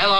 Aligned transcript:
Hello. 0.00 0.14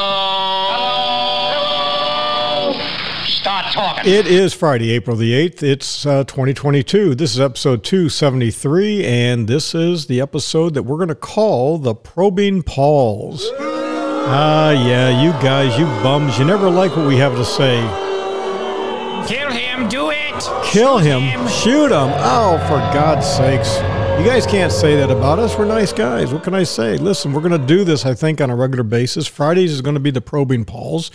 Start 3.24 3.72
talking. 3.72 4.12
It 4.12 4.26
is 4.26 4.52
Friday, 4.52 4.90
April 4.90 5.16
the 5.16 5.32
8th. 5.32 5.62
It's 5.62 6.04
uh, 6.04 6.24
2022. 6.24 7.14
This 7.14 7.32
is 7.34 7.40
episode 7.40 7.84
273, 7.84 9.06
and 9.06 9.46
this 9.46 9.76
is 9.76 10.06
the 10.06 10.20
episode 10.20 10.74
that 10.74 10.82
we're 10.82 10.96
going 10.96 11.08
to 11.10 11.14
call 11.14 11.78
the 11.78 11.94
Probing 11.94 12.64
Pauls. 12.64 13.48
Ah, 13.60 14.70
yeah, 14.70 15.22
you 15.22 15.30
guys, 15.40 15.78
you 15.78 15.84
bums, 16.02 16.36
you 16.40 16.44
never 16.44 16.68
like 16.68 16.96
what 16.96 17.06
we 17.06 17.16
have 17.18 17.36
to 17.36 17.44
say. 17.44 17.78
Kill 19.28 19.52
him, 19.52 19.88
do 19.88 20.10
it! 20.10 20.17
Kill 20.64 20.98
him, 20.98 21.48
shoot 21.48 21.86
him. 21.90 22.10
Oh, 22.14 22.58
for 22.68 22.78
God's 22.94 23.26
sakes. 23.26 23.76
You 24.18 24.24
guys 24.24 24.46
can't 24.46 24.72
say 24.72 24.96
that 24.96 25.10
about 25.10 25.38
us. 25.38 25.56
We're 25.58 25.64
nice 25.64 25.92
guys. 25.92 26.32
What 26.32 26.42
can 26.42 26.54
I 26.54 26.64
say? 26.64 26.96
Listen, 26.96 27.32
we're 27.32 27.40
going 27.40 27.60
to 27.60 27.66
do 27.66 27.84
this, 27.84 28.04
I 28.04 28.14
think, 28.14 28.40
on 28.40 28.50
a 28.50 28.56
regular 28.56 28.84
basis. 28.84 29.26
Fridays 29.26 29.72
is 29.72 29.80
going 29.80 29.94
to 29.94 30.00
be 30.00 30.10
the 30.10 30.20
Probing 30.20 30.64
Pauls, 30.64 31.10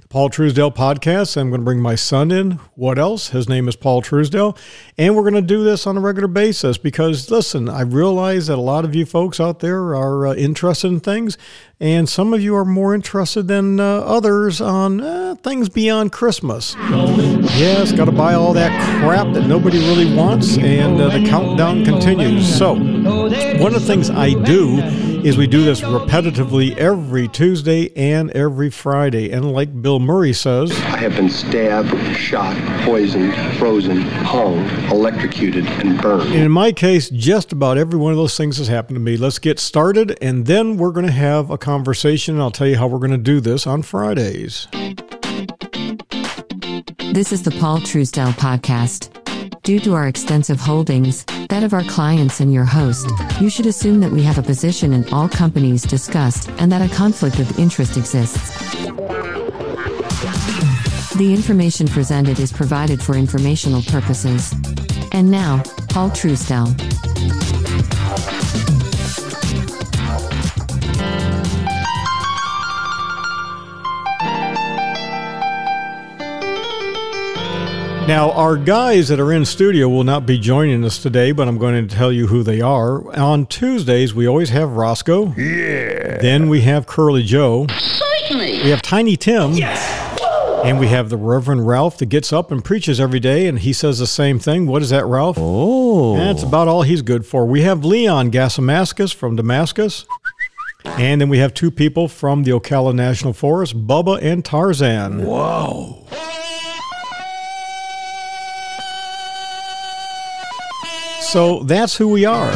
the 0.00 0.08
Paul 0.08 0.30
Truesdell 0.30 0.74
podcast. 0.74 1.36
I'm 1.36 1.50
going 1.50 1.60
to 1.60 1.64
bring 1.64 1.80
my 1.80 1.94
son 1.94 2.30
in. 2.30 2.52
What 2.74 2.98
else? 2.98 3.28
His 3.28 3.48
name 3.48 3.68
is 3.68 3.76
Paul 3.76 4.02
Truesdell. 4.02 4.58
And 4.98 5.14
we're 5.14 5.22
going 5.22 5.34
to 5.34 5.42
do 5.42 5.64
this 5.64 5.86
on 5.86 5.96
a 5.96 6.00
regular 6.00 6.28
basis 6.28 6.78
because, 6.78 7.30
listen, 7.30 7.68
I 7.68 7.82
realize 7.82 8.46
that 8.48 8.56
a 8.56 8.62
lot 8.62 8.84
of 8.84 8.94
you 8.94 9.06
folks 9.06 9.38
out 9.38 9.60
there 9.60 9.94
are 9.94 10.28
uh, 10.28 10.34
interested 10.34 10.88
in 10.88 11.00
things, 11.00 11.36
and 11.78 12.08
some 12.08 12.32
of 12.32 12.40
you 12.40 12.56
are 12.56 12.64
more 12.64 12.94
interested 12.94 13.48
than 13.48 13.78
uh, 13.78 13.84
others 13.84 14.60
on 14.60 15.00
uh, 15.00 15.34
things 15.42 15.68
beyond 15.68 16.10
Christmas. 16.10 16.74
Yes, 16.78 17.92
got 17.92 18.06
to 18.06 18.12
buy 18.12 18.34
all 18.34 18.54
that 18.54 18.70
crap 19.02 19.32
that 19.34 19.46
nobody 19.46 19.78
really 19.80 20.14
wants, 20.14 20.56
and 20.56 21.00
uh, 21.00 21.10
the 21.10 21.26
countdown 21.28 21.84
continues. 21.84 22.46
So, 22.56 22.74
one 22.74 23.74
of 23.74 23.80
the 23.80 23.86
things 23.86 24.08
I 24.08 24.32
do 24.44 24.80
is 25.26 25.36
we 25.36 25.46
do 25.48 25.64
this 25.64 25.80
repetitively 25.80 26.76
every 26.76 27.26
Tuesday 27.26 27.90
and 27.96 28.30
every 28.30 28.70
Friday. 28.70 29.32
And 29.32 29.50
like 29.50 29.82
Bill 29.82 29.98
Murray 29.98 30.32
says, 30.32 30.70
I 30.70 30.98
have 30.98 31.16
been 31.16 31.28
stabbed, 31.28 31.88
shot, 32.16 32.56
poisoned, 32.84 33.34
frozen, 33.58 34.02
hung, 34.02 34.58
electrocuted, 34.88 35.66
and 35.66 36.00
burned. 36.00 36.32
in 36.32 36.52
my 36.52 36.70
case, 36.70 37.10
just 37.10 37.50
about 37.50 37.76
every 37.76 37.98
one 37.98 38.12
of 38.12 38.18
those 38.18 38.36
things 38.36 38.58
has 38.58 38.68
happened 38.68 38.96
to 38.96 39.00
me. 39.00 39.16
Let's 39.16 39.40
get 39.40 39.58
started, 39.58 40.16
and 40.22 40.46
then 40.46 40.76
we're 40.76 40.92
going 40.92 41.06
to 41.06 41.12
have 41.12 41.50
a 41.50 41.58
conversation. 41.66 42.40
I'll 42.40 42.52
tell 42.52 42.68
you 42.68 42.76
how 42.76 42.86
we're 42.86 43.00
going 43.00 43.10
to 43.10 43.18
do 43.18 43.40
this 43.40 43.66
on 43.66 43.82
Fridays. 43.82 44.68
This 47.12 47.32
is 47.32 47.42
the 47.42 47.56
Paul 47.58 47.80
Truesdell 47.80 48.34
podcast. 48.34 49.10
Due 49.64 49.80
to 49.80 49.94
our 49.94 50.06
extensive 50.06 50.60
holdings, 50.60 51.24
that 51.48 51.64
of 51.64 51.74
our 51.74 51.82
clients 51.82 52.38
and 52.38 52.54
your 52.54 52.64
host, 52.64 53.10
you 53.40 53.50
should 53.50 53.66
assume 53.66 53.98
that 53.98 54.12
we 54.12 54.22
have 54.22 54.38
a 54.38 54.44
position 54.44 54.92
in 54.92 55.12
all 55.12 55.28
companies 55.28 55.82
discussed 55.82 56.48
and 56.60 56.70
that 56.70 56.88
a 56.88 56.94
conflict 56.94 57.40
of 57.40 57.58
interest 57.58 57.96
exists. 57.96 58.76
The 61.16 61.34
information 61.34 61.88
presented 61.88 62.38
is 62.38 62.52
provided 62.52 63.02
for 63.02 63.16
informational 63.16 63.82
purposes. 63.82 64.54
And 65.10 65.32
now, 65.32 65.64
Paul 65.88 66.10
Truesdell. 66.10 67.05
Now, 78.08 78.30
our 78.32 78.56
guys 78.56 79.08
that 79.08 79.18
are 79.18 79.32
in 79.32 79.44
studio 79.44 79.88
will 79.88 80.04
not 80.04 80.26
be 80.26 80.38
joining 80.38 80.84
us 80.84 81.02
today, 81.02 81.32
but 81.32 81.48
I'm 81.48 81.58
going 81.58 81.88
to 81.88 81.92
tell 81.92 82.12
you 82.12 82.28
who 82.28 82.44
they 82.44 82.60
are. 82.60 83.12
On 83.18 83.46
Tuesdays, 83.46 84.14
we 84.14 84.28
always 84.28 84.50
have 84.50 84.70
Roscoe. 84.76 85.32
Yeah. 85.32 86.18
Then 86.18 86.48
we 86.48 86.60
have 86.60 86.86
Curly 86.86 87.24
Joe. 87.24 87.66
Certainly. 87.68 88.62
We 88.62 88.70
have 88.70 88.80
Tiny 88.80 89.16
Tim. 89.16 89.54
Yes. 89.54 90.22
And 90.64 90.78
we 90.78 90.86
have 90.86 91.10
the 91.10 91.16
Reverend 91.16 91.66
Ralph 91.66 91.98
that 91.98 92.06
gets 92.06 92.32
up 92.32 92.52
and 92.52 92.64
preaches 92.64 93.00
every 93.00 93.18
day, 93.18 93.48
and 93.48 93.58
he 93.58 93.72
says 93.72 93.98
the 93.98 94.06
same 94.06 94.38
thing. 94.38 94.68
What 94.68 94.82
is 94.82 94.90
that, 94.90 95.04
Ralph? 95.06 95.36
Oh. 95.36 96.16
That's 96.16 96.44
about 96.44 96.68
all 96.68 96.82
he's 96.82 97.02
good 97.02 97.26
for. 97.26 97.44
We 97.44 97.62
have 97.62 97.84
Leon 97.84 98.30
Gasamascus 98.30 99.12
from 99.12 99.34
Damascus. 99.34 100.06
And 100.84 101.20
then 101.20 101.28
we 101.28 101.38
have 101.38 101.54
two 101.54 101.72
people 101.72 102.06
from 102.06 102.44
the 102.44 102.52
Ocala 102.52 102.94
National 102.94 103.32
Forest, 103.32 103.84
Bubba 103.88 104.22
and 104.22 104.44
Tarzan. 104.44 105.24
Whoa. 105.26 106.06
So 111.36 111.58
that's 111.64 111.94
who 111.94 112.08
we 112.08 112.24
are. 112.24 112.50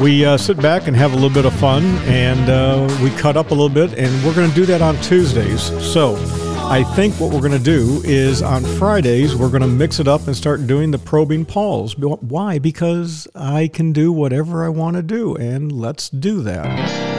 We 0.00 0.24
uh, 0.24 0.36
sit 0.36 0.62
back 0.62 0.86
and 0.86 0.96
have 0.96 1.10
a 1.10 1.16
little 1.16 1.28
bit 1.28 1.44
of 1.44 1.52
fun, 1.54 1.82
and 2.06 2.48
uh, 2.48 2.88
we 3.02 3.10
cut 3.10 3.36
up 3.36 3.50
a 3.50 3.52
little 3.52 3.68
bit, 3.68 3.98
and 3.98 4.24
we're 4.24 4.32
going 4.32 4.48
to 4.48 4.54
do 4.54 4.64
that 4.66 4.80
on 4.80 4.94
Tuesdays. 5.00 5.60
So 5.84 6.14
I 6.70 6.84
think 6.94 7.18
what 7.18 7.32
we're 7.32 7.40
going 7.40 7.50
to 7.50 7.58
do 7.58 8.00
is 8.04 8.42
on 8.42 8.62
Fridays, 8.62 9.34
we're 9.34 9.48
going 9.48 9.62
to 9.62 9.66
mix 9.66 9.98
it 9.98 10.06
up 10.06 10.28
and 10.28 10.36
start 10.36 10.68
doing 10.68 10.92
the 10.92 10.98
probing 10.98 11.44
Pauls. 11.44 11.98
Why? 11.98 12.60
Because 12.60 13.26
I 13.34 13.66
can 13.66 13.92
do 13.92 14.12
whatever 14.12 14.64
I 14.64 14.68
want 14.68 14.94
to 14.94 15.02
do, 15.02 15.34
and 15.34 15.72
let's 15.72 16.08
do 16.10 16.42
that. 16.42 17.09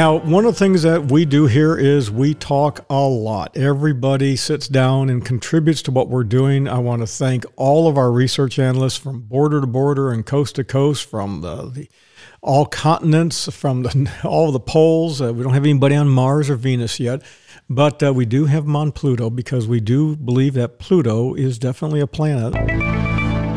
Now, 0.00 0.16
one 0.16 0.46
of 0.46 0.54
the 0.54 0.58
things 0.58 0.80
that 0.84 1.12
we 1.12 1.26
do 1.26 1.46
here 1.46 1.76
is 1.76 2.10
we 2.10 2.32
talk 2.32 2.86
a 2.88 3.06
lot. 3.06 3.54
Everybody 3.54 4.34
sits 4.34 4.66
down 4.66 5.10
and 5.10 5.22
contributes 5.22 5.82
to 5.82 5.90
what 5.90 6.08
we're 6.08 6.24
doing. 6.24 6.66
I 6.66 6.78
want 6.78 7.02
to 7.02 7.06
thank 7.06 7.44
all 7.56 7.86
of 7.86 7.98
our 7.98 8.10
research 8.10 8.58
analysts 8.58 8.96
from 8.96 9.20
border 9.20 9.60
to 9.60 9.66
border 9.66 10.10
and 10.10 10.24
coast 10.24 10.54
to 10.54 10.64
coast, 10.64 11.04
from 11.04 11.42
the, 11.42 11.68
the 11.68 11.90
all 12.40 12.64
continents, 12.64 13.52
from 13.52 13.82
the, 13.82 14.10
all 14.24 14.50
the 14.52 14.58
poles. 14.58 15.20
Uh, 15.20 15.34
we 15.34 15.42
don't 15.42 15.52
have 15.52 15.64
anybody 15.64 15.96
on 15.96 16.08
Mars 16.08 16.48
or 16.48 16.56
Venus 16.56 16.98
yet, 16.98 17.20
but 17.68 18.02
uh, 18.02 18.10
we 18.14 18.24
do 18.24 18.46
have 18.46 18.64
them 18.64 18.76
on 18.76 18.92
Pluto 18.92 19.28
because 19.28 19.68
we 19.68 19.80
do 19.80 20.16
believe 20.16 20.54
that 20.54 20.78
Pluto 20.78 21.34
is 21.34 21.58
definitely 21.58 22.00
a 22.00 22.06
planet. 22.06 22.99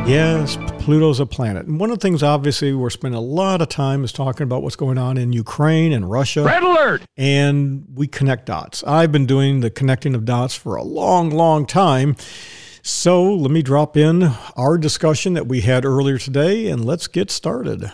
Yes, 0.06 0.58
Pluto's 0.80 1.22
a 1.22 1.26
planet. 1.26 1.66
And 1.66 1.80
one 1.80 1.90
of 1.90 1.98
the 1.98 2.02
things, 2.02 2.24
obviously, 2.24 2.74
we're 2.74 2.90
spending 2.90 3.18
a 3.18 3.22
lot 3.22 3.62
of 3.62 3.70
time 3.70 4.04
is 4.04 4.12
talking 4.12 4.44
about 4.44 4.62
what's 4.62 4.76
going 4.76 4.98
on 4.98 5.18
in 5.18 5.32
Ukraine 5.32 5.94
and 5.94 6.12
Russia. 6.12 6.44
Red 6.44 6.62
alert! 6.62 7.04
And 7.16 7.86
we 7.94 8.08
connect 8.08 8.48
dots. 8.48 8.84
I've 8.84 9.14
been 9.14 9.26
doing 9.26 9.62
the 9.62 9.70
connecting 9.70 10.14
of 10.14 10.26
dots 10.26 10.56
for 10.56 10.76
a 10.76 10.84
long, 10.84 11.30
long 11.30 11.66
time. 11.66 12.18
So 12.82 13.34
let 13.34 13.50
me 13.50 13.62
drop 13.62 13.96
in 13.96 14.24
our 14.58 14.78
discussion 14.78 15.36
that 15.36 15.48
we 15.48 15.62
had 15.62 15.86
earlier 15.86 16.18
today 16.18 16.68
and 16.68 16.84
let's 16.84 17.08
get 17.08 17.32
started. 17.32 17.90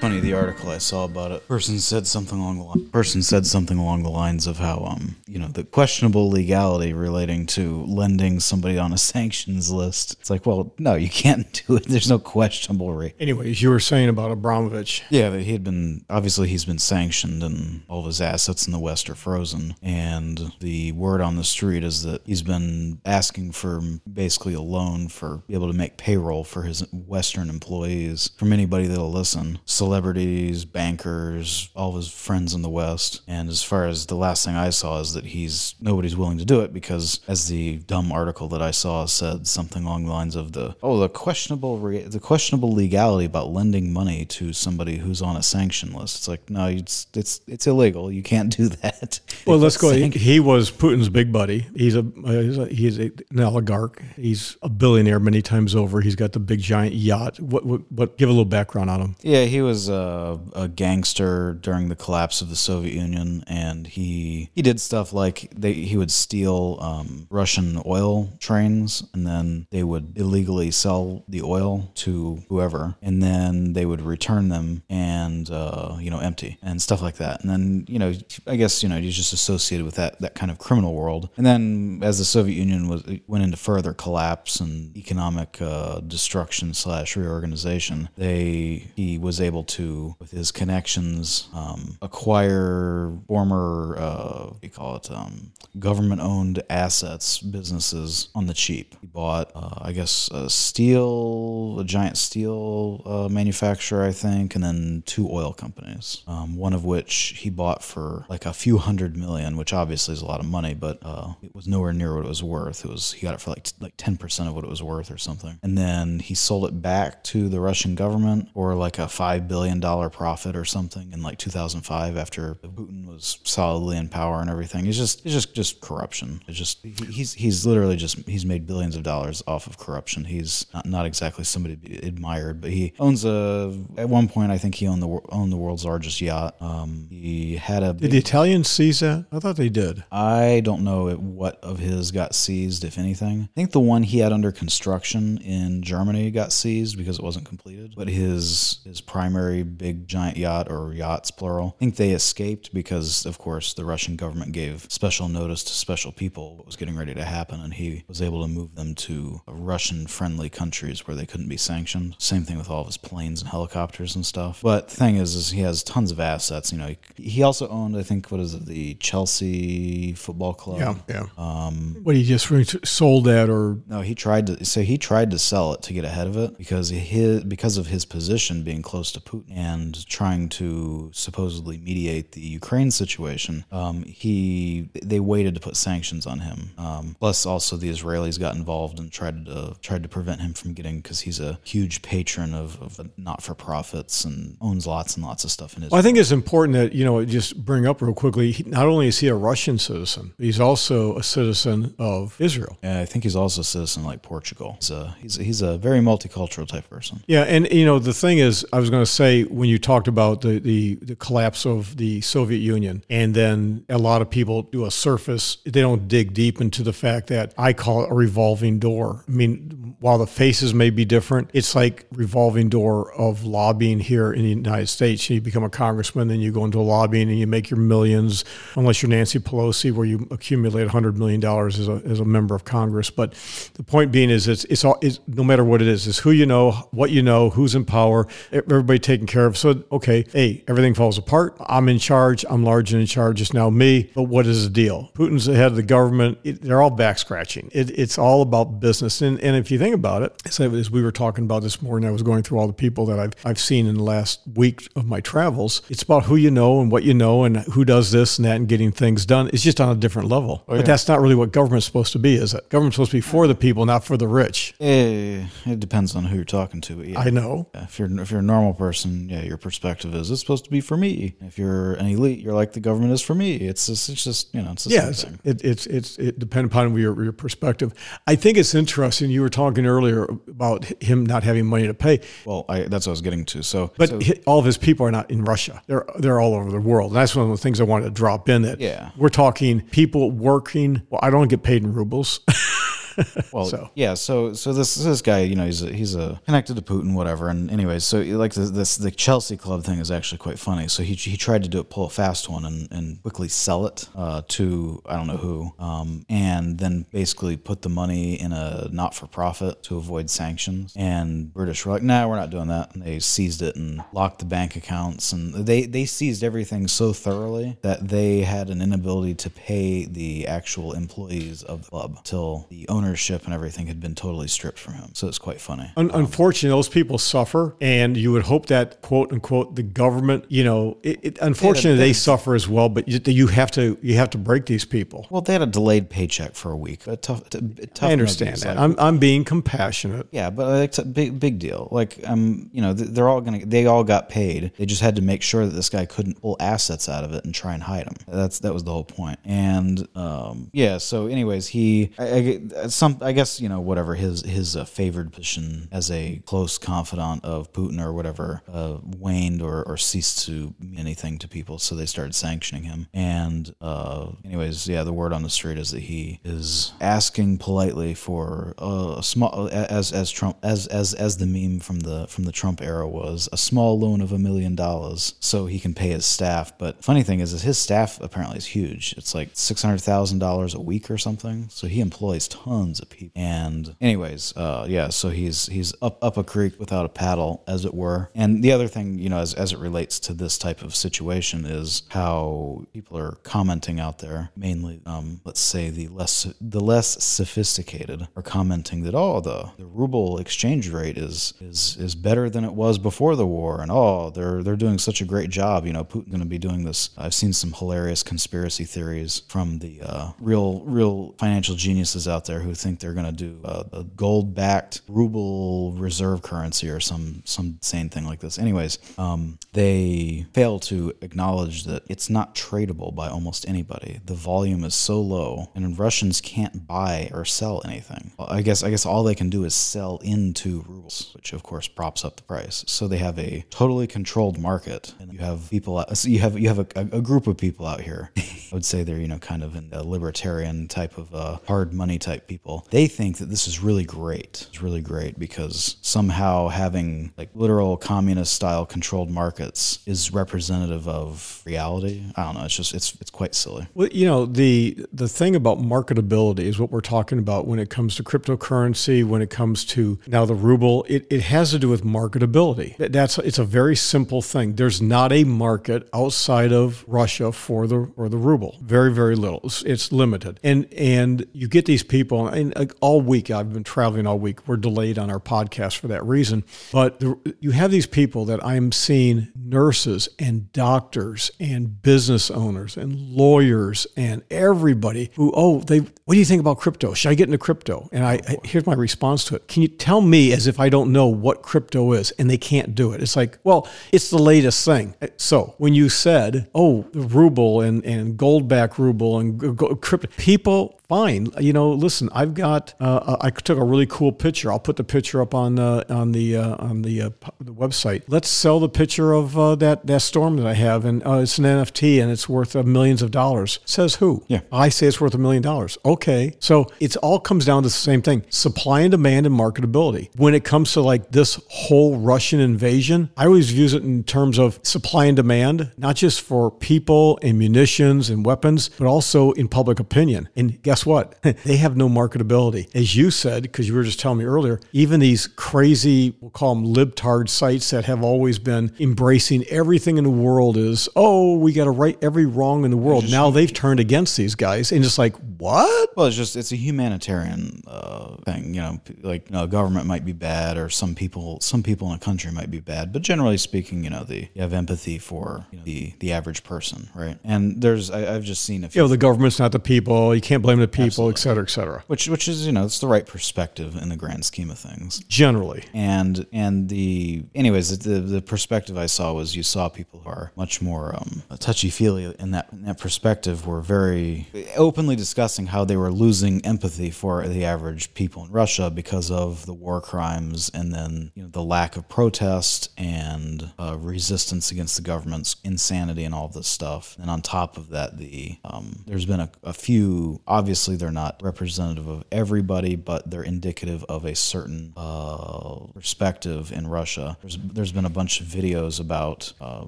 Funny, 0.00 0.18
the 0.18 0.32
article 0.32 0.70
I 0.70 0.78
saw 0.78 1.04
about 1.04 1.30
it. 1.30 1.46
Person 1.46 1.78
said 1.78 2.06
something 2.06 2.38
along 2.38 2.56
the 2.56 2.64
line. 2.64 2.88
Person 2.88 3.22
said 3.22 3.44
something 3.44 3.76
along 3.76 4.02
the 4.02 4.08
lines 4.08 4.46
of 4.46 4.56
how, 4.56 4.78
um, 4.78 5.16
you 5.26 5.38
know, 5.38 5.48
the 5.48 5.62
questionable 5.62 6.30
legality 6.30 6.94
relating 6.94 7.44
to 7.48 7.84
lending 7.84 8.40
somebody 8.40 8.78
on 8.78 8.94
a 8.94 8.98
sanctions 9.10 9.70
list. 9.70 10.16
It's 10.18 10.30
like, 10.30 10.46
well, 10.46 10.72
no, 10.78 10.94
you 10.94 11.10
can't 11.10 11.62
do 11.66 11.76
it. 11.76 11.84
There's 11.84 12.08
no 12.08 12.18
questionable 12.18 12.94
rate. 12.94 13.14
Anyways, 13.20 13.60
you 13.60 13.68
were 13.68 13.78
saying 13.78 14.08
about 14.08 14.30
Abramovich. 14.30 15.02
Yeah, 15.10 15.28
that 15.28 15.42
he 15.42 15.52
had 15.52 15.64
been 15.64 16.06
obviously 16.08 16.48
he's 16.48 16.64
been 16.64 16.78
sanctioned, 16.78 17.42
and 17.42 17.82
all 17.86 18.00
of 18.00 18.06
his 18.06 18.22
assets 18.22 18.66
in 18.66 18.72
the 18.72 18.78
West 18.78 19.10
are 19.10 19.14
frozen. 19.14 19.74
And 19.82 20.50
the 20.60 20.92
word 20.92 21.20
on 21.20 21.36
the 21.36 21.44
street 21.44 21.84
is 21.84 22.04
that 22.04 22.22
he's 22.24 22.40
been 22.40 23.02
asking 23.04 23.52
for 23.52 23.82
basically 24.10 24.54
a 24.54 24.62
loan 24.62 25.08
for 25.08 25.42
be 25.46 25.52
able 25.52 25.70
to 25.70 25.76
make 25.76 25.98
payroll 25.98 26.42
for 26.42 26.62
his 26.62 26.90
Western 26.90 27.50
employees 27.50 28.30
from 28.38 28.54
anybody 28.54 28.86
that'll 28.86 29.12
listen. 29.12 29.58
Celebrities, 29.90 30.64
bankers, 30.64 31.68
all 31.74 31.88
of 31.88 31.96
his 31.96 32.08
friends 32.08 32.54
in 32.54 32.62
the 32.62 32.68
West. 32.68 33.22
And 33.26 33.48
as 33.48 33.64
far 33.64 33.86
as 33.86 34.06
the 34.06 34.14
last 34.14 34.44
thing 34.44 34.54
I 34.54 34.70
saw 34.70 35.00
is 35.00 35.14
that 35.14 35.24
he's 35.24 35.74
nobody's 35.80 36.16
willing 36.16 36.38
to 36.38 36.44
do 36.44 36.60
it 36.60 36.72
because, 36.72 37.18
as 37.26 37.48
the 37.48 37.78
dumb 37.78 38.12
article 38.12 38.46
that 38.50 38.62
I 38.62 38.70
saw 38.70 39.04
said, 39.06 39.48
something 39.48 39.82
along 39.82 40.04
the 40.04 40.12
lines 40.12 40.36
of 40.36 40.52
the 40.52 40.76
oh 40.80 41.00
the 41.00 41.08
questionable 41.08 41.78
re- 41.78 42.04
the 42.04 42.20
questionable 42.20 42.72
legality 42.72 43.26
about 43.26 43.48
lending 43.48 43.92
money 43.92 44.24
to 44.26 44.52
somebody 44.52 44.98
who's 44.98 45.20
on 45.22 45.36
a 45.36 45.42
sanction 45.42 45.92
list. 45.92 46.18
It's 46.18 46.28
like 46.28 46.48
no, 46.48 46.66
it's 46.66 47.08
it's 47.14 47.40
it's 47.48 47.66
illegal. 47.66 48.12
You 48.12 48.22
can't 48.22 48.56
do 48.56 48.68
that. 48.82 49.18
Well, 49.44 49.58
let's 49.58 49.76
go. 49.76 49.90
He, 49.90 50.08
he 50.10 50.38
was 50.38 50.70
Putin's 50.70 51.08
big 51.08 51.32
buddy. 51.32 51.66
He's 51.74 51.96
a 51.96 52.06
uh, 52.24 52.30
he's, 52.30 52.58
a, 52.58 52.66
he's 52.68 53.00
a, 53.00 53.10
an 53.32 53.40
oligarch. 53.40 54.00
He's 54.14 54.56
a 54.62 54.68
billionaire 54.68 55.18
many 55.18 55.42
times 55.42 55.74
over. 55.74 56.00
He's 56.00 56.14
got 56.14 56.30
the 56.30 56.38
big 56.38 56.60
giant 56.60 56.94
yacht. 56.94 57.40
What, 57.40 57.66
what 57.66 57.90
what? 57.90 58.18
Give 58.18 58.28
a 58.28 58.32
little 58.32 58.44
background 58.44 58.88
on 58.88 59.00
him. 59.00 59.16
Yeah, 59.22 59.46
he 59.46 59.60
was 59.60 59.79
was 59.80 59.88
a, 59.88 60.38
a 60.54 60.68
gangster 60.68 61.54
during 61.54 61.88
the 61.88 61.96
collapse 61.96 62.42
of 62.42 62.50
the 62.50 62.56
Soviet 62.56 62.92
Union, 62.92 63.42
and 63.46 63.86
he 63.86 64.50
he 64.54 64.62
did 64.62 64.80
stuff 64.80 65.12
like 65.12 65.50
they 65.56 65.72
he 65.72 65.96
would 65.96 66.10
steal 66.10 66.78
um, 66.80 67.26
Russian 67.30 67.80
oil 67.86 68.30
trains, 68.38 69.02
and 69.14 69.26
then 69.26 69.66
they 69.70 69.82
would 69.82 70.12
illegally 70.16 70.70
sell 70.70 71.24
the 71.28 71.42
oil 71.42 71.90
to 71.94 72.42
whoever, 72.48 72.96
and 73.00 73.22
then 73.22 73.72
they 73.72 73.86
would 73.86 74.02
return 74.02 74.48
them 74.48 74.82
and 74.90 75.50
uh, 75.50 75.96
you 75.98 76.10
know 76.10 76.18
empty 76.18 76.58
and 76.62 76.82
stuff 76.82 77.00
like 77.00 77.16
that. 77.16 77.40
And 77.40 77.50
then 77.50 77.86
you 77.88 77.98
know 77.98 78.12
I 78.46 78.56
guess 78.56 78.82
you 78.82 78.88
know 78.88 79.00
he's 79.00 79.16
just 79.16 79.32
associated 79.32 79.86
with 79.86 79.94
that 79.94 80.20
that 80.20 80.34
kind 80.34 80.50
of 80.50 80.58
criminal 80.58 80.94
world. 80.94 81.30
And 81.36 81.46
then 81.46 82.00
as 82.02 82.18
the 82.18 82.24
Soviet 82.24 82.54
Union 82.54 82.88
was 82.88 83.02
went 83.26 83.44
into 83.44 83.56
further 83.56 83.94
collapse 83.94 84.60
and 84.60 84.94
economic 84.96 85.62
uh, 85.62 86.00
destruction 86.00 86.74
slash 86.74 87.16
reorganization, 87.16 88.10
they 88.16 88.90
he 88.94 89.16
was 89.16 89.40
able 89.40 89.64
to 89.70 90.14
with 90.18 90.30
his 90.30 90.50
connections 90.52 91.48
um, 91.54 91.98
acquire 92.02 93.12
former 93.26 93.96
uh, 93.98 94.52
you 94.62 94.68
call 94.68 94.96
it 94.96 95.10
um, 95.10 95.52
government 95.78 96.20
owned 96.20 96.62
assets 96.68 97.38
businesses 97.38 98.28
on 98.34 98.46
the 98.46 98.54
cheap. 98.54 98.94
He 99.00 99.06
bought 99.06 99.50
uh, 99.54 99.78
I 99.80 99.92
guess 99.92 100.28
a 100.32 100.50
steel 100.50 101.78
a 101.78 101.84
giant 101.84 102.16
steel 102.18 103.02
uh, 103.06 103.28
manufacturer 103.28 104.04
I 104.04 104.12
think, 104.12 104.54
and 104.54 104.64
then 104.64 105.02
two 105.06 105.28
oil 105.30 105.52
companies. 105.52 106.22
Um, 106.26 106.56
one 106.56 106.72
of 106.72 106.84
which 106.84 107.34
he 107.38 107.50
bought 107.50 107.82
for 107.82 108.26
like 108.28 108.46
a 108.46 108.52
few 108.52 108.78
hundred 108.78 109.16
million, 109.16 109.56
which 109.56 109.72
obviously 109.72 110.14
is 110.14 110.22
a 110.22 110.26
lot 110.26 110.40
of 110.40 110.46
money, 110.46 110.74
but 110.74 110.98
uh, 111.02 111.34
it 111.42 111.54
was 111.54 111.66
nowhere 111.68 111.92
near 111.92 112.14
what 112.14 112.24
it 112.24 112.28
was 112.28 112.42
worth. 112.42 112.84
It 112.84 112.90
was 112.90 113.12
he 113.12 113.22
got 113.22 113.34
it 113.34 113.40
for 113.40 113.50
like 113.50 113.64
t- 113.64 113.72
like 113.80 113.94
ten 113.96 114.16
percent 114.16 114.48
of 114.48 114.54
what 114.54 114.64
it 114.64 114.70
was 114.70 114.82
worth 114.82 115.10
or 115.10 115.18
something, 115.18 115.58
and 115.62 115.78
then 115.78 116.18
he 116.18 116.34
sold 116.34 116.66
it 116.66 116.82
back 116.82 117.22
to 117.24 117.48
the 117.48 117.60
Russian 117.60 117.94
government 117.94 118.48
for 118.52 118.74
like 118.74 118.98
a 118.98 119.08
five 119.08 119.46
billion 119.46 119.59
dollar 119.80 120.08
profit 120.08 120.56
or 120.56 120.64
something 120.64 121.12
in 121.12 121.22
like 121.22 121.38
2005 121.38 122.16
after 122.16 122.54
Putin 122.54 123.06
was 123.06 123.38
solidly 123.44 123.96
in 123.96 124.08
power 124.08 124.40
and 124.40 124.48
everything. 124.48 124.84
He's 124.84 124.96
just 124.96 125.24
it's 125.26 125.34
just 125.34 125.54
just 125.54 125.80
corruption. 125.80 126.42
It's 126.46 126.56
just 126.56 126.82
he's 126.82 127.34
he's 127.34 127.66
literally 127.66 127.96
just 127.96 128.28
he's 128.28 128.46
made 128.46 128.66
billions 128.66 128.96
of 128.96 129.02
dollars 129.02 129.42
off 129.46 129.66
of 129.66 129.78
corruption. 129.78 130.24
He's 130.24 130.66
not, 130.72 130.86
not 130.86 131.06
exactly 131.06 131.44
somebody 131.44 131.76
to 131.76 131.80
be 131.80 131.98
admired, 131.98 132.60
but 132.60 132.70
he 132.70 132.92
owns 132.98 133.24
a. 133.24 133.76
At 133.96 134.08
one 134.08 134.28
point, 134.28 134.52
I 134.52 134.58
think 134.58 134.74
he 134.76 134.86
owned 134.86 135.02
the 135.02 135.20
owned 135.30 135.52
the 135.52 135.56
world's 135.56 135.84
largest 135.84 136.20
yacht. 136.20 136.56
Um, 136.60 137.08
he 137.10 137.56
had 137.56 137.82
a. 137.82 137.92
Did 137.92 138.12
the 138.12 138.18
Italians 138.18 138.68
seize 138.68 139.00
that? 139.00 139.26
I 139.32 139.38
thought 139.38 139.56
they 139.56 139.68
did. 139.68 140.04
I 140.10 140.60
don't 140.64 140.84
know 140.84 141.10
what 141.10 141.58
of 141.62 141.78
his 141.78 142.10
got 142.10 142.34
seized, 142.34 142.84
if 142.84 142.98
anything. 142.98 143.42
I 143.42 143.54
think 143.54 143.72
the 143.72 143.80
one 143.80 144.02
he 144.02 144.18
had 144.18 144.32
under 144.32 144.52
construction 144.52 145.38
in 145.38 145.82
Germany 145.82 146.30
got 146.30 146.52
seized 146.52 146.96
because 146.96 147.18
it 147.18 147.24
wasn't 147.24 147.46
completed. 147.46 147.94
But 147.96 148.08
his 148.08 148.80
his 148.84 149.00
primary 149.00 149.49
big 149.62 150.08
giant 150.08 150.36
yacht 150.36 150.70
or 150.70 150.92
yachts 150.94 151.30
plural, 151.30 151.74
I 151.76 151.78
think 151.78 151.96
they 151.96 152.10
escaped 152.10 152.72
because, 152.72 153.26
of 153.26 153.38
course, 153.38 153.74
the 153.74 153.84
Russian 153.84 154.16
government 154.16 154.52
gave 154.52 154.86
special 154.88 155.28
notice 155.28 155.64
to 155.64 155.72
special 155.72 156.12
people 156.12 156.56
what 156.56 156.66
was 156.66 156.76
getting 156.76 156.96
ready 156.96 157.14
to 157.14 157.24
happen, 157.24 157.60
and 157.60 157.74
he 157.74 158.04
was 158.08 158.22
able 158.22 158.42
to 158.42 158.48
move 158.48 158.74
them 158.74 158.94
to 158.94 159.40
Russian-friendly 159.46 160.50
countries 160.50 161.06
where 161.06 161.16
they 161.16 161.26
couldn't 161.26 161.48
be 161.48 161.56
sanctioned. 161.56 162.16
Same 162.18 162.44
thing 162.44 162.58
with 162.58 162.70
all 162.70 162.80
of 162.80 162.86
his 162.86 162.96
planes 162.96 163.40
and 163.40 163.50
helicopters 163.50 164.14
and 164.16 164.24
stuff. 164.24 164.60
But 164.62 164.88
the 164.88 164.96
thing 164.96 165.16
is, 165.16 165.34
is 165.34 165.50
he 165.50 165.60
has 165.60 165.82
tons 165.82 166.10
of 166.10 166.20
assets. 166.20 166.72
You 166.72 166.78
know, 166.78 166.94
he, 167.16 167.22
he 167.22 167.42
also 167.42 167.68
owned, 167.68 167.96
I 167.96 168.02
think, 168.02 168.30
what 168.30 168.40
is 168.40 168.54
it, 168.54 168.66
the 168.66 168.94
Chelsea 168.94 170.14
Football 170.14 170.54
Club. 170.54 170.78
Yeah, 170.78 170.94
yeah. 171.08 171.26
Um, 171.38 171.96
what 172.02 172.16
he 172.16 172.24
just 172.24 172.50
re- 172.50 172.64
sold 172.64 173.24
that, 173.24 173.48
or 173.48 173.78
No, 173.86 174.00
he 174.00 174.14
tried 174.14 174.46
to. 174.48 174.64
So 174.64 174.82
he 174.82 174.98
tried 174.98 175.30
to 175.30 175.38
sell 175.38 175.72
it 175.74 175.82
to 175.82 175.92
get 175.92 176.04
ahead 176.04 176.26
of 176.26 176.36
it 176.36 176.58
because 176.58 176.90
his 176.90 177.44
because 177.44 177.76
of 177.76 177.86
his 177.86 178.04
position 178.04 178.62
being 178.62 178.82
close 178.82 179.12
to 179.12 179.20
Putin 179.20 179.39
and 179.50 180.06
trying 180.08 180.48
to 180.50 181.10
supposedly 181.14 181.78
mediate 181.78 182.32
the 182.32 182.40
Ukraine 182.40 182.90
situation. 182.90 183.64
Um, 183.72 184.02
he 184.04 184.88
they 185.02 185.20
waited 185.20 185.54
to 185.54 185.60
put 185.60 185.76
sanctions 185.76 186.26
on 186.26 186.40
him. 186.40 186.70
Um, 186.78 187.16
plus, 187.18 187.46
also 187.46 187.76
the 187.76 187.90
Israelis 187.90 188.38
got 188.38 188.54
involved 188.54 188.98
and 188.98 189.10
tried 189.12 189.46
to 189.46 189.76
tried 189.82 190.02
to 190.02 190.08
prevent 190.08 190.40
him 190.40 190.52
from 190.54 190.72
getting 190.74 191.00
because 191.00 191.20
he's 191.20 191.40
a 191.40 191.58
huge 191.64 192.02
patron 192.02 192.54
of, 192.54 192.80
of 192.82 193.10
not 193.18 193.42
for 193.42 193.54
profits 193.54 194.24
and 194.24 194.56
owns 194.60 194.86
lots 194.86 195.16
and 195.16 195.24
lots 195.24 195.44
of 195.44 195.50
stuff 195.50 195.76
in 195.76 195.82
Israel. 195.82 195.90
Well, 195.92 196.00
I 196.00 196.02
think 196.02 196.18
it's 196.18 196.32
important 196.32 196.74
that 196.76 196.92
you 196.92 197.04
know 197.04 197.24
just 197.24 197.64
bring 197.64 197.86
up 197.86 198.02
real 198.02 198.14
quickly. 198.14 198.52
he- 198.52 198.64
Not 198.64 198.86
only 198.86 199.08
is 199.08 199.18
he 199.18 199.28
a 199.28 199.34
Russian 199.34 199.78
citizen, 199.78 200.32
but 200.36 200.44
he's 200.46 200.60
also 200.60 201.16
a 201.16 201.22
citizen 201.22 201.94
of 201.98 202.40
Israel. 202.40 202.78
Yeah, 202.82 203.00
I 203.00 203.04
think 203.04 203.24
he's 203.24 203.36
also 203.36 203.60
a 203.60 203.64
citizen 203.64 204.04
like 204.04 204.22
Portugal. 204.22 204.76
He's 204.80 204.90
a 204.90 205.16
he's 205.20 205.38
a, 205.38 205.42
he's 205.42 205.62
a 205.62 205.78
very 205.78 206.00
multicultural 206.00 206.66
type 206.66 206.88
person. 206.88 207.22
Yeah, 207.26 207.42
and 207.42 207.70
you 207.72 207.84
know 207.84 207.98
the 207.98 208.12
thing 208.14 208.38
is, 208.38 208.66
I 208.72 208.78
was 208.78 208.90
going 208.90 209.02
to 209.02 209.10
say 209.10 209.29
when 209.44 209.68
you 209.68 209.78
talked 209.78 210.08
about 210.08 210.40
the, 210.42 210.58
the 210.58 210.94
the 210.96 211.16
collapse 211.16 211.66
of 211.66 211.96
the 211.96 212.20
Soviet 212.20 212.58
Union, 212.58 213.04
and 213.08 213.34
then 213.34 213.84
a 213.88 213.98
lot 213.98 214.22
of 214.22 214.30
people 214.30 214.62
do 214.62 214.84
a 214.84 214.90
surface, 214.90 215.58
they 215.64 215.80
don't 215.80 216.08
dig 216.08 216.34
deep 216.34 216.60
into 216.60 216.82
the 216.82 216.92
fact 216.92 217.28
that 217.28 217.54
I 217.56 217.72
call 217.72 218.04
it 218.04 218.10
a 218.10 218.14
revolving 218.14 218.78
door. 218.78 219.24
I 219.26 219.30
mean, 219.30 219.80
while 220.00 220.16
the 220.16 220.26
faces 220.26 220.72
may 220.72 220.88
be 220.88 221.04
different, 221.04 221.50
it's 221.52 221.74
like 221.74 222.06
revolving 222.12 222.70
door 222.70 223.12
of 223.12 223.44
lobbying 223.44 224.00
here 224.00 224.32
in 224.32 224.42
the 224.42 224.48
United 224.48 224.86
States. 224.86 225.28
You 225.28 225.40
become 225.40 225.62
a 225.62 225.70
congressman, 225.70 226.28
then 226.28 226.40
you 226.40 226.52
go 226.52 226.64
into 226.64 226.80
lobbying 226.80 227.28
and 227.28 227.38
you 227.38 227.46
make 227.46 227.70
your 227.70 227.78
millions, 227.78 228.44
unless 228.76 229.02
you're 229.02 229.10
Nancy 229.10 229.38
Pelosi, 229.38 229.92
where 229.92 230.06
you 230.06 230.26
accumulate 230.30 230.88
$100 230.88 231.16
million 231.16 231.44
as 231.44 231.86
a, 231.86 232.02
as 232.06 232.20
a 232.20 232.24
member 232.24 232.54
of 232.54 232.64
Congress. 232.64 233.10
But 233.10 233.34
the 233.74 233.82
point 233.82 234.10
being 234.10 234.30
is, 234.30 234.48
it's, 234.48 234.64
it's 234.64 234.84
all, 234.84 234.98
it's, 235.02 235.20
no 235.26 235.44
matter 235.44 235.64
what 235.64 235.82
it 235.82 235.88
is, 235.88 236.06
it's 236.06 236.18
who 236.18 236.30
you 236.30 236.46
know, 236.46 236.72
what 236.92 237.10
you 237.10 237.22
know, 237.22 237.50
who's 237.50 237.74
in 237.74 237.84
power, 237.84 238.26
everybody 238.52 238.98
taken 239.20 239.26
care 239.26 239.46
of. 239.46 239.56
So, 239.56 239.82
okay, 239.92 240.24
hey, 240.32 240.64
everything 240.66 240.94
falls 240.94 241.18
apart. 241.18 241.56
I'm 241.66 241.88
in 241.88 241.98
charge. 241.98 242.44
I'm 242.48 242.64
large 242.64 242.92
and 242.92 243.00
in 243.00 243.06
charge. 243.06 243.40
It's 243.40 243.52
now 243.52 243.68
me. 243.70 244.10
But 244.14 244.24
what 244.24 244.46
is 244.46 244.64
the 244.64 244.70
deal? 244.70 245.10
Putin's 245.14 245.44
the 245.46 245.54
head 245.54 245.66
of 245.66 245.76
the 245.76 245.82
government. 245.82 246.38
It, 246.44 246.62
they're 246.62 246.80
all 246.80 246.90
back 246.90 247.18
scratching. 247.18 247.70
It, 247.72 247.90
it's 247.98 248.18
all 248.18 248.40
about 248.42 248.80
business. 248.80 249.20
And, 249.20 249.38
and 249.40 249.56
if 249.56 249.70
you 249.70 249.78
think 249.78 249.94
about 249.94 250.22
it, 250.22 250.40
as, 250.46 250.58
I- 250.60 250.64
as 250.66 250.90
we 250.90 251.02
were 251.02 251.12
talking 251.12 251.44
about 251.44 251.62
this 251.62 251.82
morning, 251.82 252.08
I 252.08 252.12
was 252.12 252.22
going 252.22 252.42
through 252.42 252.58
all 252.58 252.66
the 252.66 252.72
people 252.72 253.06
that 253.06 253.18
I've, 253.18 253.32
I've 253.44 253.58
seen 253.60 253.86
in 253.86 253.96
the 253.96 254.02
last 254.02 254.40
week 254.54 254.88
of 254.96 255.04
my 255.06 255.20
travels. 255.20 255.82
It's 255.90 256.02
about 256.02 256.24
who 256.24 256.36
you 256.36 256.50
know 256.50 256.80
and 256.80 256.90
what 256.90 257.02
you 257.02 257.12
know 257.14 257.44
and 257.44 257.58
who 257.58 257.84
does 257.84 258.10
this 258.10 258.38
and 258.38 258.46
that 258.46 258.56
and 258.56 258.68
getting 258.68 258.90
things 258.92 259.26
done. 259.26 259.48
It's 259.52 259.62
just 259.62 259.80
on 259.80 259.90
a 259.90 260.00
different 260.00 260.28
level. 260.28 260.64
But 260.66 260.86
that's 260.86 261.06
not 261.08 261.20
really 261.20 261.34
what 261.34 261.52
government's 261.52 261.86
supposed 261.86 262.12
to 262.12 262.18
be, 262.18 262.34
is 262.36 262.54
it? 262.54 262.68
Government's 262.70 262.96
supposed 262.96 263.10
to 263.10 263.16
be 263.18 263.20
for 263.20 263.46
the 263.46 263.54
people, 263.54 263.84
not 263.84 264.04
for 264.04 264.16
the 264.16 264.28
rich. 264.28 264.74
Eh, 264.80 265.44
it 265.66 265.80
depends 265.80 266.14
on 266.16 266.24
who 266.24 266.36
you're 266.36 266.44
talking 266.44 266.80
to. 266.82 267.02
Yeah. 267.02 267.18
I 267.20 267.30
know. 267.30 267.68
If 267.74 267.98
you're 267.98 268.20
if 268.20 268.30
you're 268.30 268.40
a 268.40 268.42
normal 268.42 268.74
person, 268.74 268.99
yeah, 269.06 269.42
your 269.42 269.56
perspective 269.56 270.14
is 270.14 270.30
it's 270.30 270.40
supposed 270.40 270.64
to 270.64 270.70
be 270.70 270.80
for 270.80 270.96
me. 270.96 271.36
If 271.40 271.58
you're 271.58 271.94
an 271.94 272.06
elite, 272.06 272.40
you're 272.40 272.54
like 272.54 272.72
the 272.72 272.80
government 272.80 273.12
is 273.12 273.20
for 273.22 273.34
me. 273.34 273.56
It's 273.56 273.86
just 273.86 274.08
it's 274.08 274.24
just 274.24 274.54
you 274.54 274.62
know 274.62 274.72
it's 274.72 274.84
the 274.84 274.90
Yeah, 274.90 275.00
same 275.00 275.10
it's, 275.10 275.22
thing. 275.24 275.38
it, 275.44 275.64
it's 275.64 275.86
it's 275.86 276.18
it 276.18 276.38
depends 276.38 276.70
upon 276.70 276.96
your 276.96 277.22
your 277.22 277.32
perspective. 277.32 277.92
I 278.26 278.34
think 278.36 278.58
it's 278.58 278.74
interesting. 278.74 279.30
You 279.30 279.42
were 279.42 279.48
talking 279.50 279.86
earlier 279.86 280.24
about 280.24 280.84
him 281.02 281.24
not 281.26 281.42
having 281.42 281.66
money 281.66 281.86
to 281.86 281.94
pay, 281.94 282.20
Well, 282.44 282.64
I, 282.68 282.80
that's 282.82 283.06
what 283.06 283.10
I 283.10 283.14
was 283.14 283.20
getting 283.22 283.44
to. 283.46 283.62
So, 283.62 283.92
but 283.96 284.08
so- 284.10 284.20
all 284.46 284.58
of 284.58 284.64
his 284.64 284.78
people 284.78 285.06
are 285.06 285.10
not 285.12 285.30
in 285.30 285.44
Russia. 285.44 285.82
They're 285.86 286.06
they're 286.18 286.40
all 286.40 286.54
over 286.54 286.70
the 286.70 286.80
world. 286.80 287.12
And 287.12 287.16
that's 287.20 287.34
one 287.36 287.44
of 287.46 287.50
the 287.50 287.58
things 287.62 287.80
I 287.80 287.84
wanted 287.84 288.04
to 288.06 288.10
drop 288.10 288.48
in. 288.48 288.62
That 288.62 288.80
Yeah. 288.80 289.10
we're 289.16 289.28
talking 289.28 289.80
people 289.90 290.30
working. 290.30 291.02
Well, 291.10 291.20
I 291.22 291.30
don't 291.30 291.48
get 291.48 291.62
paid 291.62 291.82
in 291.82 291.92
rubles. 291.92 292.40
well, 293.52 293.66
so. 293.66 293.90
yeah. 293.94 294.14
So 294.14 294.52
so 294.52 294.72
this 294.72 294.94
this 294.94 295.22
guy, 295.22 295.40
you 295.40 295.56
know, 295.56 295.66
he's 295.66 295.82
a, 295.82 295.92
he's 295.92 296.14
a 296.14 296.40
connected 296.44 296.76
to 296.76 296.82
Putin, 296.82 297.14
whatever. 297.14 297.48
And 297.48 297.70
anyways, 297.70 298.04
so 298.04 298.20
like 298.20 298.54
this, 298.54 298.70
this 298.70 298.96
the 298.96 299.10
Chelsea 299.10 299.56
club 299.56 299.84
thing 299.84 299.98
is 299.98 300.10
actually 300.10 300.38
quite 300.38 300.58
funny. 300.58 300.88
So 300.88 301.02
he 301.02 301.14
he 301.14 301.36
tried 301.36 301.62
to 301.62 301.68
do 301.68 301.80
it, 301.80 301.90
pull 301.90 302.06
a 302.06 302.10
fast 302.10 302.48
one, 302.48 302.64
and, 302.64 302.90
and 302.90 303.22
quickly 303.22 303.48
sell 303.48 303.86
it 303.86 304.08
uh, 304.14 304.42
to 304.48 305.02
I 305.06 305.16
don't 305.16 305.26
know 305.26 305.36
who, 305.36 305.74
um, 305.78 306.24
and 306.28 306.78
then 306.78 307.06
basically 307.10 307.56
put 307.56 307.82
the 307.82 307.88
money 307.88 308.40
in 308.40 308.52
a 308.52 308.88
not 308.92 309.14
for 309.14 309.26
profit 309.26 309.82
to 309.84 309.96
avoid 309.96 310.30
sanctions. 310.30 310.94
And 310.96 311.52
British 311.52 311.84
were 311.84 311.92
like, 311.92 312.02
nah, 312.02 312.26
we're 312.26 312.36
not 312.36 312.50
doing 312.50 312.68
that. 312.68 312.94
And 312.94 313.02
they 313.02 313.18
seized 313.18 313.62
it 313.62 313.76
and 313.76 314.02
locked 314.12 314.38
the 314.38 314.44
bank 314.44 314.76
accounts, 314.76 315.32
and 315.32 315.54
they 315.54 315.86
they 315.86 316.04
seized 316.04 316.42
everything 316.42 316.88
so 316.88 317.12
thoroughly 317.12 317.78
that 317.82 318.08
they 318.08 318.40
had 318.40 318.70
an 318.70 318.82
inability 318.82 319.34
to 319.34 319.50
pay 319.50 320.04
the 320.04 320.46
actual 320.46 320.92
employees 320.92 321.62
of 321.62 321.84
the 321.84 321.90
club 321.90 322.24
till 322.24 322.66
the 322.70 322.88
ownership 323.10 323.44
and 323.44 323.52
everything 323.52 323.88
had 323.88 323.98
been 324.00 324.14
totally 324.14 324.46
stripped 324.46 324.78
from 324.78 324.94
him. 324.94 325.10
So 325.14 325.26
it's 325.26 325.38
quite 325.38 325.60
funny. 325.60 325.90
Un- 325.96 326.10
unfortunately, 326.14 326.76
those 326.76 326.88
people 326.88 327.18
suffer, 327.18 327.74
and 327.80 328.16
you 328.16 328.30
would 328.32 328.44
hope 328.44 328.66
that 328.66 329.02
quote 329.02 329.32
unquote 329.32 329.74
the 329.74 329.82
government, 329.82 330.44
you 330.48 330.62
know, 330.62 330.96
it, 331.02 331.18
it, 331.22 331.38
unfortunately 331.42 331.98
they 331.98 332.12
suffer 332.12 332.54
as 332.54 332.68
well. 332.68 332.88
But 332.88 333.08
you, 333.08 333.20
you 333.26 333.48
have 333.48 333.70
to 333.72 333.98
you 334.00 334.14
have 334.14 334.30
to 334.30 334.38
break 334.38 334.66
these 334.66 334.84
people. 334.84 335.26
Well, 335.30 335.42
they 335.42 335.52
had 335.52 335.62
a 335.62 335.66
delayed 335.66 336.08
paycheck 336.08 336.54
for 336.54 336.70
a 336.70 336.76
week. 336.76 337.06
A 337.06 337.16
tough, 337.16 337.50
t- 337.50 337.60
tough 337.94 338.08
I 338.08 338.12
understand 338.12 338.56
that. 338.58 338.76
like- 338.76 338.78
I'm 338.78 338.94
I'm 338.98 339.18
being 339.18 339.44
compassionate. 339.44 340.28
Yeah, 340.30 340.50
but 340.50 340.68
like, 340.68 340.88
it's 340.90 340.98
a 340.98 341.04
big 341.04 341.40
big 341.40 341.58
deal. 341.58 341.88
Like 341.90 342.20
um, 342.24 342.70
you 342.72 342.80
know, 342.80 342.92
they're 342.92 343.28
all 343.28 343.40
gonna 343.40 343.66
they 343.66 343.86
all 343.86 344.04
got 344.04 344.28
paid. 344.28 344.72
They 344.76 344.86
just 344.86 345.02
had 345.02 345.16
to 345.16 345.22
make 345.22 345.42
sure 345.42 345.66
that 345.66 345.72
this 345.72 345.88
guy 345.88 346.06
couldn't 346.06 346.40
pull 346.40 346.56
assets 346.60 347.08
out 347.08 347.24
of 347.24 347.34
it 347.34 347.44
and 347.44 347.52
try 347.52 347.74
and 347.74 347.82
hide 347.82 348.06
them. 348.06 348.14
That's 348.28 348.60
that 348.60 348.72
was 348.72 348.84
the 348.84 348.92
whole 348.92 349.04
point. 349.04 349.40
And 349.44 350.06
um, 350.14 350.70
yeah. 350.72 350.98
So, 350.98 351.26
anyways, 351.26 351.66
he 351.66 352.12
I, 352.18 352.60
I, 352.76 352.86
some 352.90 353.18
I 353.20 353.32
guess 353.32 353.60
you 353.60 353.68
know 353.68 353.80
whatever 353.80 354.14
his 354.14 354.42
his 354.42 354.76
uh, 354.76 354.84
favored 354.84 355.32
position 355.32 355.88
as 355.92 356.10
a 356.10 356.42
close 356.44 356.78
confidant 356.78 357.44
of 357.44 357.72
Putin 357.72 358.00
or 358.00 358.12
whatever 358.12 358.62
uh, 358.72 358.98
waned 359.02 359.62
or, 359.62 359.82
or 359.84 359.96
ceased 359.96 360.46
to 360.46 360.74
mean 360.78 360.98
anything 360.98 361.38
to 361.38 361.48
people, 361.48 361.78
so 361.78 361.94
they 361.94 362.06
started 362.06 362.34
sanctioning 362.34 362.84
him. 362.84 363.06
And 363.14 363.74
uh, 363.80 364.32
anyways, 364.44 364.88
yeah, 364.88 365.04
the 365.04 365.12
word 365.12 365.32
on 365.32 365.42
the 365.42 365.50
street 365.50 365.78
is 365.78 365.90
that 365.92 366.00
he 366.00 366.40
is 366.44 366.92
asking 367.00 367.58
politely 367.58 368.14
for 368.14 368.74
a 368.78 369.20
small 369.22 369.68
as 369.72 370.12
as 370.12 370.30
Trump 370.30 370.58
as 370.62 370.86
as 370.88 371.14
as 371.14 371.36
the 371.36 371.46
meme 371.46 371.80
from 371.80 372.00
the 372.00 372.26
from 372.28 372.44
the 372.44 372.52
Trump 372.52 372.82
era 372.82 373.08
was 373.08 373.48
a 373.52 373.56
small 373.56 373.98
loan 373.98 374.20
of 374.20 374.32
a 374.32 374.38
million 374.38 374.74
dollars 374.74 375.34
so 375.40 375.66
he 375.66 375.78
can 375.78 375.94
pay 375.94 376.10
his 376.10 376.26
staff. 376.26 376.76
But 376.78 377.02
funny 377.02 377.22
thing 377.22 377.40
is, 377.40 377.52
is 377.52 377.62
his 377.62 377.78
staff 377.78 378.20
apparently 378.20 378.58
is 378.58 378.66
huge. 378.66 379.14
It's 379.16 379.34
like 379.34 379.50
six 379.54 379.82
hundred 379.82 380.00
thousand 380.00 380.38
dollars 380.38 380.74
a 380.74 380.80
week 380.80 381.10
or 381.10 381.18
something. 381.18 381.68
So 381.70 381.86
he 381.86 382.00
employs 382.00 382.48
tons 382.48 382.79
of 382.80 383.10
people. 383.10 383.40
And 383.40 383.94
anyways, 384.00 384.56
uh, 384.56 384.86
yeah, 384.88 385.08
so 385.08 385.28
he's 385.28 385.66
he's 385.66 385.92
up 386.00 386.22
up 386.22 386.36
a 386.36 386.44
creek 386.44 386.78
without 386.78 387.04
a 387.04 387.08
paddle, 387.08 387.62
as 387.66 387.84
it 387.84 387.92
were. 387.92 388.30
And 388.34 388.62
the 388.62 388.72
other 388.72 388.88
thing, 388.88 389.18
you 389.18 389.28
know, 389.28 389.38
as 389.38 389.52
as 389.54 389.72
it 389.72 389.78
relates 389.78 390.18
to 390.20 390.34
this 390.34 390.56
type 390.56 390.82
of 390.82 390.94
situation, 390.94 391.66
is 391.66 392.02
how 392.08 392.84
people 392.92 393.18
are 393.18 393.36
commenting 393.42 394.00
out 394.00 394.18
there. 394.18 394.50
Mainly, 394.56 395.00
um, 395.06 395.40
let's 395.44 395.60
say 395.60 395.90
the 395.90 396.08
less 396.08 396.46
the 396.60 396.80
less 396.80 397.22
sophisticated 397.22 398.28
are 398.36 398.42
commenting 398.42 399.02
that 399.02 399.14
oh 399.14 399.40
the 399.40 399.70
the 399.76 399.86
ruble 399.86 400.38
exchange 400.38 400.88
rate 400.88 401.18
is 401.18 401.52
is 401.60 401.96
is 401.98 402.14
better 402.14 402.48
than 402.48 402.64
it 402.64 402.72
was 402.72 402.98
before 402.98 403.36
the 403.36 403.46
war, 403.46 403.82
and 403.82 403.90
oh 403.90 404.30
they're 404.30 404.62
they're 404.62 404.76
doing 404.76 404.98
such 404.98 405.20
a 405.20 405.24
great 405.24 405.50
job. 405.50 405.86
You 405.86 405.92
know, 405.92 406.04
Putin's 406.04 406.30
going 406.30 406.40
to 406.40 406.46
be 406.46 406.58
doing 406.58 406.84
this. 406.84 407.10
I've 407.18 407.34
seen 407.34 407.52
some 407.52 407.72
hilarious 407.72 408.22
conspiracy 408.22 408.84
theories 408.84 409.42
from 409.48 409.78
the 409.78 410.00
uh, 410.02 410.32
real 410.40 410.80
real 410.80 411.34
financial 411.38 411.74
geniuses 411.74 412.28
out 412.28 412.44
there 412.44 412.60
who 412.60 412.69
think 412.74 413.00
they're 413.00 413.14
going 413.14 413.26
to 413.26 413.32
do 413.32 413.60
a, 413.64 413.84
a 413.92 414.04
gold 414.04 414.54
backed 414.54 415.02
ruble 415.08 415.92
reserve 415.92 416.42
currency 416.42 416.88
or 416.88 417.00
some 417.00 417.42
some 417.44 417.66
insane 417.66 418.08
thing 418.08 418.26
like 418.26 418.40
this. 418.40 418.58
Anyways, 418.58 418.98
um, 419.18 419.58
they 419.72 420.46
fail 420.52 420.78
to 420.80 421.12
acknowledge 421.20 421.84
that 421.84 422.02
it's 422.08 422.30
not 422.30 422.54
tradable 422.54 423.14
by 423.14 423.28
almost 423.28 423.68
anybody. 423.68 424.20
The 424.24 424.34
volume 424.34 424.84
is 424.84 424.94
so 424.94 425.20
low, 425.20 425.70
and 425.74 425.98
Russians 425.98 426.40
can't 426.40 426.86
buy 426.86 427.30
or 427.32 427.44
sell 427.44 427.82
anything. 427.84 428.32
Well, 428.38 428.48
I 428.50 428.62
guess 428.62 428.82
I 428.82 428.90
guess 428.90 429.06
all 429.06 429.22
they 429.22 429.34
can 429.34 429.50
do 429.50 429.64
is 429.64 429.74
sell 429.74 430.18
into 430.22 430.84
rubles, 430.88 431.32
which 431.34 431.52
of 431.52 431.62
course 431.62 431.88
props 431.88 432.24
up 432.24 432.36
the 432.36 432.42
price. 432.42 432.84
So 432.86 433.08
they 433.08 433.18
have 433.18 433.38
a 433.38 433.64
totally 433.70 434.06
controlled 434.06 434.58
market, 434.58 435.14
and 435.18 435.32
you 435.32 435.38
have 435.40 435.68
people. 435.70 436.04
So 436.14 436.28
you 436.28 436.40
have 436.40 436.58
you 436.58 436.68
have 436.68 436.78
a, 436.78 436.86
a 436.96 437.20
group 437.20 437.46
of 437.46 437.56
people 437.56 437.86
out 437.86 438.00
here. 438.00 438.30
I 438.38 438.74
would 438.74 438.84
say 438.84 439.02
they're 439.02 439.18
you 439.18 439.28
know 439.28 439.38
kind 439.38 439.62
of 439.62 439.74
in 439.76 439.90
a 439.92 440.02
libertarian 440.02 440.88
type 440.88 441.18
of 441.18 441.34
uh, 441.34 441.58
hard 441.66 441.92
money 441.92 442.18
type 442.18 442.46
people. 442.46 442.59
They 442.90 443.06
think 443.06 443.38
that 443.38 443.48
this 443.48 443.66
is 443.66 443.80
really 443.80 444.04
great. 444.04 444.66
It's 444.68 444.82
really 444.82 445.00
great 445.00 445.38
because 445.38 445.96
somehow 446.02 446.68
having 446.68 447.32
like 447.36 447.50
literal 447.54 447.96
communist 447.96 448.52
style 448.52 448.86
controlled 448.86 449.30
markets 449.30 450.00
is 450.06 450.32
representative 450.32 451.08
of 451.08 451.62
reality. 451.64 452.24
I 452.36 452.44
don't 452.44 452.54
know. 452.54 452.64
It's 452.64 452.76
just 452.76 452.94
it's 452.94 453.16
it's 453.20 453.30
quite 453.30 453.54
silly. 453.54 453.86
Well, 453.94 454.08
you 454.08 454.26
know 454.26 454.46
the 454.46 455.06
the 455.12 455.28
thing 455.28 455.56
about 455.56 455.78
marketability 455.78 456.60
is 456.60 456.78
what 456.78 456.90
we're 456.90 457.00
talking 457.00 457.38
about 457.38 457.66
when 457.66 457.78
it 457.78 457.90
comes 457.90 458.14
to 458.16 458.22
cryptocurrency. 458.22 459.24
When 459.24 459.42
it 459.42 459.50
comes 459.50 459.84
to 459.86 460.18
now 460.26 460.44
the 460.44 460.54
ruble, 460.54 461.04
it, 461.08 461.26
it 461.30 461.42
has 461.42 461.70
to 461.70 461.78
do 461.78 461.88
with 461.88 462.04
marketability. 462.04 462.96
That's 462.98 463.38
it's 463.38 463.58
a 463.58 463.64
very 463.64 463.96
simple 463.96 464.42
thing. 464.42 464.74
There's 464.74 465.00
not 465.00 465.32
a 465.32 465.44
market 465.44 466.08
outside 466.12 466.72
of 466.72 467.04
Russia 467.06 467.52
for 467.52 467.86
the 467.86 468.12
or 468.16 468.28
the 468.28 468.38
ruble. 468.38 468.78
Very 468.82 469.12
very 469.12 469.34
little. 469.34 469.60
It's, 469.64 469.82
it's 469.82 470.12
limited. 470.12 470.60
And 470.62 470.92
and 470.94 471.46
you 471.52 471.66
get 471.66 471.86
these 471.86 472.02
people. 472.02 472.49
And 472.50 472.76
like 472.76 472.92
all 473.00 473.20
week 473.20 473.50
I've 473.50 473.72
been 473.72 473.84
traveling 473.84 474.26
all 474.26 474.38
week. 474.38 474.66
We're 474.66 474.76
delayed 474.76 475.18
on 475.18 475.30
our 475.30 475.40
podcast 475.40 475.96
for 475.96 476.08
that 476.08 476.24
reason. 476.24 476.64
But 476.92 477.20
the, 477.20 477.56
you 477.60 477.70
have 477.72 477.90
these 477.90 478.06
people 478.06 478.44
that 478.46 478.64
I'm 478.64 478.92
seeing 478.92 479.48
nurses 479.56 480.28
and 480.38 480.72
doctors 480.72 481.50
and 481.60 482.02
business 482.02 482.50
owners 482.50 482.96
and 482.96 483.14
lawyers 483.14 484.06
and 484.16 484.42
everybody 484.50 485.30
who 485.34 485.52
oh 485.54 485.80
they 485.80 485.98
what 485.98 486.34
do 486.34 486.38
you 486.38 486.44
think 486.44 486.60
about 486.60 486.78
crypto? 486.78 487.14
Should 487.14 487.30
I 487.30 487.34
get 487.34 487.48
into 487.48 487.58
crypto? 487.58 488.08
And 488.12 488.24
I, 488.24 488.40
I 488.46 488.56
here's 488.64 488.86
my 488.86 488.94
response 488.94 489.44
to 489.46 489.56
it. 489.56 489.68
Can 489.68 489.82
you 489.82 489.88
tell 489.88 490.20
me 490.20 490.52
as 490.52 490.66
if 490.66 490.80
I 490.80 490.88
don't 490.88 491.12
know 491.12 491.26
what 491.26 491.62
crypto 491.62 492.12
is? 492.12 492.30
And 492.32 492.48
they 492.48 492.58
can't 492.58 492.94
do 492.94 493.12
it. 493.12 493.22
It's 493.22 493.36
like 493.36 493.58
well 493.64 493.88
it's 494.12 494.30
the 494.30 494.38
latest 494.38 494.84
thing. 494.84 495.14
So 495.36 495.74
when 495.78 495.94
you 495.94 496.08
said 496.08 496.70
oh 496.74 497.02
the 497.12 497.20
ruble 497.20 497.80
and 497.80 498.04
and 498.04 498.36
gold 498.36 498.68
back 498.68 498.98
ruble 498.98 499.38
and 499.38 499.78
crypto 500.00 500.28
people 500.36 500.99
fine. 501.10 501.48
You 501.60 501.72
know, 501.72 501.90
listen, 501.90 502.30
I've 502.32 502.54
got. 502.54 502.94
Uh, 503.00 503.36
I 503.40 503.50
took 503.50 503.78
a 503.78 503.84
really 503.84 504.06
cool 504.06 504.30
picture. 504.30 504.70
I'll 504.70 504.78
put 504.78 504.96
the 504.96 505.04
picture 505.04 505.42
up 505.42 505.54
on 505.54 505.78
uh, 505.78 506.04
on 506.08 506.30
the 506.32 506.56
uh, 506.56 506.76
on 506.78 507.02
the 507.02 507.22
uh, 507.22 507.30
the 507.60 507.74
website. 507.74 508.22
Let's 508.28 508.48
sell 508.48 508.78
the 508.78 508.88
picture 508.88 509.32
of 509.32 509.58
uh, 509.58 509.74
that 509.76 510.06
that 510.06 510.22
storm 510.22 510.56
that 510.56 510.66
I 510.66 510.74
have, 510.74 511.04
and 511.04 511.26
uh, 511.26 511.40
it's 511.42 511.58
an 511.58 511.64
NFT, 511.64 512.22
and 512.22 512.30
it's 512.30 512.48
worth 512.48 512.76
millions 512.76 513.22
of 513.22 513.32
dollars. 513.32 513.80
Says 513.84 514.14
who? 514.14 514.44
Yeah, 514.46 514.60
I 514.72 514.88
say 514.88 515.08
it's 515.08 515.20
worth 515.20 515.34
a 515.34 515.38
million 515.38 515.62
dollars. 515.62 515.98
Okay, 516.04 516.54
so 516.60 516.86
it's 517.00 517.16
all 517.16 517.40
comes 517.40 517.64
down 517.64 517.82
to 517.82 517.88
the 517.88 517.90
same 517.90 518.22
thing: 518.22 518.44
supply 518.48 519.00
and 519.00 519.10
demand 519.10 519.46
and 519.46 519.58
marketability. 519.58 520.30
When 520.36 520.54
it 520.54 520.62
comes 520.62 520.92
to 520.92 521.00
like 521.00 521.32
this 521.32 521.60
whole 521.68 522.18
Russian 522.18 522.60
invasion, 522.60 523.30
I 523.36 523.46
always 523.46 523.70
view 523.70 523.86
it 523.86 524.04
in 524.04 524.22
terms 524.22 524.58
of 524.58 524.78
supply 524.84 525.24
and 525.24 525.36
demand, 525.36 525.90
not 525.98 526.14
just 526.14 526.40
for 526.40 526.70
people 526.70 527.40
and 527.42 527.58
munitions 527.58 528.30
and 528.30 528.46
weapons, 528.46 528.90
but 528.96 529.08
also 529.08 529.50
in 529.52 529.66
public 529.66 529.98
opinion. 529.98 530.48
And 530.54 530.80
guess 530.82 530.99
guess 531.00 531.06
what? 531.06 531.40
they 531.64 531.76
have 531.76 531.96
no 531.96 532.08
marketability. 532.08 532.94
As 532.94 533.16
you 533.16 533.30
said, 533.30 533.62
because 533.62 533.88
you 533.88 533.94
were 533.94 534.02
just 534.02 534.20
telling 534.20 534.38
me 534.38 534.44
earlier, 534.44 534.80
even 534.92 535.20
these 535.20 535.46
crazy, 535.46 536.34
we'll 536.40 536.50
call 536.50 536.74
them 536.74 536.86
libtard 536.86 537.48
sites 537.48 537.90
that 537.90 538.04
have 538.04 538.22
always 538.22 538.58
been 538.58 538.92
embracing 539.00 539.64
everything 539.64 540.18
in 540.18 540.24
the 540.24 540.30
world 540.30 540.76
is, 540.76 541.08
oh, 541.16 541.56
we 541.56 541.72
got 541.72 541.84
to 541.84 541.90
right 541.90 542.18
every 542.22 542.46
wrong 542.46 542.84
in 542.84 542.90
the 542.90 542.96
world. 542.96 543.30
Now 543.30 543.50
they've 543.50 543.72
turned 543.72 544.00
against 544.00 544.36
these 544.36 544.54
guys 544.54 544.92
and 544.92 545.04
it's 545.04 545.18
like, 545.18 545.36
what? 545.58 546.16
Well, 546.16 546.26
it's 546.26 546.36
just, 546.36 546.56
it's 546.56 546.72
a 546.72 546.76
humanitarian 546.76 547.82
uh, 547.86 548.36
thing. 548.44 548.74
You 548.74 548.80
know, 548.80 549.00
like, 549.22 549.48
you 549.48 549.56
know, 549.56 549.66
government 549.66 550.06
might 550.06 550.24
be 550.24 550.32
bad 550.32 550.76
or 550.76 550.88
some 550.88 551.14
people, 551.14 551.60
some 551.60 551.82
people 551.82 552.08
in 552.08 552.16
a 552.16 552.18
country 552.18 552.52
might 552.52 552.70
be 552.70 552.80
bad. 552.80 553.12
But 553.12 553.22
generally 553.22 553.58
speaking, 553.58 554.04
you 554.04 554.10
know, 554.10 554.24
the, 554.24 554.48
you 554.54 554.62
have 554.62 554.72
empathy 554.72 555.18
for 555.18 555.66
you 555.70 555.78
know, 555.78 555.84
the, 555.84 556.14
the 556.20 556.32
average 556.32 556.62
person, 556.64 557.08
right? 557.14 557.38
And 557.44 557.80
there's, 557.80 558.10
I, 558.10 558.20
have 558.20 558.44
just 558.44 558.62
seen 558.62 558.84
a 558.84 558.88
few. 558.88 559.00
You 559.00 559.04
know, 559.04 559.08
the 559.08 559.16
government's 559.16 559.58
not 559.58 559.72
the 559.72 559.78
people. 559.78 560.34
You 560.34 560.40
can't 560.40 560.62
blame 560.62 560.80
the 560.80 560.88
people, 560.90 561.28
Absolutely. 561.28 561.34
et 561.34 561.38
cetera, 561.38 561.62
et 561.62 561.70
cetera. 561.70 562.04
Which, 562.06 562.28
which 562.28 562.48
is, 562.48 562.66
you 562.66 562.72
know, 562.72 562.84
it's 562.84 562.98
the 562.98 563.06
right 563.06 563.26
perspective 563.26 563.96
in 563.96 564.08
the 564.08 564.16
grand 564.16 564.44
scheme 564.44 564.70
of 564.70 564.78
things. 564.78 565.20
Generally. 565.28 565.84
And, 565.94 566.46
and 566.52 566.88
the, 566.88 567.44
anyways, 567.54 567.98
the, 567.98 568.20
the 568.20 568.42
perspective 568.42 568.98
I 568.98 569.06
saw 569.06 569.32
was 569.32 569.56
you 569.56 569.62
saw 569.62 569.88
people 569.88 570.20
who 570.20 570.28
are 570.28 570.52
much 570.56 570.82
more 570.82 571.14
um, 571.16 571.42
touchy 571.58 571.90
feely 571.90 572.34
in 572.38 572.50
that, 572.52 572.68
in 572.72 572.82
that 572.84 572.98
perspective 572.98 573.66
were 573.66 573.80
very 573.80 574.46
openly 574.76 575.16
discussing 575.16 575.66
how 575.66 575.84
they 575.84 575.96
were 575.96 576.10
losing 576.10 576.64
empathy 576.64 577.10
for 577.10 577.46
the 577.46 577.64
average 577.64 578.14
people 578.14 578.44
in 578.44 578.50
Russia 578.50 578.90
because 578.90 579.30
of 579.30 579.66
the 579.66 579.74
war 579.74 580.00
crimes 580.00 580.70
and 580.74 580.94
then, 580.94 581.32
you 581.34 581.42
know, 581.42 581.48
the 581.48 581.62
lack 581.62 581.96
of 581.96 582.08
protest 582.08 582.90
and 582.96 583.72
uh, 583.78 583.96
resistance 583.98 584.70
against 584.70 584.96
the 584.96 585.02
government's 585.02 585.56
insanity 585.64 586.24
and 586.24 586.34
all 586.34 586.48
this 586.48 586.66
stuff. 586.66 587.16
And 587.20 587.30
on 587.30 587.42
top 587.42 587.76
of 587.76 587.90
that, 587.90 588.18
the, 588.18 588.58
um, 588.64 589.04
there's 589.06 589.26
been 589.26 589.40
a, 589.40 589.50
a 589.62 589.72
few 589.72 590.40
obvious 590.46 590.79
obviously 590.80 590.96
they're 590.96 591.12
not 591.12 591.38
representative 591.42 592.08
of 592.08 592.24
everybody, 592.32 592.96
but 592.96 593.30
they're 593.30 593.42
indicative 593.42 594.02
of 594.08 594.24
a 594.24 594.34
certain 594.34 594.94
uh, 594.96 595.78
perspective 595.92 596.72
in 596.72 596.86
Russia. 596.86 597.36
There's, 597.42 597.58
there's 597.58 597.92
been 597.92 598.06
a 598.06 598.08
bunch 598.10 598.40
of 598.40 598.46
videos 598.46 598.98
about 598.98 599.52
uh, 599.60 599.84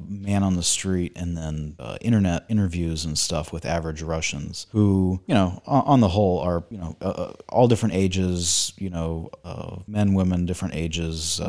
man 0.06 0.42
on 0.42 0.54
the 0.54 0.62
street 0.62 1.12
and 1.16 1.34
then 1.34 1.76
uh, 1.78 1.96
internet 2.02 2.44
interviews 2.50 3.06
and 3.06 3.16
stuff 3.16 3.54
with 3.54 3.64
average 3.64 4.02
Russians 4.02 4.66
who, 4.72 5.22
you 5.26 5.34
know, 5.34 5.62
on, 5.64 5.82
on 5.84 6.00
the 6.00 6.08
whole 6.08 6.40
are, 6.40 6.62
you 6.68 6.76
know, 6.76 6.94
uh, 7.00 7.08
uh, 7.08 7.32
all 7.48 7.68
different 7.68 7.94
ages, 7.94 8.74
you 8.76 8.90
know, 8.90 9.30
uh, 9.44 9.76
men, 9.86 10.12
women, 10.12 10.44
different 10.44 10.74
ages. 10.74 11.40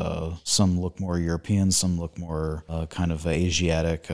some 0.45 0.79
look 0.79 1.01
more 1.01 1.19
European, 1.19 1.69
some 1.69 2.00
look 2.00 2.17
more 2.17 2.63
kind 2.89 3.12
of 3.12 3.27
Asiatic, 3.27 4.07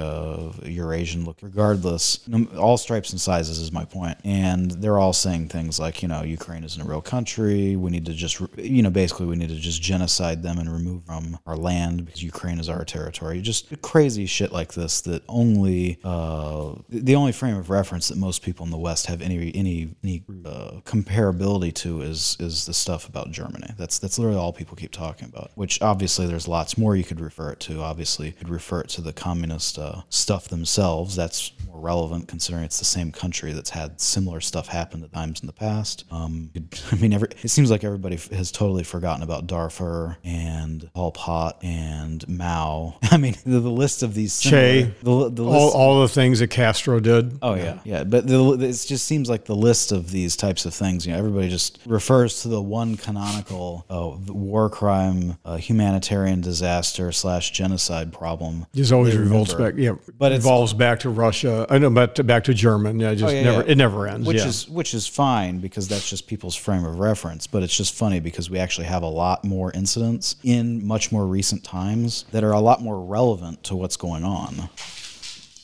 Eurasian 0.64 1.24
look. 1.24 1.38
Regardless, 1.44 2.28
all 2.58 2.78
stripes 2.78 3.12
and 3.12 3.22
sizes 3.22 3.60
is 3.60 3.72
my 3.72 3.86
point. 3.86 4.18
And 4.24 4.72
they're 4.72 4.98
all 4.98 5.14
saying 5.20 5.50
things 5.50 5.80
like, 5.80 6.02
you 6.02 6.08
know, 6.08 6.24
Ukraine 6.24 6.64
isn't 6.64 6.82
a 6.82 6.86
real 6.86 7.02
country. 7.02 7.76
We 7.76 7.92
need 7.92 8.06
to 8.06 8.14
just, 8.14 8.42
you 8.58 8.82
know, 8.82 8.90
basically 8.90 9.28
we 9.28 9.36
need 9.36 9.50
to 9.50 9.56
just 9.56 9.82
genocide 9.82 10.42
them 10.44 10.58
and 10.60 10.72
remove 10.72 11.06
them 11.06 11.20
from 11.20 11.40
our 11.46 11.58
land 11.58 12.06
because 12.06 12.24
Ukraine 12.24 12.60
is 12.60 12.70
our 12.70 12.86
territory. 12.86 13.42
Just 13.42 13.82
crazy 13.82 14.26
shit 14.26 14.52
like 14.52 14.74
this 14.74 15.02
that 15.02 15.24
only 15.28 16.00
uh, 16.04 16.76
the 16.90 17.16
only 17.16 17.32
frame 17.32 17.56
of 17.56 17.70
reference 17.70 18.08
that 18.08 18.18
most 18.18 18.42
people 18.42 18.66
in 18.66 18.72
the 18.72 18.78
West 18.78 19.08
have 19.08 19.22
any 19.22 19.52
any 19.56 19.96
any 20.04 20.24
uh, 20.46 20.80
comparability 20.86 21.74
to 21.74 22.02
is 22.02 22.38
is 22.40 22.66
the 22.66 22.74
stuff 22.74 23.08
about 23.08 23.32
Germany. 23.32 23.74
That's 23.78 24.00
that's 24.00 24.18
literally 24.18 24.40
all 24.40 24.54
people 24.54 24.76
keep 24.76 24.92
talking 24.92 25.28
about. 25.28 25.52
Which 25.56 25.82
obviously 25.82 26.28
there's 26.28 26.48
lots 26.48 26.78
more 26.78 26.96
you 26.96 27.04
could 27.04 27.20
refer 27.20 27.52
it 27.52 27.60
to. 27.62 27.82
Obviously, 27.82 28.28
you 28.28 28.34
could 28.34 28.50
refer 28.50 28.82
it 28.82 28.90
to 28.90 29.02
the 29.02 29.14
communist 29.14 29.78
uh, 29.80 30.02
stuff 30.10 30.48
themselves. 30.48 31.16
That's 31.16 31.52
more 31.68 31.80
relevant 31.80 32.28
considering 32.28 32.64
it's 32.64 32.80
the 32.80 32.86
same 32.86 33.12
country 33.12 33.54
that's 33.54 33.72
had 33.72 34.00
similar 34.00 34.42
stuff 34.42 34.68
happen 34.68 34.99
at 35.04 35.14
times 35.14 35.42
in 35.42 35.48
the 35.48 35.54
past. 35.54 36.06
Um, 36.12 36.50
it- 36.54 36.84
I 36.92 36.96
mean, 36.96 37.14
every, 37.14 37.30
it 37.44 37.50
seems 37.50 37.70
like 37.72 37.84
everybody 37.84 38.16
f- 38.16 38.30
has 38.30 38.52
totally 38.52 38.84
forgotten 38.84 39.24
about 39.24 39.48
Darfur 39.48 40.18
and 40.24 40.90
Pol 40.94 41.12
Pot 41.12 41.58
and 41.64 42.28
Mao. 42.28 42.98
I 43.12 43.18
mean, 43.18 43.36
the, 43.46 43.60
the 43.60 43.70
list 43.70 44.04
of 44.04 44.14
these 44.14 44.40
Che, 44.40 44.94
the, 45.04 45.30
the 45.30 45.44
all, 45.44 45.66
list, 45.66 45.76
all 45.76 46.02
the 46.02 46.08
things 46.08 46.40
that 46.40 46.48
Castro 46.50 47.00
did. 47.00 47.40
Oh 47.42 47.56
yeah, 47.56 47.80
yeah. 47.84 48.04
But 48.04 48.28
the, 48.28 48.54
it 48.60 48.74
just 48.88 49.06
seems 49.06 49.30
like 49.30 49.46
the 49.46 49.56
list 49.56 49.92
of 49.92 50.12
these 50.12 50.36
types 50.36 50.66
of 50.66 50.74
things. 50.74 51.06
You 51.06 51.14
know, 51.14 51.20
everybody 51.20 51.50
just 51.50 51.80
refers 51.86 52.42
to 52.44 52.48
the 52.48 52.62
one 52.62 52.98
canonical 52.98 53.86
the 53.90 54.34
war 54.34 54.70
crime, 54.70 55.38
uh, 55.46 55.58
humanitarian 55.58 56.42
disaster 56.42 57.12
slash 57.12 57.52
genocide 57.52 58.12
problem. 58.14 58.66
Just 58.74 58.92
always 58.92 59.16
revolts 59.18 59.54
back. 59.54 59.74
Yeah, 59.78 59.94
But 60.18 60.32
it's- 60.32 60.44
revolves 60.44 60.74
back 60.74 61.00
to 61.02 61.10
Russia. 61.10 61.66
I 61.70 61.78
know, 61.78 61.90
but 61.90 62.16
to- 62.16 62.24
back 62.24 62.44
to 62.46 62.54
German. 62.54 63.00
Yeah, 63.00 63.14
just 63.14 63.32
Oh, 63.34 63.36
yeah, 63.36 63.44
never. 63.44 63.62
yeah. 63.66 63.72
It 63.72 63.78
never 63.78 64.08
ends. 64.08 64.28
Which 64.28 64.38
yeah. 64.38 64.48
is 64.48 64.68
which 64.70 64.89
is 64.94 65.08
fine 65.08 65.60
because 65.60 65.88
that's 65.88 66.10
just 66.10 66.28
people's 66.28 66.56
frame 66.56 66.86
of 66.86 67.00
reference. 67.00 67.48
But 67.48 67.64
it's 67.64 67.76
just 67.76 67.94
funny 67.94 68.20
because 68.20 68.50
we 68.50 68.60
actually 68.60 68.88
have 68.88 69.04
a 69.04 69.08
lot 69.08 69.44
more 69.44 69.72
incidents 69.74 70.36
in 70.44 70.86
much 70.86 71.12
more 71.12 71.26
recent 71.26 71.64
times 71.64 72.26
that 72.32 72.44
are 72.44 72.52
a 72.52 72.60
lot 72.60 72.82
more 72.82 73.00
relevant 73.00 73.64
to 73.66 73.76
what's 73.76 73.98
going 73.98 74.24
on. 74.24 74.70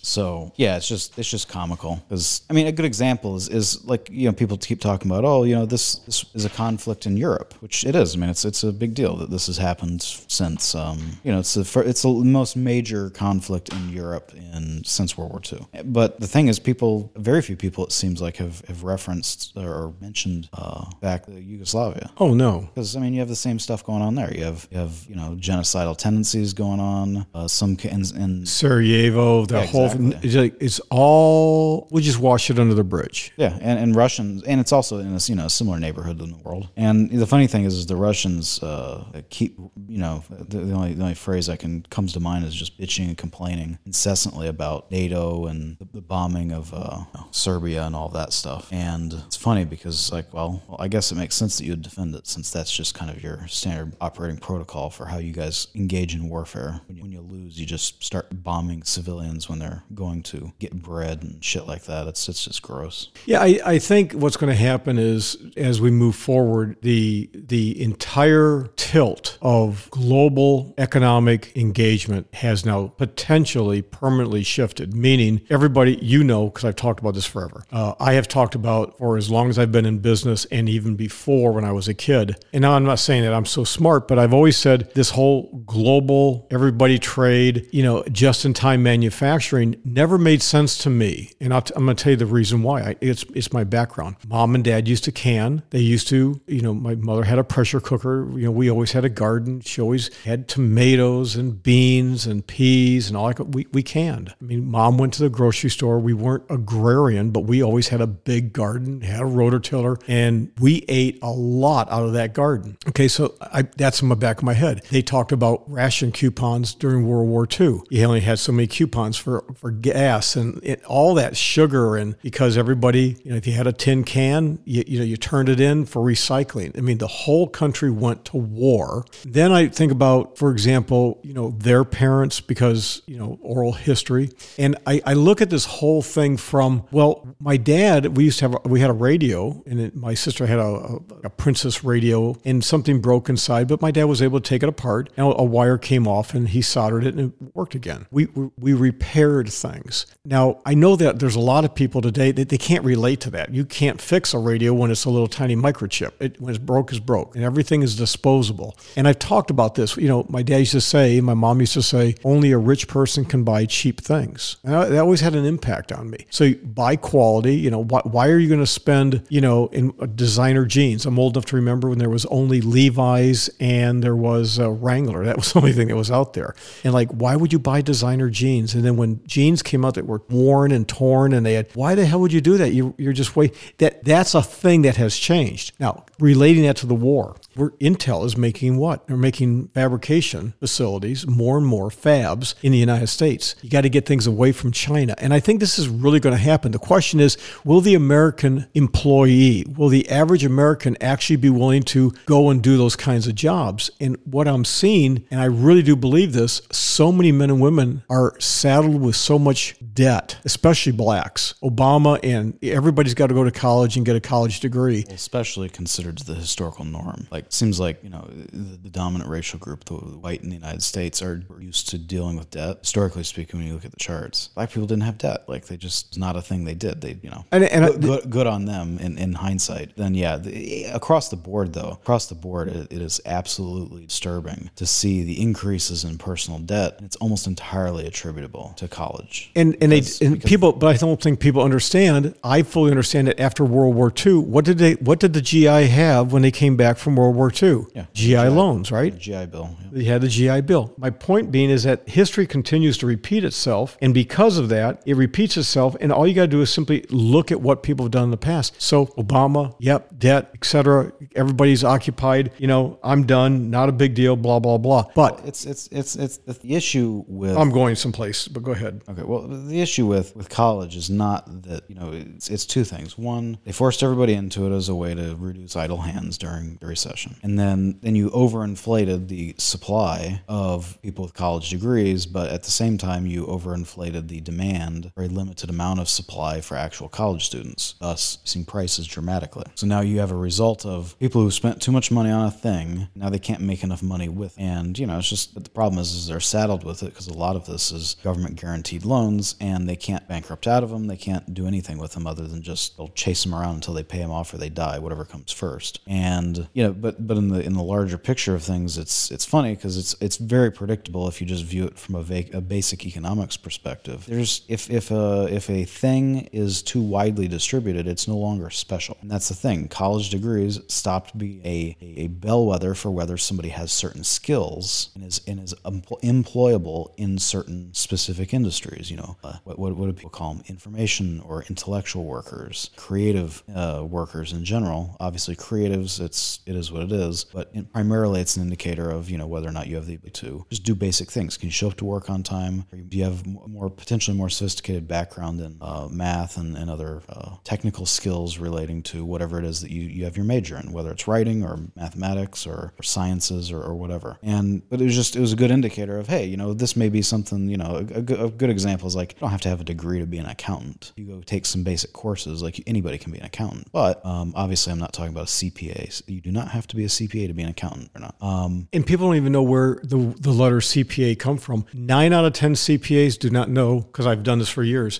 So 0.05 0.51
yeah, 0.55 0.77
it's 0.77 0.87
just 0.87 1.17
it's 1.17 1.29
just 1.29 1.49
comical 1.49 2.01
because 2.07 2.41
I 2.49 2.53
mean 2.53 2.67
a 2.67 2.71
good 2.71 2.85
example 2.85 3.35
is 3.35 3.49
is 3.49 3.83
like 3.85 4.09
you 4.11 4.27
know 4.27 4.33
people 4.33 4.57
keep 4.57 4.79
talking 4.79 5.09
about 5.09 5.25
oh 5.25 5.43
you 5.43 5.55
know 5.55 5.65
this 5.65 5.95
this 5.99 6.25
is 6.33 6.45
a 6.45 6.49
conflict 6.49 7.05
in 7.05 7.17
Europe 7.17 7.53
which 7.59 7.85
it 7.85 7.95
is 7.95 8.15
I 8.15 8.19
mean 8.19 8.29
it's 8.29 8.45
it's 8.45 8.63
a 8.63 8.71
big 8.71 8.93
deal 8.93 9.15
that 9.17 9.29
this 9.29 9.47
has 9.47 9.57
happened 9.57 10.01
since 10.01 10.75
um 10.75 10.99
you 11.23 11.31
know 11.31 11.39
it's 11.39 11.53
the 11.55 11.79
it's 11.81 12.03
the 12.03 12.09
most 12.09 12.55
major 12.55 13.09
conflict 13.09 13.73
in 13.73 13.89
Europe 13.89 14.31
in 14.35 14.83
since 14.83 15.17
World 15.17 15.31
War 15.31 15.41
II 15.51 15.83
but 15.83 16.19
the 16.19 16.27
thing 16.27 16.47
is 16.47 16.59
people 16.59 17.11
very 17.15 17.41
few 17.41 17.55
people 17.55 17.85
it 17.85 17.91
seems 17.91 18.21
like 18.21 18.37
have 18.37 18.61
have 18.67 18.83
referenced 18.83 19.57
or 19.57 19.93
mentioned 20.01 20.49
uh, 20.53 20.85
back 21.01 21.25
Yugoslavia 21.27 22.11
oh 22.17 22.33
no. 22.33 22.69
because 22.73 22.95
I 22.95 22.99
mean, 22.99 23.13
you 23.13 23.19
have 23.19 23.29
the 23.29 23.35
same 23.35 23.59
stuff 23.59 23.83
going 23.83 24.01
on 24.01 24.15
there. 24.15 24.33
You 24.33 24.43
have 24.43 24.67
you 24.71 24.77
have 24.77 25.05
you 25.09 25.15
know 25.15 25.35
genocidal 25.39 25.97
tendencies 25.97 26.53
going 26.53 26.79
on. 26.79 27.25
Uh, 27.33 27.47
some 27.47 27.77
and, 27.83 28.11
and 28.13 28.47
Sarajevo, 28.47 29.45
the 29.45 29.59
Yeah, 29.59 29.65
whole 29.65 29.89
exactly. 29.95 30.27
it's, 30.27 30.35
like, 30.35 30.55
it's 30.61 30.79
all 30.89 31.87
we 31.91 32.01
just 32.01 32.19
wash 32.19 32.49
it 32.49 32.59
under 32.59 32.73
the 32.73 32.83
bridge. 32.83 33.31
yeah, 33.37 33.57
and, 33.61 33.79
and 33.79 33.95
Russians, 33.95 34.43
and 34.43 34.59
it's 34.59 34.71
also 34.71 34.99
in 34.99 35.13
a 35.13 35.19
you 35.25 35.35
know 35.35 35.47
similar 35.47 35.79
neighborhood 35.79 36.21
in 36.21 36.31
the 36.31 36.37
world. 36.37 36.69
And 36.75 37.09
the 37.09 37.27
funny 37.27 37.47
thing 37.47 37.63
is, 37.65 37.75
is 37.75 37.85
the 37.85 37.95
Russians 37.95 38.61
uh, 38.61 39.21
keep 39.29 39.57
you 39.87 39.99
know 39.99 40.23
the, 40.29 40.59
the 40.59 40.73
only 40.73 40.93
the 40.93 41.03
only 41.03 41.15
phrase 41.15 41.49
I 41.49 41.55
can 41.55 41.83
comes 41.89 42.13
to 42.13 42.19
mind 42.19 42.45
is 42.45 42.53
just 42.53 42.79
bitching 42.79 43.07
and 43.07 43.17
complaining 43.17 43.79
incessantly 43.85 44.47
about 44.47 44.91
NATO 44.91 45.45
and 45.45 45.77
the, 45.77 45.87
the 45.93 46.01
bombing 46.01 46.51
of 46.51 46.73
uh, 46.73 47.03
you 47.13 47.19
know, 47.19 47.27
Serbia 47.31 47.83
and 47.83 47.95
all 47.95 48.09
that 48.09 48.33
stuff. 48.33 48.69
And 48.71 49.13
it's 49.13 49.35
funny 49.35 49.65
because 49.65 50.11
like, 50.11 50.33
well, 50.33 50.61
well, 50.67 50.77
I 50.79 50.87
guess 50.87 51.11
it 51.11 51.15
makes 51.15 51.35
sense 51.35 51.57
that 51.57 51.65
you 51.65 51.71
would 51.71 51.81
defend 51.81 52.15
it 52.15 52.27
since 52.27 52.51
that's 52.51 52.71
just 52.71 52.93
kind 52.93 53.11
of 53.11 53.23
your 53.23 53.47
standard 53.47 53.95
operating 54.01 54.37
protocol 54.37 54.89
for 54.89 55.05
how 55.05 55.17
you 55.17 55.33
guys 55.33 55.67
engage 55.75 56.15
in 56.15 56.29
warfare. 56.29 56.81
When 56.87 56.97
you, 56.97 57.03
when 57.03 57.11
you 57.11 57.21
lose, 57.21 57.59
you 57.59 57.65
just 57.65 58.03
start 58.03 58.27
bombing 58.43 58.83
civilians 58.83 59.49
when 59.49 59.59
they're 59.59 59.83
going 59.93 60.23
to 60.23 60.53
get 60.59 60.73
bread 60.73 61.23
and 61.23 61.43
shit 61.43 61.67
like 61.67 61.83
that. 61.83 62.07
It's 62.07 62.27
it's 62.29 62.45
just 62.45 62.61
gross. 62.61 63.09
Yeah, 63.25 63.41
I, 63.41 63.59
I 63.65 63.79
think 63.79 64.13
what's 64.13 64.37
going 64.37 64.51
to 64.51 64.59
happen 64.59 64.97
is 64.97 65.37
as 65.57 65.81
we 65.81 65.91
move 65.91 66.15
forward, 66.15 66.77
the 66.81 67.29
the 67.33 67.81
entire 67.81 68.67
tilt 68.75 69.37
of 69.41 69.89
global 69.91 70.73
economic 70.77 71.55
engagement 71.55 72.27
has 72.33 72.65
now 72.65 72.87
potentially 72.87 73.81
permanently 73.81 74.43
shifted. 74.43 74.95
Meaning, 74.95 75.41
everybody 75.49 75.95
you 76.01 76.23
know, 76.23 76.45
because 76.45 76.65
I've 76.65 76.75
talked 76.75 76.99
about 76.99 77.13
this 77.13 77.25
forever. 77.25 77.63
Uh, 77.71 77.93
I 77.99 78.13
have 78.13 78.27
talked 78.27 78.55
about 78.55 78.97
for 78.97 79.17
as 79.17 79.29
long 79.29 79.49
as 79.49 79.59
I've 79.59 79.71
been 79.71 79.85
in 79.85 79.99
business, 79.99 80.45
and 80.45 80.69
even 80.69 80.95
before 80.95 81.51
when 81.51 81.65
I 81.65 81.71
was 81.71 81.87
a 81.87 81.93
kid. 81.93 82.43
And 82.53 82.61
now 82.61 82.73
I'm 82.73 82.83
not 82.83 82.99
saying 82.99 83.23
that 83.23 83.33
I'm 83.33 83.45
so 83.45 83.63
smart, 83.63 84.07
but 84.07 84.19
I've 84.19 84.33
always 84.33 84.57
said 84.57 84.91
this 84.93 85.09
whole 85.09 85.63
global 85.65 86.47
everybody 86.51 86.99
trade, 86.99 87.67
you 87.71 87.83
know, 87.83 88.03
just 88.11 88.45
in 88.45 88.53
time 88.53 88.83
manufacturing 88.83 89.74
never 89.83 90.17
made 90.17 90.41
sense 90.41 90.77
to 90.79 90.89
me. 90.89 91.31
And 91.39 91.53
I'm 91.53 91.61
going 91.61 91.95
to 91.95 92.03
tell 92.03 92.11
you 92.11 92.17
the 92.17 92.25
reason 92.25 92.63
why. 92.63 92.81
I, 92.81 92.95
it's 93.01 93.23
it's 93.33 93.51
my 93.51 93.63
background. 93.63 94.17
Mom 94.27 94.55
and 94.55 94.63
dad 94.63 94.87
used 94.87 95.03
to 95.05 95.11
can. 95.11 95.63
They 95.71 95.79
used 95.79 96.07
to, 96.09 96.39
you 96.47 96.61
know, 96.61 96.73
my 96.73 96.95
mother 96.95 97.23
had 97.23 97.39
a 97.39 97.43
pressure 97.43 97.79
cooker. 97.79 98.29
You 98.37 98.45
know, 98.45 98.51
we 98.51 98.69
always 98.69 98.91
had 98.91 99.05
a 99.05 99.09
garden. 99.09 99.61
She 99.61 99.81
always 99.81 100.13
had 100.23 100.47
tomatoes 100.47 101.35
and 101.35 101.61
beans 101.61 102.25
and 102.25 102.45
peas 102.45 103.07
and 103.07 103.17
all 103.17 103.27
that. 103.27 103.43
We 103.43 103.67
we 103.71 103.83
canned. 103.83 104.33
I 104.41 104.43
mean, 104.43 104.65
mom 104.65 104.97
went 104.97 105.13
to 105.13 105.23
the 105.23 105.29
grocery 105.29 105.69
store. 105.69 105.99
We 105.99 106.13
weren't 106.13 106.43
agrarian, 106.49 107.31
but 107.31 107.41
we 107.41 107.63
always 107.63 107.89
had 107.89 108.01
a 108.01 108.07
big 108.07 108.53
garden, 108.53 109.01
had 109.01 109.21
a 109.21 109.25
rototiller, 109.25 110.01
and 110.07 110.51
we 110.59 110.85
ate 110.87 111.19
a 111.21 111.31
lot 111.31 111.91
out 111.91 112.03
of 112.03 112.13
that 112.13 112.33
garden. 112.33 112.77
Okay, 112.87 113.07
so 113.07 113.35
I, 113.41 113.63
that's 113.63 114.01
in 114.01 114.09
the 114.09 114.15
back 114.15 114.37
of 114.37 114.43
my 114.43 114.53
head. 114.53 114.81
They 114.89 115.01
talked 115.01 115.31
about 115.31 115.69
ration 115.69 116.11
coupons 116.11 116.73
during 116.73 117.07
World 117.07 117.27
War 117.27 117.47
II. 117.47 117.81
You 117.89 118.03
only 118.05 118.21
had 118.21 118.39
so 118.39 118.51
many 118.51 118.67
coupons 118.67 119.17
for, 119.17 119.43
for 119.55 119.64
gas 119.71 120.35
and 120.35 120.59
it, 120.63 120.83
all 120.85 121.15
that 121.15 121.35
sugar, 121.35 121.95
and 121.95 122.15
because 122.21 122.57
everybody, 122.57 123.17
you 123.23 123.31
know, 123.31 123.37
if 123.37 123.47
you 123.47 123.53
had 123.53 123.67
a 123.67 123.73
tin 123.73 124.03
can, 124.03 124.59
you, 124.65 124.83
you 124.87 124.99
know, 124.99 125.05
you 125.05 125.17
turned 125.17 125.49
it 125.49 125.59
in 125.59 125.85
for 125.85 126.01
recycling. 126.01 126.77
I 126.77 126.81
mean, 126.81 126.97
the 126.97 127.07
whole 127.07 127.47
country 127.47 127.89
went 127.89 128.25
to 128.25 128.37
war. 128.37 129.05
Then 129.25 129.51
I 129.51 129.67
think 129.67 129.91
about, 129.91 130.37
for 130.37 130.51
example, 130.51 131.19
you 131.23 131.33
know, 131.33 131.51
their 131.57 131.83
parents 131.83 132.41
because 132.41 133.01
you 133.05 133.17
know 133.17 133.39
oral 133.41 133.73
history, 133.73 134.29
and 134.57 134.75
I, 134.85 135.01
I 135.05 135.13
look 135.13 135.41
at 135.41 135.49
this 135.49 135.65
whole 135.65 136.01
thing 136.01 136.37
from 136.37 136.83
well, 136.91 137.35
my 137.39 137.57
dad. 137.57 138.17
We 138.17 138.25
used 138.25 138.39
to 138.39 138.49
have 138.49 138.65
we 138.65 138.79
had 138.79 138.89
a 138.89 138.93
radio, 138.93 139.63
and 139.65 139.79
it, 139.79 139.95
my 139.95 140.13
sister 140.13 140.45
had 140.45 140.59
a, 140.59 140.63
a, 140.63 140.99
a 141.25 141.29
Princess 141.29 141.83
radio, 141.83 142.35
and 142.45 142.63
something 142.63 143.01
broke 143.01 143.29
inside, 143.29 143.67
but 143.67 143.81
my 143.81 143.91
dad 143.91 144.05
was 144.05 144.21
able 144.21 144.39
to 144.39 144.47
take 144.47 144.63
it 144.63 144.69
apart. 144.69 145.09
Now 145.17 145.33
a 145.33 145.43
wire 145.43 145.77
came 145.77 146.07
off, 146.07 146.33
and 146.33 146.49
he 146.49 146.61
soldered 146.61 147.05
it, 147.05 147.15
and 147.15 147.31
it 147.31 147.55
worked 147.55 147.75
again. 147.75 148.05
We 148.11 148.25
we, 148.27 148.49
we 148.57 148.73
repaired 148.73 149.51
things. 149.61 150.05
Now 150.23 150.59
I 150.65 150.73
know 150.73 150.95
that 150.95 151.19
there's 151.19 151.35
a 151.35 151.39
lot 151.39 151.65
of 151.65 151.75
people 151.75 152.01
today 152.01 152.31
that 152.31 152.49
they 152.49 152.57
can't 152.57 152.83
relate 152.83 153.21
to 153.21 153.29
that. 153.31 153.53
You 153.53 153.65
can't 153.65 154.01
fix 154.01 154.33
a 154.33 154.39
radio 154.39 154.73
when 154.73 154.91
it's 154.91 155.05
a 155.05 155.09
little 155.09 155.27
tiny 155.27 155.55
microchip. 155.55 156.11
It, 156.19 156.39
when 156.39 156.53
it's 156.53 156.63
broke, 156.63 156.91
is 156.91 156.99
broke, 156.99 157.35
and 157.35 157.43
everything 157.43 157.81
is 157.81 157.95
disposable. 157.95 158.77
And 158.95 159.07
I've 159.07 159.19
talked 159.19 159.49
about 159.49 159.75
this. 159.75 159.97
You 159.97 160.07
know, 160.07 160.25
my 160.29 160.43
dad 160.43 160.57
used 160.57 160.71
to 160.73 160.81
say, 160.81 161.21
my 161.21 161.33
mom 161.33 161.59
used 161.59 161.73
to 161.73 161.81
say, 161.81 162.15
only 162.23 162.51
a 162.51 162.57
rich 162.57 162.87
person 162.87 163.25
can 163.25 163.43
buy 163.43 163.65
cheap 163.65 164.01
things. 164.01 164.57
And 164.63 164.73
that 164.73 164.97
always 164.97 165.21
had 165.21 165.35
an 165.35 165.45
impact 165.45 165.91
on 165.91 166.09
me. 166.09 166.25
So 166.29 166.53
buy 166.63 166.95
quality. 166.95 167.55
You 167.55 167.71
know, 167.71 167.83
why, 167.83 168.01
why 168.03 168.29
are 168.29 168.37
you 168.37 168.47
going 168.47 168.59
to 168.59 168.67
spend, 168.67 169.23
you 169.29 169.41
know, 169.41 169.67
in 169.67 169.93
designer 170.15 170.65
jeans? 170.65 171.05
I'm 171.05 171.19
old 171.19 171.35
enough 171.35 171.45
to 171.47 171.55
remember 171.55 171.89
when 171.89 171.99
there 171.99 172.09
was 172.09 172.25
only 172.27 172.61
Levi's 172.61 173.49
and 173.59 174.03
there 174.03 174.15
was 174.15 174.59
Wrangler. 174.59 175.25
That 175.25 175.37
was 175.37 175.53
the 175.53 175.59
only 175.59 175.73
thing 175.73 175.87
that 175.89 175.95
was 175.95 176.11
out 176.11 176.33
there. 176.33 176.55
And 176.83 176.93
like, 176.93 177.09
why 177.11 177.35
would 177.35 177.53
you 177.53 177.59
buy 177.59 177.81
designer 177.81 178.29
jeans? 178.29 178.73
And 178.73 178.83
then 178.83 178.97
when 178.97 179.21
jeans 179.35 179.61
came 179.61 179.83
out 179.83 179.95
that 179.95 180.05
were 180.05 180.21
worn 180.29 180.71
and 180.71 180.87
torn, 180.87 181.33
and 181.33 181.45
they 181.45 181.55
had, 181.55 181.67
why 181.73 181.93
the 181.93 182.05
hell 182.05 182.21
would 182.21 182.31
you 182.31 182.39
do 182.39 182.57
that? 182.57 182.71
You, 182.71 182.95
you're 182.97 183.11
just 183.11 183.35
wait. 183.35 183.53
That 183.79 184.05
that's 184.05 184.33
a 184.33 184.41
thing 184.41 184.83
that 184.83 184.95
has 184.95 185.17
changed. 185.17 185.73
Now, 185.77 186.05
relating 186.19 186.63
that 186.63 186.77
to 186.77 186.85
the 186.85 186.95
war, 186.95 187.35
where 187.55 187.71
Intel 187.71 188.25
is 188.25 188.37
making 188.37 188.77
what? 188.77 189.07
They're 189.07 189.17
making 189.17 189.67
fabrication 189.69 190.53
facilities, 190.61 191.27
more 191.27 191.57
and 191.57 191.67
more 191.67 191.89
fabs 191.89 192.55
in 192.63 192.71
the 192.71 192.77
United 192.77 193.07
States. 193.07 193.55
You 193.61 193.69
got 193.69 193.81
to 193.81 193.89
get 193.89 194.05
things 194.05 194.25
away 194.25 194.53
from 194.53 194.71
China. 194.71 195.15
And 195.17 195.33
I 195.33 195.41
think 195.41 195.59
this 195.59 195.77
is 195.77 195.89
really 195.89 196.21
going 196.21 196.35
to 196.35 196.41
happen. 196.41 196.71
The 196.71 196.79
question 196.79 197.19
is 197.19 197.37
will 197.65 197.81
the 197.81 197.95
American 197.95 198.67
employee, 198.73 199.65
will 199.75 199.89
the 199.89 200.09
average 200.09 200.45
American 200.45 200.95
actually 201.01 201.35
be 201.35 201.49
willing 201.49 201.83
to 201.83 202.13
go 202.25 202.49
and 202.49 202.61
do 202.61 202.77
those 202.77 202.95
kinds 202.95 203.27
of 203.27 203.35
jobs? 203.35 203.91
And 203.99 204.15
what 204.23 204.47
I'm 204.47 204.63
seeing, 204.63 205.25
and 205.29 205.41
I 205.41 205.45
really 205.45 205.83
do 205.83 205.97
believe 205.97 206.31
this, 206.31 206.61
so 206.71 207.11
many 207.11 207.33
men 207.33 207.49
and 207.49 207.59
women 207.59 208.03
are 208.09 208.39
saddled 208.39 209.01
with 209.01 209.17
so 209.25 209.39
much 209.39 209.75
debt, 209.93 210.37
especially 210.45 210.91
blacks. 210.91 211.55
Obama 211.63 212.19
and 212.23 212.57
everybody's 212.63 213.13
got 213.13 213.27
to 213.27 213.33
go 213.33 213.43
to 213.43 213.51
college 213.51 213.97
and 213.97 214.05
get 214.05 214.15
a 214.15 214.19
college 214.21 214.59
degree. 214.59 215.03
especially 215.09 215.67
considered 215.69 216.17
the 216.19 216.35
historical 216.35 216.85
norm. 216.85 217.27
Like, 217.31 217.45
seems 217.49 217.79
like 217.79 218.03
you 218.03 218.09
know 218.09 218.27
the, 218.53 218.77
the 218.83 218.89
dominant 218.89 219.29
racial 219.29 219.57
group, 219.59 219.85
the 219.85 219.95
white 219.95 220.41
in 220.43 220.49
the 220.49 220.55
United 220.55 220.83
States, 220.83 221.21
are 221.21 221.41
used 221.59 221.89
to 221.89 221.97
dealing 221.97 222.37
with 222.37 222.51
debt. 222.51 222.77
Historically 222.81 223.23
speaking, 223.23 223.59
when 223.59 223.67
you 223.67 223.73
look 223.73 223.85
at 223.85 223.91
the 223.91 223.97
charts, 223.97 224.49
black 224.55 224.69
people 224.69 224.85
didn't 224.87 225.03
have 225.03 225.17
debt. 225.17 225.47
Like, 225.47 225.65
they 225.65 225.77
just 225.77 226.07
it's 226.09 226.17
not 226.17 226.35
a 226.35 226.41
thing 226.41 226.65
they 226.65 226.75
did. 226.75 227.01
They, 227.01 227.17
you 227.23 227.29
know, 227.29 227.45
And- 227.51 227.63
and 227.65 227.85
good, 227.85 228.01
good, 228.01 228.29
good 228.29 228.47
on 228.47 228.65
them 228.65 228.99
in, 228.99 229.17
in 229.17 229.33
hindsight. 229.33 229.95
Then, 229.97 230.13
yeah, 230.13 230.37
the, 230.37 230.85
across 230.85 231.29
the 231.29 231.35
board, 231.35 231.73
though, 231.73 231.97
across 232.01 232.27
the 232.27 232.35
board, 232.35 232.67
it, 232.69 232.91
it 232.93 233.01
is 233.01 233.19
absolutely 233.25 234.05
disturbing 234.05 234.69
to 234.75 234.85
see 234.85 235.23
the 235.23 235.41
increases 235.41 236.03
in 236.03 236.17
personal 236.17 236.59
debt. 236.59 236.99
It's 237.01 237.15
almost 237.17 237.47
entirely 237.47 238.05
attributable 238.05 238.73
to 238.77 238.87
college. 238.87 239.14
And 239.55 239.77
and 239.81 239.91
they 239.91 240.01
and 240.21 240.43
people, 240.43 240.71
but 240.73 240.87
I 240.87 240.97
don't 240.97 241.21
think 241.21 241.39
people 241.39 241.61
understand. 241.63 242.35
I 242.43 242.63
fully 242.63 242.91
understand 242.91 243.27
that 243.27 243.39
after 243.39 243.63
World 243.63 243.95
War 243.95 244.11
II, 244.25 244.35
what 244.39 244.65
did 244.65 244.77
they? 244.77 244.93
What 244.93 245.19
did 245.19 245.33
the 245.33 245.41
GI 245.41 245.87
have 245.87 246.31
when 246.33 246.41
they 246.41 246.51
came 246.51 246.75
back 246.75 246.97
from 246.97 247.15
World 247.15 247.35
War 247.35 247.51
II. 247.51 247.85
Yeah. 247.93 248.05
GI 248.13 248.49
loans, 248.49 248.91
right? 248.91 249.17
GI 249.17 249.47
Bill. 249.47 249.75
yeah. 249.81 249.87
They 249.91 250.03
had 250.05 250.21
the 250.21 250.27
GI 250.27 250.61
Bill. 250.61 250.93
My 250.97 251.09
point 251.09 251.51
being 251.51 251.69
is 251.69 251.83
that 251.83 252.07
history 252.07 252.47
continues 252.47 252.97
to 252.99 253.05
repeat 253.05 253.43
itself, 253.43 253.97
and 254.01 254.13
because 254.13 254.57
of 254.57 254.69
that, 254.69 255.01
it 255.05 255.15
repeats 255.15 255.57
itself. 255.57 255.95
And 255.99 256.11
all 256.11 256.27
you 256.27 256.33
got 256.33 256.43
to 256.43 256.47
do 256.47 256.61
is 256.61 256.69
simply 256.71 257.05
look 257.09 257.51
at 257.51 257.61
what 257.61 257.83
people 257.83 258.05
have 258.05 258.11
done 258.11 258.25
in 258.25 258.31
the 258.31 258.37
past. 258.37 258.81
So 258.81 259.07
Obama, 259.17 259.75
yep, 259.79 260.17
debt, 260.17 260.51
etc. 260.55 261.11
Everybody's 261.35 261.83
occupied. 261.83 262.51
You 262.57 262.67
know, 262.67 262.99
I'm 263.03 263.25
done. 263.25 263.69
Not 263.69 263.89
a 263.89 263.91
big 263.91 264.13
deal. 264.13 264.35
Blah 264.35 264.59
blah 264.59 264.77
blah. 264.77 265.05
But 265.15 265.41
It's 265.45 265.65
it's 265.65 265.87
it's 265.87 266.15
it's 266.15 266.37
the 266.59 266.75
issue 266.75 267.23
with 267.27 267.57
I'm 267.57 267.71
going 267.71 267.95
someplace. 267.95 268.47
But 268.47 268.63
go 268.63 268.71
ahead. 268.71 269.01
Okay, 269.07 269.23
well, 269.23 269.41
the 269.41 269.81
issue 269.81 270.05
with 270.05 270.35
with 270.35 270.49
college 270.49 270.95
is 270.95 271.09
not 271.09 271.63
that 271.63 271.83
you 271.87 271.95
know 271.95 272.11
it's 272.11 272.49
it's 272.49 272.65
two 272.65 272.83
things. 272.83 273.17
One, 273.17 273.57
they 273.63 273.71
forced 273.71 274.01
everybody 274.01 274.33
into 274.33 274.65
it 274.65 274.75
as 274.75 274.89
a 274.89 274.95
way 274.95 275.13
to 275.13 275.35
reduce 275.39 275.75
idle 275.75 275.97
hands 275.97 276.37
during 276.37 276.77
the 276.77 276.87
recession, 276.87 277.35
and 277.43 277.59
then 277.59 277.99
then 278.01 278.15
you 278.15 278.29
overinflated 278.31 279.27
the 279.27 279.55
supply 279.57 280.41
of 280.47 280.99
people 281.01 281.23
with 281.23 281.33
college 281.33 281.69
degrees, 281.69 282.25
but 282.25 282.51
at 282.51 282.63
the 282.63 282.71
same 282.71 282.97
time 282.97 283.25
you 283.25 283.45
overinflated 283.45 284.27
the 284.27 284.41
demand 284.41 285.11
for 285.13 285.23
a 285.23 285.27
limited 285.27 285.69
amount 285.69 285.99
of 285.99 286.09
supply 286.09 286.61
for 286.61 286.75
actual 286.75 287.07
college 287.07 287.45
students, 287.45 287.95
thus 287.99 288.39
seeing 288.43 288.65
prices 288.65 289.05
dramatically. 289.05 289.65
So 289.75 289.85
now 289.85 290.01
you 290.01 290.19
have 290.19 290.31
a 290.31 290.35
result 290.35 290.85
of 290.85 291.17
people 291.19 291.41
who 291.41 291.51
spent 291.51 291.81
too 291.81 291.91
much 291.91 292.11
money 292.11 292.31
on 292.31 292.47
a 292.47 292.51
thing. 292.51 293.07
Now 293.13 293.29
they 293.29 293.39
can't 293.39 293.61
make 293.61 293.83
enough 293.83 294.01
money 294.01 294.29
with, 294.29 294.55
and 294.57 294.97
you 294.97 295.05
know 295.05 295.19
it's 295.19 295.29
just. 295.29 295.53
The 295.55 295.69
problem 295.69 295.99
is, 295.99 296.13
is 296.13 296.27
they're 296.27 296.39
saddled 296.39 296.83
with 296.83 297.03
it 297.03 297.07
because 297.07 297.27
a 297.27 297.33
lot 297.33 297.55
of 297.55 297.65
this 297.65 297.91
is 297.91 298.15
government 298.23 298.55
guaranteed 298.59 298.94
loans, 299.03 299.55
and 299.59 299.89
they 299.89 299.95
can't 299.95 300.27
bankrupt 300.27 300.67
out 300.67 300.83
of 300.83 300.89
them. 300.89 301.07
They 301.07 301.17
can't 301.17 301.53
do 301.53 301.67
anything 301.67 301.97
with 301.97 302.13
them 302.13 302.27
other 302.27 302.47
than 302.47 302.61
just 302.61 302.95
they'll 302.95 303.09
chase 303.09 303.43
them 303.43 303.53
around 303.53 303.75
until 303.75 303.93
they 303.93 304.03
pay 304.03 304.19
them 304.19 304.31
off 304.31 304.53
or 304.53 304.57
they 304.57 304.69
die, 304.69 304.99
whatever 304.99 305.25
comes 305.25 305.51
first. 305.51 305.99
And 306.07 306.67
you 306.73 306.83
know, 306.83 306.93
but 306.93 307.27
but 307.27 307.37
in 307.37 307.49
the 307.49 307.61
in 307.61 307.73
the 307.73 307.83
larger 307.83 308.17
picture 308.17 308.55
of 308.55 308.63
things, 308.63 308.97
it's 308.97 309.31
it's 309.31 309.45
funny 309.45 309.75
because 309.75 309.97
it's 309.97 310.15
it's 310.21 310.37
very 310.37 310.71
predictable 310.71 311.27
if 311.27 311.41
you 311.41 311.47
just 311.47 311.65
view 311.65 311.85
it 311.85 311.97
from 311.97 312.15
a, 312.15 312.49
a 312.53 312.61
basic 312.61 313.05
economics 313.05 313.57
perspective. 313.57 314.25
There's 314.27 314.61
if 314.67 314.89
if 314.89 315.11
a 315.11 315.47
if 315.49 315.69
a 315.69 315.83
thing 315.85 316.49
is 316.51 316.81
too 316.81 317.01
widely 317.01 317.47
distributed, 317.47 318.07
it's 318.07 318.27
no 318.27 318.37
longer 318.37 318.69
special, 318.69 319.17
and 319.21 319.31
that's 319.31 319.49
the 319.49 319.55
thing. 319.55 319.87
College 319.87 320.29
degrees 320.29 320.79
stopped 320.87 321.37
being 321.37 321.61
a, 321.65 321.97
a, 322.01 322.27
bellwether 322.27 322.93
for 322.93 323.11
whether 323.11 323.37
somebody 323.37 323.69
has 323.69 323.91
certain 323.91 324.23
skills 324.23 325.09
and 325.15 325.23
is 325.23 325.41
and 325.47 325.59
is 325.59 325.73
empl- 325.85 326.21
employable 326.21 327.11
in 327.17 327.37
certain 327.37 327.93
specific 327.93 328.53
industries. 328.53 328.84
You 328.93 329.17
know, 329.17 329.37
uh, 329.43 329.57
what, 329.63 329.79
what 329.79 329.95
what 329.95 330.05
do 330.07 330.13
people 330.13 330.29
call 330.29 330.53
them? 330.55 330.63
Information 330.67 331.39
or 331.41 331.63
intellectual 331.69 332.25
workers, 332.25 332.89
creative 332.95 333.63
uh, 333.73 334.03
workers 334.07 334.53
in 334.53 334.63
general. 334.65 335.15
Obviously, 335.19 335.55
creatives, 335.55 336.19
it's 336.19 336.59
it 336.65 336.75
is 336.75 336.91
what 336.91 337.03
it 337.03 337.11
is, 337.11 337.45
but 337.45 337.71
primarily 337.93 338.41
it's 338.41 338.57
an 338.57 338.63
indicator 338.63 339.09
of 339.09 339.29
you 339.29 339.37
know 339.37 339.47
whether 339.47 339.67
or 339.67 339.71
not 339.71 339.87
you 339.87 339.95
have 339.95 340.05
the 340.05 340.15
ability 340.15 340.31
to 340.41 340.65
just 340.69 340.83
do 340.83 340.95
basic 340.95 341.31
things. 341.31 341.57
Can 341.57 341.67
you 341.67 341.71
show 341.71 341.87
up 341.87 341.97
to 341.97 342.05
work 342.05 342.29
on 342.29 342.43
time? 342.43 342.85
Do 343.09 343.17
you 343.17 343.23
have 343.23 343.45
more, 343.45 343.89
potentially 343.89 344.35
more 344.35 344.49
sophisticated 344.49 345.07
background 345.07 345.61
in 345.61 345.77
uh, 345.81 346.07
math 346.11 346.57
and, 346.57 346.75
and 346.77 346.89
other 346.89 347.21
uh, 347.29 347.55
technical 347.63 348.05
skills 348.05 348.57
relating 348.57 349.03
to 349.03 349.23
whatever 349.23 349.59
it 349.59 349.65
is 349.65 349.81
that 349.81 349.91
you, 349.91 350.01
you 350.03 350.23
have 350.25 350.35
your 350.35 350.45
major 350.45 350.77
in, 350.77 350.91
whether 350.91 351.11
it's 351.11 351.27
writing 351.27 351.63
or 351.63 351.79
mathematics 351.95 352.65
or, 352.65 352.93
or 352.97 353.03
sciences 353.03 353.71
or, 353.71 353.81
or 353.81 353.95
whatever. 353.95 354.37
And 354.41 354.87
but 354.89 355.01
it 355.01 355.05
was 355.05 355.15
just 355.15 355.35
it 355.35 355.39
was 355.39 355.53
a 355.53 355.55
good 355.55 355.71
indicator 355.71 356.17
of 356.17 356.27
hey, 356.27 356.45
you 356.45 356.57
know, 356.57 356.73
this 356.73 356.95
may 356.95 357.09
be 357.09 357.21
something. 357.21 357.69
You 357.69 357.77
know, 357.77 357.95
a, 357.95 357.99
a 357.99 358.21
good- 358.21 358.39
a 358.39 358.49
good 358.49 358.69
example 358.75 359.07
is 359.07 359.15
like 359.15 359.33
you 359.33 359.39
don't 359.41 359.49
have 359.51 359.61
to 359.61 359.69
have 359.69 359.81
a 359.81 359.83
degree 359.83 360.19
to 360.19 360.25
be 360.27 360.37
an 360.37 360.45
accountant. 360.45 361.11
You 361.15 361.25
go 361.25 361.41
take 361.41 361.65
some 361.65 361.83
basic 361.83 362.13
courses. 362.13 362.61
Like 362.61 362.81
anybody 362.87 363.17
can 363.17 363.31
be 363.31 363.39
an 363.39 363.45
accountant, 363.45 363.91
but 363.91 364.23
um, 364.25 364.53
obviously 364.55 364.91
I'm 364.93 364.99
not 364.99 365.13
talking 365.13 365.31
about 365.31 365.43
a 365.43 365.51
CPA. 365.51 366.11
So 366.11 366.23
You 366.27 366.41
do 366.41 366.51
not 366.51 366.69
have 366.69 366.85
to 366.87 366.95
be 366.95 367.03
a 367.05 367.07
CPA 367.07 367.47
to 367.47 367.53
be 367.53 367.63
an 367.63 367.69
accountant 367.69 368.11
or 368.15 368.21
not. 368.21 368.35
Um, 368.41 368.87
And 368.93 369.05
people 369.05 369.27
don't 369.27 369.35
even 369.37 369.51
know 369.51 369.63
where 369.63 369.99
the, 370.03 370.17
the 370.39 370.51
letter 370.51 370.77
CPA 370.77 371.39
come 371.39 371.57
from. 371.57 371.85
Nine 371.93 372.33
out 372.33 372.45
of 372.45 372.53
10 372.53 372.73
CPAs 372.73 373.37
do 373.39 373.49
not 373.49 373.69
know 373.69 374.01
because 374.01 374.25
I've 374.27 374.43
done 374.43 374.59
this 374.59 374.69
for 374.69 374.83
years. 374.83 375.19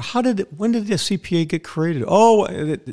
How 0.00 0.22
did 0.22 0.40
it, 0.40 0.52
when 0.56 0.72
did 0.72 0.86
the 0.86 0.94
CPA 0.94 1.48
get 1.48 1.64
created? 1.64 2.04
Oh, 2.06 2.46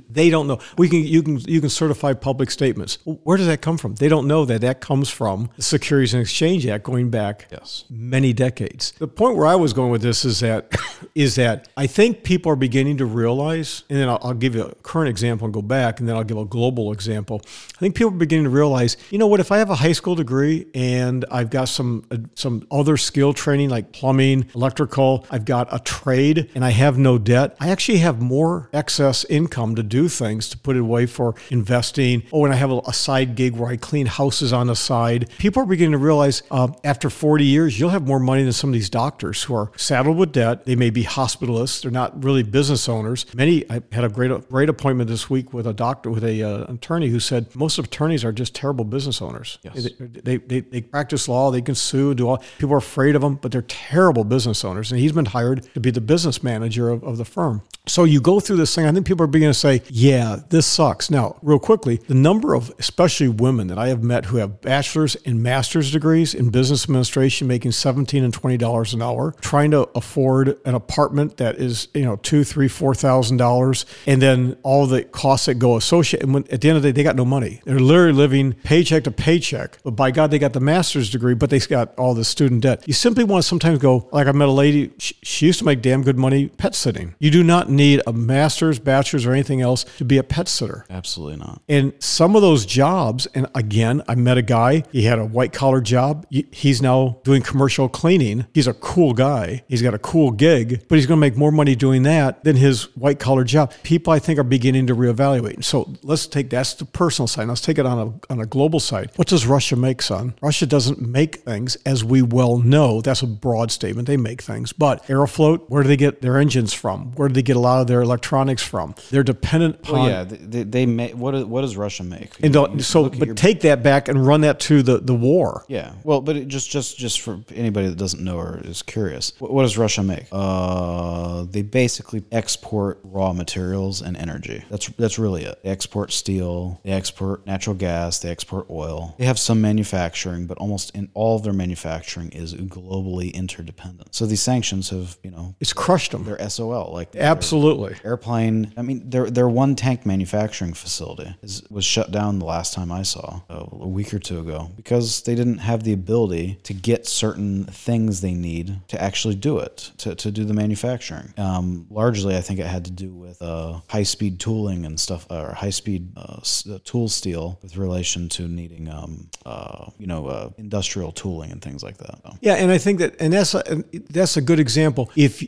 they 0.10 0.30
don't 0.30 0.48
know. 0.48 0.60
We 0.78 0.90
can, 0.90 1.04
you 1.04 1.22
can, 1.24 1.40
you 1.40 1.62
can 1.62 1.70
certify 1.70 2.14
public 2.14 2.52
statements. 2.52 2.98
Where 3.06 3.38
does 3.38 3.48
that 3.48 3.62
come 3.62 3.78
from? 3.78 3.96
They 3.96 4.10
don't 4.10 4.28
know 4.28 4.46
that 4.46 4.62
that 4.62 4.82
comes 4.82 5.10
from 5.10 5.50
the 5.56 5.62
Securities 5.62 6.14
and 6.14 6.22
Exchange 6.22 6.66
Act 6.68 6.84
going 6.84 7.10
back 7.10 7.48
Yes. 7.52 7.86
many 7.90 8.34
decades. 8.34 8.92
The 9.00 9.08
point 9.08 9.36
where 9.36 9.46
I 9.48 9.56
was 9.56 9.74
going 9.74 9.92
with 9.92 9.99
this 10.02 10.26
is 10.26 10.40
that, 10.42 10.76
is 11.16 11.36
that 11.36 11.68
I 11.78 11.88
think 11.88 12.24
people 12.24 12.52
are 12.52 12.56
beginning 12.56 12.98
to 12.98 13.06
realize, 13.06 13.84
and 13.90 14.00
then 14.00 14.10
I'll, 14.10 14.20
I'll 14.22 14.34
give 14.34 14.56
you 14.56 14.64
a 14.64 14.76
current 14.76 15.10
example 15.10 15.46
and 15.46 15.54
go 15.54 15.62
back, 15.62 16.00
and 16.00 16.08
then 16.08 16.16
I'll 16.16 16.24
give 16.24 16.38
a 16.38 16.46
global 16.46 16.92
example. 16.92 17.42
I 17.46 17.80
think 17.80 17.96
people 17.96 18.12
are 18.14 18.18
beginning 18.18 18.46
to 18.46 18.50
realize, 18.50 18.98
you 19.10 19.18
know 19.18 19.28
what? 19.28 19.40
If 19.40 19.52
I 19.52 19.58
have 19.58 19.70
a 19.70 19.76
high 19.76 19.92
school 19.92 20.16
degree 20.16 20.68
and 20.74 21.26
I've 21.32 21.50
got 21.50 21.66
some 21.66 22.06
uh, 22.12 22.18
some 22.36 22.66
other 22.72 22.98
skill 22.98 23.34
training 23.34 23.70
like 23.70 23.92
plumbing, 23.92 24.50
electrical, 24.56 25.26
I've 25.30 25.46
got 25.46 25.68
a 25.74 25.80
trade, 25.80 26.50
and 26.56 26.64
I 26.66 26.72
have 26.72 26.98
no 26.98 27.18
debt, 27.18 27.56
I 27.60 27.70
actually 27.70 28.00
have 28.00 28.22
more 28.22 28.70
excess 28.74 29.26
income 29.26 29.76
to 29.76 29.84
do 29.84 30.10
things 30.10 30.50
to 30.50 30.58
put 30.58 30.76
it 30.76 30.82
away 30.82 31.06
for 31.06 31.36
investing. 31.50 32.24
Oh, 32.32 32.46
and 32.46 32.54
I 32.54 32.58
have 32.58 32.72
a, 32.72 32.80
a 32.88 32.94
side 32.94 33.36
gig 33.36 33.56
where 33.56 33.70
I 33.70 33.78
clean 33.78 34.06
houses 34.06 34.54
on 34.54 34.68
the 34.68 34.76
side. 34.76 35.30
People 35.38 35.64
are 35.64 35.66
beginning 35.66 35.94
to 35.94 35.98
realize 35.98 36.44
uh, 36.52 36.68
after 36.84 37.10
40 37.10 37.46
years, 37.46 37.80
you'll 37.80 37.90
have 37.90 38.08
more 38.08 38.20
money 38.20 38.44
than 38.44 38.54
some 38.54 38.70
of 38.70 38.74
these 38.74 38.90
doctors 38.90 39.44
who 39.44 39.56
are 39.56 39.72
saddled 39.90 40.18
with 40.18 40.32
debt. 40.32 40.66
They 40.66 40.76
may 40.76 40.92
be 40.92 41.04
hospitalists. 41.04 41.82
They're 41.82 41.90
not 41.90 42.24
really 42.24 42.44
business 42.44 42.88
owners. 42.88 43.26
Many, 43.34 43.70
I 43.72 43.82
had 43.92 44.04
a 44.04 44.10
great, 44.10 44.30
great 44.48 44.70
appointment 44.70 45.10
this 45.10 45.32
week 45.32 45.52
with 45.52 45.66
a 45.66 45.74
doctor, 45.74 46.12
with 46.12 46.24
a 46.24 46.44
uh, 46.44 46.72
attorney 46.72 47.08
who 47.08 47.20
said 47.20 47.56
most 47.56 47.80
attorneys 47.80 48.24
are 48.24 48.32
just 48.32 48.54
terrible 48.54 48.86
business 48.86 49.20
owners. 49.20 49.58
Yes. 49.64 49.90
They, 50.00 50.22
they, 50.22 50.38
they, 50.38 50.60
they 50.60 50.82
practice 50.82 51.28
law, 51.28 51.50
they 51.50 51.64
can 51.64 51.74
sue, 51.74 52.14
do 52.14 52.28
all, 52.28 52.38
people 52.60 52.76
are 52.76 52.78
afraid 52.78 53.16
of 53.16 53.24
them, 53.24 53.36
but 53.42 53.52
they're 53.52 53.64
terrible 53.64 54.24
business 54.24 54.64
owners. 54.64 54.92
And 54.92 55.02
he's 55.02 55.12
been 55.12 55.26
hired 55.26 55.64
to 55.74 55.80
be 55.80 55.90
the 55.90 56.02
business 56.02 56.44
manager 56.44 56.90
of, 56.90 57.04
of 57.04 57.18
the 57.18 57.26
firm. 57.26 57.64
So 57.88 58.04
you 58.04 58.22
go 58.22 58.40
through 58.40 58.58
this 58.58 58.76
thing. 58.76 58.86
I 58.86 58.92
think 58.92 59.08
people 59.08 59.24
are 59.24 59.28
beginning 59.28 59.54
to 59.54 59.60
say, 59.60 59.82
yeah, 59.90 60.42
this 60.50 60.68
sucks. 60.68 61.10
Now, 61.10 61.40
real 61.42 61.58
quickly, 61.58 61.98
the 62.08 62.14
number 62.14 62.54
of 62.54 62.72
especially 62.78 63.30
women 63.30 63.66
that 63.68 63.80
I 63.80 63.88
have 63.88 64.04
met 64.04 64.26
who 64.26 64.38
have 64.38 64.62
bachelor's 64.62 65.16
and 65.26 65.42
master's 65.42 65.92
degrees 65.92 66.36
in 66.36 66.52
business 66.52 66.84
administration 66.84 67.48
making 67.48 67.72
17 67.72 68.24
and 68.24 68.32
$20 68.32 68.94
an 68.94 69.02
hour, 69.02 69.34
trying 69.42 69.69
to 69.72 69.90
afford 69.96 70.60
an 70.66 70.76
apartment 70.76 71.38
that 71.38 71.58
is, 71.58 71.88
you 71.94 72.04
know, 72.04 72.16
two, 72.18 72.44
three, 72.44 72.68
four 72.68 72.94
thousand 72.96 73.38
dollars, 73.38 73.86
and 74.06 74.22
then 74.22 74.58
all 74.64 74.86
the 74.88 75.04
costs 75.04 75.46
that 75.48 75.56
go 75.56 75.76
associated. 75.78 76.26
And 76.26 76.34
when, 76.34 76.44
at 76.52 76.62
the 76.62 76.70
end 76.70 76.78
of 76.78 76.84
the 76.84 76.92
day, 76.92 76.98
they 76.98 77.04
got 77.04 77.16
no 77.16 77.26
money. 77.26 77.62
They're 77.66 77.80
literally 77.80 78.14
living 78.14 78.54
paycheck 78.64 79.04
to 79.06 79.12
paycheck. 79.12 79.78
But 79.84 79.92
by 79.92 80.12
God, 80.12 80.32
they 80.32 80.40
got 80.40 80.54
the 80.54 80.60
master's 80.60 81.10
degree, 81.10 81.34
but 81.34 81.50
they 81.50 81.60
got 81.60 81.98
all 81.98 82.14
the 82.14 82.24
student 82.26 82.62
debt. 82.62 82.84
You 82.88 82.94
simply 82.94 83.24
want 83.24 83.44
to 83.44 83.48
sometimes 83.48 83.80
go, 83.80 84.08
like 84.12 84.28
I 84.28 84.32
met 84.32 84.48
a 84.48 84.52
lady, 84.52 84.92
she, 84.98 85.16
she 85.24 85.46
used 85.46 85.60
to 85.60 85.66
make 85.66 85.82
damn 85.82 86.04
good 86.04 86.18
money 86.18 86.48
pet 86.48 86.76
sitting. 86.76 87.16
You 87.20 87.32
do 87.32 87.44
not 87.44 87.70
need 87.70 88.02
a 88.08 88.14
master's, 88.14 88.80
bachelor's, 88.80 89.26
or 89.26 89.34
anything 89.34 89.62
else 89.62 89.84
to 89.98 90.06
be 90.06 90.18
a 90.18 90.24
pet 90.24 90.48
sitter. 90.48 90.86
absolutely 90.90 91.38
not. 91.38 91.62
And 91.68 91.94
some 92.00 92.36
of 92.36 92.42
those 92.42 92.66
jobs, 92.66 93.28
and 93.28 93.48
again, 93.56 94.02
I 94.08 94.16
met 94.16 94.38
a 94.38 94.42
guy, 94.42 94.84
he 94.92 95.04
had 95.04 95.20
a 95.20 95.26
white 95.26 95.54
collar 95.54 95.82
job. 95.82 96.26
He's 96.30 96.82
now 96.82 97.20
doing 97.24 97.42
commercial 97.42 97.90
cleaning. 97.90 98.48
He's 98.54 98.68
a 98.68 98.74
cool 98.74 99.14
guy. 99.14 99.59
He's 99.68 99.82
got 99.82 99.94
a 99.94 100.00
cool 100.00 100.32
gig, 100.32 100.86
but 100.88 100.96
he's 100.96 101.06
going 101.06 101.18
to 101.18 101.22
make 101.22 101.36
more 101.38 101.52
money 101.52 101.76
doing 101.76 102.04
that 102.04 102.44
than 102.44 102.56
his 102.56 102.84
white 102.96 103.20
collar 103.20 103.44
job. 103.44 103.74
People, 103.84 104.14
I 104.14 104.20
think, 104.20 104.40
are 104.40 104.44
beginning 104.44 104.88
to 104.88 104.96
reevaluate. 104.96 105.64
So 105.64 105.94
let's 106.04 106.28
take 106.28 106.50
that's 106.50 106.74
the 106.76 106.86
personal 106.86 107.28
side. 107.28 107.48
Let's 107.48 107.62
take 107.62 107.78
it 107.78 107.86
on 107.86 107.98
a, 108.30 108.32
on 108.34 108.40
a 108.40 108.46
global 108.46 108.80
side. 108.80 109.12
What 109.16 109.28
does 109.28 109.46
Russia 109.46 109.76
make, 109.76 110.02
son? 110.02 110.34
Russia 110.42 110.66
doesn't 110.66 111.02
make 111.02 111.38
things, 111.38 111.76
as 111.86 112.04
we 112.04 112.22
well 112.22 112.58
know. 112.58 113.02
That's 113.02 113.22
a 113.22 113.28
broad 113.28 113.72
statement. 113.72 114.08
They 114.08 114.18
make 114.18 114.42
things. 114.42 114.74
But 114.74 115.06
Aeroflot, 115.08 115.70
where 115.70 115.84
do 115.84 115.90
they 115.90 115.98
get 115.98 116.22
their 116.22 116.38
engines 116.38 116.74
from? 116.74 117.12
Where 117.14 117.28
do 117.28 117.34
they 117.34 117.42
get 117.42 117.56
a 117.56 117.60
lot 117.60 117.82
of 117.82 117.88
their 117.88 118.02
electronics 118.02 118.64
from? 118.64 118.96
They're 119.10 119.24
dependent 119.24 119.76
upon. 119.76 120.00
Well, 120.00 120.10
yeah, 120.10 120.24
they, 120.24 120.38
they, 120.38 120.64
they 120.64 120.86
make 120.86 121.14
what? 121.16 121.48
What 121.48 121.62
does 121.62 121.76
Russia 121.78 122.04
make? 122.04 122.36
And 122.36 122.46
You 122.46 122.50
don't, 122.52 122.82
so, 122.82 123.10
but 123.10 123.26
your- 123.26 123.36
take 123.36 123.62
that 123.62 123.84
back 123.84 124.08
and 124.08 124.26
run 124.26 124.42
that 124.42 124.60
to 124.62 124.82
the, 124.84 125.00
the 125.00 125.14
war. 125.16 125.66
Yeah, 125.68 125.94
well, 126.04 126.22
but 126.22 126.36
it 126.36 126.48
just 126.48 126.70
just 126.70 126.98
just 126.98 127.22
for 127.22 127.40
anybody 127.54 127.88
that 127.88 127.98
doesn't 127.98 128.24
know 128.24 128.38
or 128.38 128.60
is 128.64 128.82
curious, 128.82 129.32
what, 129.50 129.64
does 129.64 129.78
Russia 129.78 130.04
make? 130.04 130.28
Uh, 130.32 131.44
they 131.50 131.62
basically 131.62 132.24
export 132.32 133.00
raw 133.04 133.34
materials 133.34 134.02
and 134.02 134.16
energy. 134.18 134.64
That's 134.70 134.88
that's 134.90 135.20
really 135.20 135.44
it. 135.44 135.60
They 135.64 135.70
export 135.70 136.12
steel, 136.12 136.80
they 136.84 136.92
export 136.92 137.46
natural 137.46 137.76
gas, 137.76 138.20
they 138.20 138.30
export 138.30 138.68
oil. 138.70 139.16
They 139.18 139.26
have 139.26 139.40
some 139.40 139.62
manufacturing, 139.62 140.46
but 140.48 140.58
almost 140.58 140.96
in 140.96 141.10
all 141.14 141.36
of 141.36 141.44
their 141.44 141.54
manufacturing 141.54 142.30
is 142.30 142.54
globally 142.54 143.34
interdependent. 143.34 144.14
So 144.16 144.26
these 144.26 144.42
sanctions 144.42 144.90
have, 144.90 145.18
you 145.24 145.32
know, 145.32 145.56
It's 145.60 145.74
crushed 145.74 146.12
them. 146.12 146.24
they're 146.24 146.50
SOL 146.50 146.92
like 146.94 147.16
Absolutely. 147.16 147.96
airplane 148.04 148.74
i 148.78 148.82
mean 148.82 149.10
their 149.10 149.30
their 149.30 149.48
one 149.50 149.76
tank 149.76 150.06
manufacturing 150.06 150.74
facility 150.74 151.36
is, 151.42 151.64
was 151.70 151.86
shut 151.86 152.12
down 152.12 152.40
the 152.40 152.46
last 152.46 152.74
time 152.74 152.92
i 152.92 153.02
saw 153.04 153.42
uh, 153.50 153.66
a 153.72 153.88
week 153.88 154.14
or 154.14 154.20
two 154.20 154.40
ago 154.40 154.70
because 154.76 155.22
they 155.24 155.36
didn't 155.36 155.60
have 155.60 155.84
the 155.84 155.94
ability 155.94 156.58
to 156.64 156.74
get 156.74 157.06
certain 157.08 157.66
things 157.66 158.22
they 158.22 158.34
need 158.34 158.80
to 158.88 159.02
actually 159.02 159.36
do 159.40 159.60
it 159.60 159.92
to, 159.98 160.16
to 160.16 160.32
do 160.32 160.44
the 160.44 160.54
manufacturing 160.54 161.34
um, 161.38 161.86
largely 161.90 162.36
i 162.36 162.42
think 162.42 162.60
it 162.60 162.68
had 162.68 162.86
to 162.86 162.92
do 162.92 163.14
with 163.14 163.42
uh, 163.42 163.80
high 163.88 164.04
speed 164.04 164.40
tooling 164.40 164.86
and 164.86 165.00
stuff 165.00 165.26
or 165.30 165.54
high 165.54 165.70
speed 165.70 166.12
uh, 166.18 166.40
uh, 166.40 166.80
tool 166.84 167.08
steel 167.08 167.60
with 167.62 167.78
relation 167.78 168.30
to 168.30 168.48
needing, 168.48 168.90
um, 168.90 169.30
uh, 169.46 169.90
you 169.98 170.08
know, 170.08 170.28
uh, 170.28 170.50
industrial 170.58 171.12
tooling 171.12 171.52
and 171.52 171.62
things 171.62 171.84
like 171.84 171.98
that. 171.98 172.20
So, 172.24 172.38
Yeah, 172.42 172.56
and 172.56 172.72
I 172.72 172.78
think 172.78 173.00
that, 173.00 173.16
and 173.20 173.34
that's 173.34 173.54
a, 173.54 173.84
that's 174.10 174.38
a 174.38 174.42
good 174.42 174.60
example. 174.60 175.12
If 175.16 175.44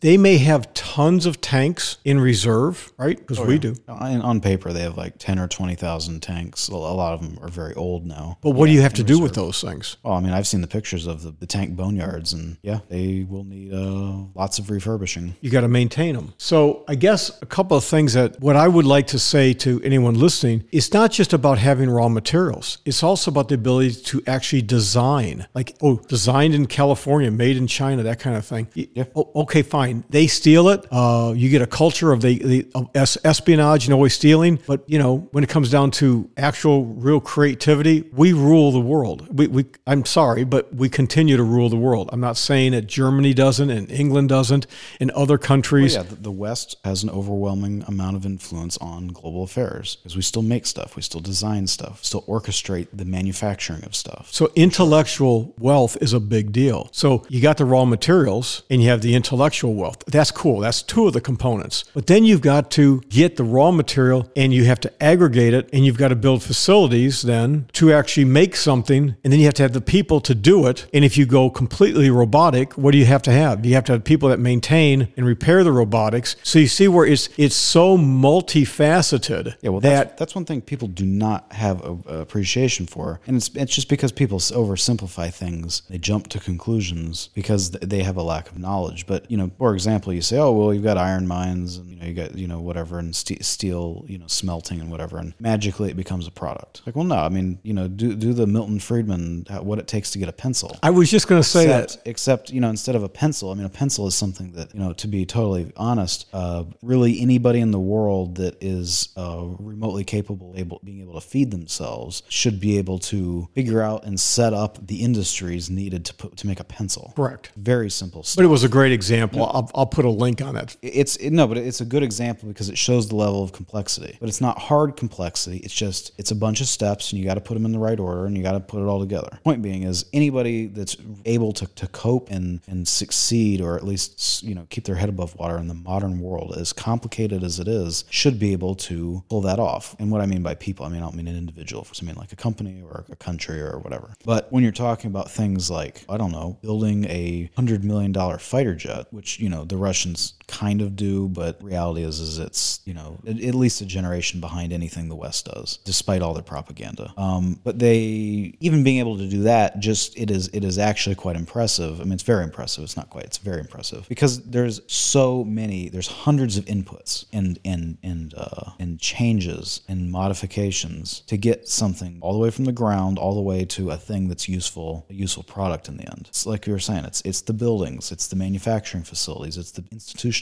they 0.00 0.16
may 0.16 0.38
have 0.38 0.72
tons 0.74 1.26
of 1.26 1.40
tanks 1.40 1.98
in 2.04 2.20
reserve, 2.20 2.92
right? 2.96 3.16
Because 3.18 3.40
we 3.40 3.58
do. 3.58 3.74
on, 3.88 4.20
on 4.22 4.40
paper, 4.40 4.72
they 4.72 4.82
have 4.82 4.96
like 4.96 5.18
ten 5.18 5.38
or 5.38 5.48
twenty 5.48 5.74
thousand 5.74 6.20
tanks. 6.20 6.68
A 6.68 6.76
lot 6.76 7.14
of 7.14 7.20
them 7.20 7.38
are 7.42 7.48
very 7.48 7.74
old 7.74 8.06
now. 8.06 8.38
But 8.40 8.50
what 8.50 8.66
do 8.66 8.72
you 8.72 8.82
have 8.82 8.94
to 8.94 9.04
do 9.04 9.18
with 9.18 9.34
those 9.34 9.60
things? 9.60 9.96
Well, 10.02 10.14
I 10.14 10.20
mean, 10.20 10.32
I've 10.32 10.46
seen 10.46 10.60
the 10.60 10.66
pictures 10.66 11.06
of 11.06 11.22
the, 11.22 11.32
the 11.32 11.46
tank 11.46 11.76
boneyards, 11.76 12.32
and 12.32 12.58
yeah, 12.62 12.80
they 12.88 13.26
will 13.32 13.44
need 13.44 13.72
uh, 13.72 14.26
lots 14.34 14.58
of 14.58 14.70
refurbishing. 14.70 15.34
You 15.40 15.50
got 15.50 15.62
to 15.62 15.68
maintain 15.68 16.14
them. 16.14 16.34
So 16.36 16.84
I 16.86 16.94
guess 16.94 17.30
a 17.42 17.46
couple 17.46 17.76
of 17.76 17.84
things 17.84 18.12
that 18.12 18.38
what 18.40 18.56
I 18.56 18.68
would 18.68 18.84
like 18.84 19.08
to 19.08 19.18
say 19.18 19.54
to 19.54 19.80
anyone 19.82 20.14
listening, 20.14 20.64
it's 20.70 20.92
not 20.92 21.10
just 21.10 21.32
about 21.32 21.58
having 21.58 21.88
raw 21.90 22.08
materials. 22.08 22.78
It's 22.84 23.02
also 23.02 23.30
about 23.30 23.48
the 23.48 23.54
ability 23.54 23.94
to 23.94 24.22
actually 24.26 24.62
design, 24.62 25.46
like 25.54 25.74
oh, 25.82 25.96
designed 26.08 26.54
in 26.54 26.66
California, 26.66 27.30
made 27.30 27.56
in 27.56 27.66
China, 27.66 28.02
that 28.02 28.20
kind 28.20 28.36
of 28.36 28.44
thing. 28.44 28.68
Yeah. 28.74 29.04
Oh, 29.16 29.30
okay, 29.42 29.62
fine. 29.62 30.04
They 30.10 30.26
steal 30.26 30.68
it. 30.68 30.86
Uh, 30.90 31.32
you 31.34 31.48
get 31.48 31.62
a 31.62 31.66
culture 31.66 32.12
of 32.12 32.20
the, 32.20 32.38
the 32.38 32.66
of 32.74 32.90
espionage 32.94 33.86
and 33.86 33.94
always 33.94 34.14
stealing. 34.14 34.58
But 34.66 34.84
you 34.86 34.98
know, 34.98 35.28
when 35.32 35.42
it 35.42 35.50
comes 35.50 35.70
down 35.70 35.90
to 35.92 36.28
actual 36.36 36.84
real 36.84 37.20
creativity, 37.20 38.02
we 38.12 38.34
rule 38.34 38.72
the 38.72 38.80
world. 38.80 39.26
We, 39.36 39.46
we 39.46 39.66
I'm 39.86 40.04
sorry, 40.04 40.44
but 40.44 40.74
we 40.74 40.88
continue 40.90 41.36
to 41.38 41.42
rule 41.42 41.70
the 41.70 41.76
world. 41.76 42.10
I'm 42.12 42.20
not 42.20 42.36
saying 42.36 42.72
that 42.72 42.82
Germany 42.82 43.21
doesn't 43.30 43.70
and 43.70 43.90
England 43.90 44.28
doesn't 44.28 44.66
and 44.98 45.10
other 45.12 45.38
countries. 45.38 45.94
Yeah, 45.94 46.02
the, 46.02 46.16
the 46.16 46.32
West 46.32 46.76
has 46.84 47.04
an 47.04 47.10
overwhelming 47.10 47.84
amount 47.86 48.16
of 48.16 48.26
influence 48.26 48.76
on 48.78 49.08
global 49.08 49.44
affairs 49.44 49.96
because 49.96 50.16
we 50.16 50.22
still 50.22 50.42
make 50.42 50.66
stuff, 50.66 50.96
we 50.96 51.02
still 51.02 51.20
design 51.20 51.66
stuff, 51.66 52.04
still 52.04 52.22
orchestrate 52.22 52.88
the 52.92 53.04
manufacturing 53.04 53.84
of 53.84 53.94
stuff. 53.94 54.28
So 54.32 54.50
intellectual 54.56 55.54
wealth 55.58 55.96
is 56.00 56.12
a 56.12 56.20
big 56.20 56.52
deal. 56.52 56.88
So 56.92 57.24
you 57.28 57.40
got 57.40 57.58
the 57.58 57.64
raw 57.64 57.84
materials 57.84 58.62
and 58.70 58.82
you 58.82 58.88
have 58.88 59.02
the 59.02 59.14
intellectual 59.14 59.74
wealth. 59.74 60.02
That's 60.06 60.30
cool. 60.30 60.60
That's 60.60 60.82
two 60.82 61.06
of 61.06 61.12
the 61.12 61.20
components. 61.20 61.84
But 61.94 62.06
then 62.06 62.24
you've 62.24 62.40
got 62.40 62.70
to 62.72 63.00
get 63.08 63.36
the 63.36 63.44
raw 63.44 63.70
material 63.70 64.30
and 64.34 64.54
you 64.54 64.64
have 64.64 64.80
to 64.80 65.02
aggregate 65.02 65.52
it 65.52 65.68
and 65.72 65.84
you've 65.84 65.98
got 65.98 66.08
to 66.08 66.16
build 66.16 66.42
facilities 66.42 67.22
then 67.22 67.66
to 67.74 67.92
actually 67.92 68.24
make 68.24 68.56
something 68.56 69.14
and 69.22 69.32
then 69.32 69.38
you 69.38 69.44
have 69.44 69.54
to 69.54 69.62
have 69.62 69.74
the 69.74 69.80
people 69.80 70.20
to 70.22 70.34
do 70.34 70.66
it. 70.66 70.86
And 70.94 71.04
if 71.04 71.18
you 71.18 71.26
go 71.26 71.50
completely 71.50 72.08
robotic, 72.08 72.72
what 72.78 72.92
do 72.92 72.98
you 72.98 73.04
have 73.04 73.11
to 73.22 73.32
have? 73.32 73.66
You 73.66 73.74
have 73.74 73.84
to 73.84 73.92
have 73.92 74.04
people 74.04 74.30
that 74.30 74.38
maintain 74.38 75.12
and 75.16 75.26
repair 75.26 75.62
the 75.64 75.72
robotics. 75.72 76.36
So 76.42 76.58
you 76.58 76.68
see 76.68 76.88
where 76.88 77.04
it's 77.04 77.28
it's 77.36 77.54
so 77.54 77.98
multifaceted 77.98 79.56
Yeah, 79.60 79.70
well, 79.70 79.80
that 79.80 80.08
that's, 80.08 80.18
that's 80.18 80.34
one 80.34 80.46
thing 80.46 80.62
people 80.62 80.88
do 80.88 81.04
not 81.04 81.52
have 81.52 81.84
a, 81.84 81.98
a 82.06 82.18
appreciation 82.20 82.86
for, 82.86 83.20
and 83.26 83.36
it's 83.36 83.48
it's 83.54 83.74
just 83.74 83.88
because 83.88 84.12
people 84.12 84.38
oversimplify 84.38 85.32
things. 85.32 85.82
They 85.90 85.98
jump 85.98 86.28
to 86.28 86.40
conclusions 86.40 87.28
because 87.34 87.70
they 87.70 88.02
have 88.02 88.16
a 88.16 88.22
lack 88.22 88.50
of 88.50 88.58
knowledge. 88.58 89.06
But 89.06 89.30
you 89.30 89.36
know, 89.36 89.50
for 89.58 89.74
example, 89.74 90.12
you 90.12 90.22
say, 90.22 90.38
"Oh, 90.38 90.52
well, 90.52 90.72
you've 90.72 90.84
got 90.84 90.96
iron 90.96 91.26
mines, 91.26 91.76
and 91.76 91.90
you 91.90 91.96
know, 91.96 92.06
you 92.06 92.14
got 92.14 92.36
you 92.36 92.48
know 92.48 92.60
whatever, 92.60 92.98
and 92.98 93.14
ste- 93.14 93.44
steel, 93.44 94.04
you 94.08 94.18
know, 94.18 94.26
smelting 94.26 94.80
and 94.80 94.90
whatever, 94.90 95.18
and 95.18 95.34
magically 95.38 95.90
it 95.90 95.96
becomes 95.96 96.26
a 96.26 96.30
product." 96.30 96.82
Like, 96.86 96.96
well, 96.96 97.04
no, 97.04 97.16
I 97.16 97.28
mean, 97.28 97.58
you 97.62 97.74
know, 97.74 97.88
do 97.88 98.14
do 98.14 98.32
the 98.32 98.46
Milton 98.46 98.78
Friedman 98.78 99.46
uh, 99.50 99.58
what 99.58 99.78
it 99.78 99.86
takes 99.86 100.10
to 100.12 100.18
get 100.18 100.28
a 100.28 100.32
pencil. 100.32 100.78
I 100.82 100.90
was 100.90 101.10
just 101.10 101.28
going 101.28 101.42
to 101.42 101.48
say 101.48 101.66
that 101.66 101.84
except, 101.84 102.08
except 102.08 102.50
you 102.50 102.60
know 102.60 102.70
instead 102.70 102.94
of 102.94 103.01
a 103.02 103.08
pencil. 103.08 103.50
I 103.50 103.54
mean 103.54 103.66
a 103.66 103.70
pencil 103.70 104.06
is 104.06 104.14
something 104.14 104.52
that 104.52 104.74
you 104.74 104.80
know 104.80 104.92
to 104.94 105.08
be 105.08 105.24
totally 105.26 105.72
honest 105.76 106.26
uh, 106.32 106.64
really 106.82 107.20
anybody 107.20 107.60
in 107.60 107.70
the 107.70 107.80
world 107.80 108.36
that 108.36 108.62
is 108.62 109.08
uh, 109.16 109.44
remotely 109.58 110.04
capable 110.04 110.54
able 110.56 110.80
being 110.84 111.00
able 111.00 111.14
to 111.14 111.20
feed 111.20 111.50
themselves 111.50 112.22
should 112.28 112.60
be 112.60 112.78
able 112.78 112.98
to 112.98 113.48
figure 113.54 113.82
out 113.82 114.04
and 114.04 114.18
set 114.18 114.52
up 114.52 114.86
the 114.86 115.02
industries 115.02 115.70
needed 115.70 116.04
to 116.04 116.14
put 116.14 116.36
to 116.36 116.46
make 116.46 116.60
a 116.60 116.64
pencil. 116.64 117.12
Correct. 117.16 117.50
very 117.56 117.90
simple 117.90 118.24
But 118.36 118.44
it 118.44 118.48
was 118.48 118.64
a 118.64 118.68
great 118.68 118.92
example. 118.92 119.44
I'll, 119.44 119.70
I'll 119.74 119.86
put 119.86 120.04
a 120.04 120.10
link 120.10 120.40
on 120.40 120.54
that. 120.54 120.76
it's 120.82 121.16
it, 121.16 121.30
no 121.30 121.46
but 121.46 121.56
it's 121.58 121.80
a 121.80 121.84
good 121.84 122.02
example 122.02 122.48
because 122.48 122.68
it 122.68 122.78
shows 122.78 123.08
the 123.08 123.16
level 123.16 123.42
of 123.42 123.52
complexity. 123.52 124.16
But 124.20 124.28
it's 124.28 124.40
not 124.40 124.58
hard 124.58 124.96
complexity. 124.96 125.58
It's 125.58 125.74
just 125.74 126.12
it's 126.18 126.30
a 126.30 126.36
bunch 126.36 126.60
of 126.60 126.66
steps 126.66 127.12
and 127.12 127.18
you 127.20 127.24
got 127.26 127.34
to 127.34 127.40
put 127.40 127.54
them 127.54 127.64
in 127.64 127.72
the 127.72 127.78
right 127.78 127.98
order 127.98 128.26
and 128.26 128.36
you 128.36 128.42
got 128.42 128.52
to 128.52 128.60
put 128.60 128.80
it 128.80 128.86
all 128.86 129.00
together. 129.00 129.38
Point 129.44 129.62
being 129.62 129.82
is 129.82 130.04
anybody 130.12 130.66
that's 130.66 130.96
able 131.24 131.52
to, 131.54 131.66
to 131.66 131.86
cope 131.88 132.30
and 132.30 132.60
and 132.66 132.81
succeed 132.86 133.60
or 133.60 133.76
at 133.76 133.84
least 133.84 134.42
you 134.42 134.54
know 134.54 134.66
keep 134.70 134.84
their 134.84 134.96
head 134.96 135.08
above 135.08 135.34
water 135.36 135.56
in 135.58 135.68
the 135.68 135.74
modern 135.74 136.20
world 136.20 136.54
as 136.56 136.72
complicated 136.72 137.42
as 137.42 137.58
it 137.58 137.68
is 137.68 138.04
should 138.10 138.38
be 138.38 138.52
able 138.52 138.74
to 138.74 139.22
pull 139.28 139.40
that 139.42 139.58
off. 139.58 139.96
And 139.98 140.10
what 140.10 140.20
i 140.20 140.26
mean 140.26 140.42
by 140.42 140.54
people 140.54 140.86
i 140.86 140.88
mean 140.88 140.98
i 140.98 141.04
don't 141.04 141.16
mean 141.16 141.28
an 141.28 141.36
individual. 141.36 141.84
For 141.84 141.94
something 141.94 142.16
like 142.16 142.32
a 142.32 142.36
company 142.36 142.82
or 142.82 143.04
a 143.10 143.16
country 143.16 143.60
or 143.60 143.78
whatever. 143.78 144.14
But 144.24 144.50
when 144.52 144.62
you're 144.62 144.72
talking 144.72 145.10
about 145.10 145.30
things 145.30 145.70
like 145.70 146.04
i 146.08 146.16
don't 146.16 146.32
know 146.32 146.58
building 146.62 147.04
a 147.06 147.50
hundred 147.56 147.84
million 147.84 148.12
dollar 148.12 148.38
fighter 148.38 148.74
jet 148.74 149.06
which 149.10 149.38
you 149.40 149.48
know 149.48 149.64
the 149.64 149.76
russians 149.76 150.34
kind 150.52 150.82
of 150.82 150.94
do, 150.94 151.28
but 151.28 151.62
reality 151.62 152.02
is 152.02 152.20
is 152.20 152.38
it's 152.38 152.80
you 152.84 152.94
know 152.94 153.18
at, 153.26 153.40
at 153.40 153.54
least 153.54 153.80
a 153.80 153.86
generation 153.86 154.40
behind 154.40 154.72
anything 154.72 155.08
the 155.08 155.16
West 155.16 155.46
does, 155.46 155.78
despite 155.84 156.22
all 156.22 156.34
their 156.34 156.42
propaganda. 156.42 157.12
Um, 157.16 157.58
but 157.64 157.78
they 157.78 158.54
even 158.60 158.84
being 158.84 158.98
able 158.98 159.16
to 159.18 159.28
do 159.28 159.42
that, 159.42 159.80
just 159.80 160.16
it 160.16 160.30
is 160.30 160.48
it 160.48 160.62
is 160.62 160.78
actually 160.78 161.14
quite 161.14 161.36
impressive. 161.36 162.00
I 162.00 162.04
mean, 162.04 162.12
it's 162.12 162.22
very 162.22 162.44
impressive. 162.44 162.84
It's 162.84 162.96
not 162.96 163.08
quite. 163.10 163.24
It's 163.24 163.38
very 163.38 163.60
impressive 163.60 164.06
because 164.08 164.42
there's 164.42 164.80
so 164.86 165.42
many. 165.44 165.88
There's 165.88 166.08
hundreds 166.08 166.58
of 166.58 166.66
inputs 166.66 167.24
and 167.32 167.58
and 167.64 167.96
and 168.02 168.34
uh, 168.36 168.72
and 168.78 169.00
changes 169.00 169.80
and 169.88 170.10
modifications 170.10 171.20
to 171.26 171.36
get 171.36 171.66
something 171.66 172.18
all 172.20 172.34
the 172.34 172.38
way 172.38 172.50
from 172.50 172.66
the 172.66 172.72
ground 172.72 173.18
all 173.18 173.34
the 173.34 173.40
way 173.40 173.64
to 173.64 173.90
a 173.90 173.96
thing 173.96 174.28
that's 174.28 174.48
useful, 174.48 175.06
a 175.08 175.14
useful 175.14 175.42
product 175.42 175.88
in 175.88 175.96
the 175.96 176.08
end. 176.10 176.26
It's 176.28 176.46
like 176.46 176.66
you 176.66 176.72
were 176.72 176.78
saying. 176.78 177.04
It's 177.06 177.22
it's 177.22 177.40
the 177.40 177.54
buildings, 177.54 178.12
it's 178.12 178.26
the 178.26 178.36
manufacturing 178.36 179.04
facilities, 179.04 179.56
it's 179.56 179.70
the 179.70 179.84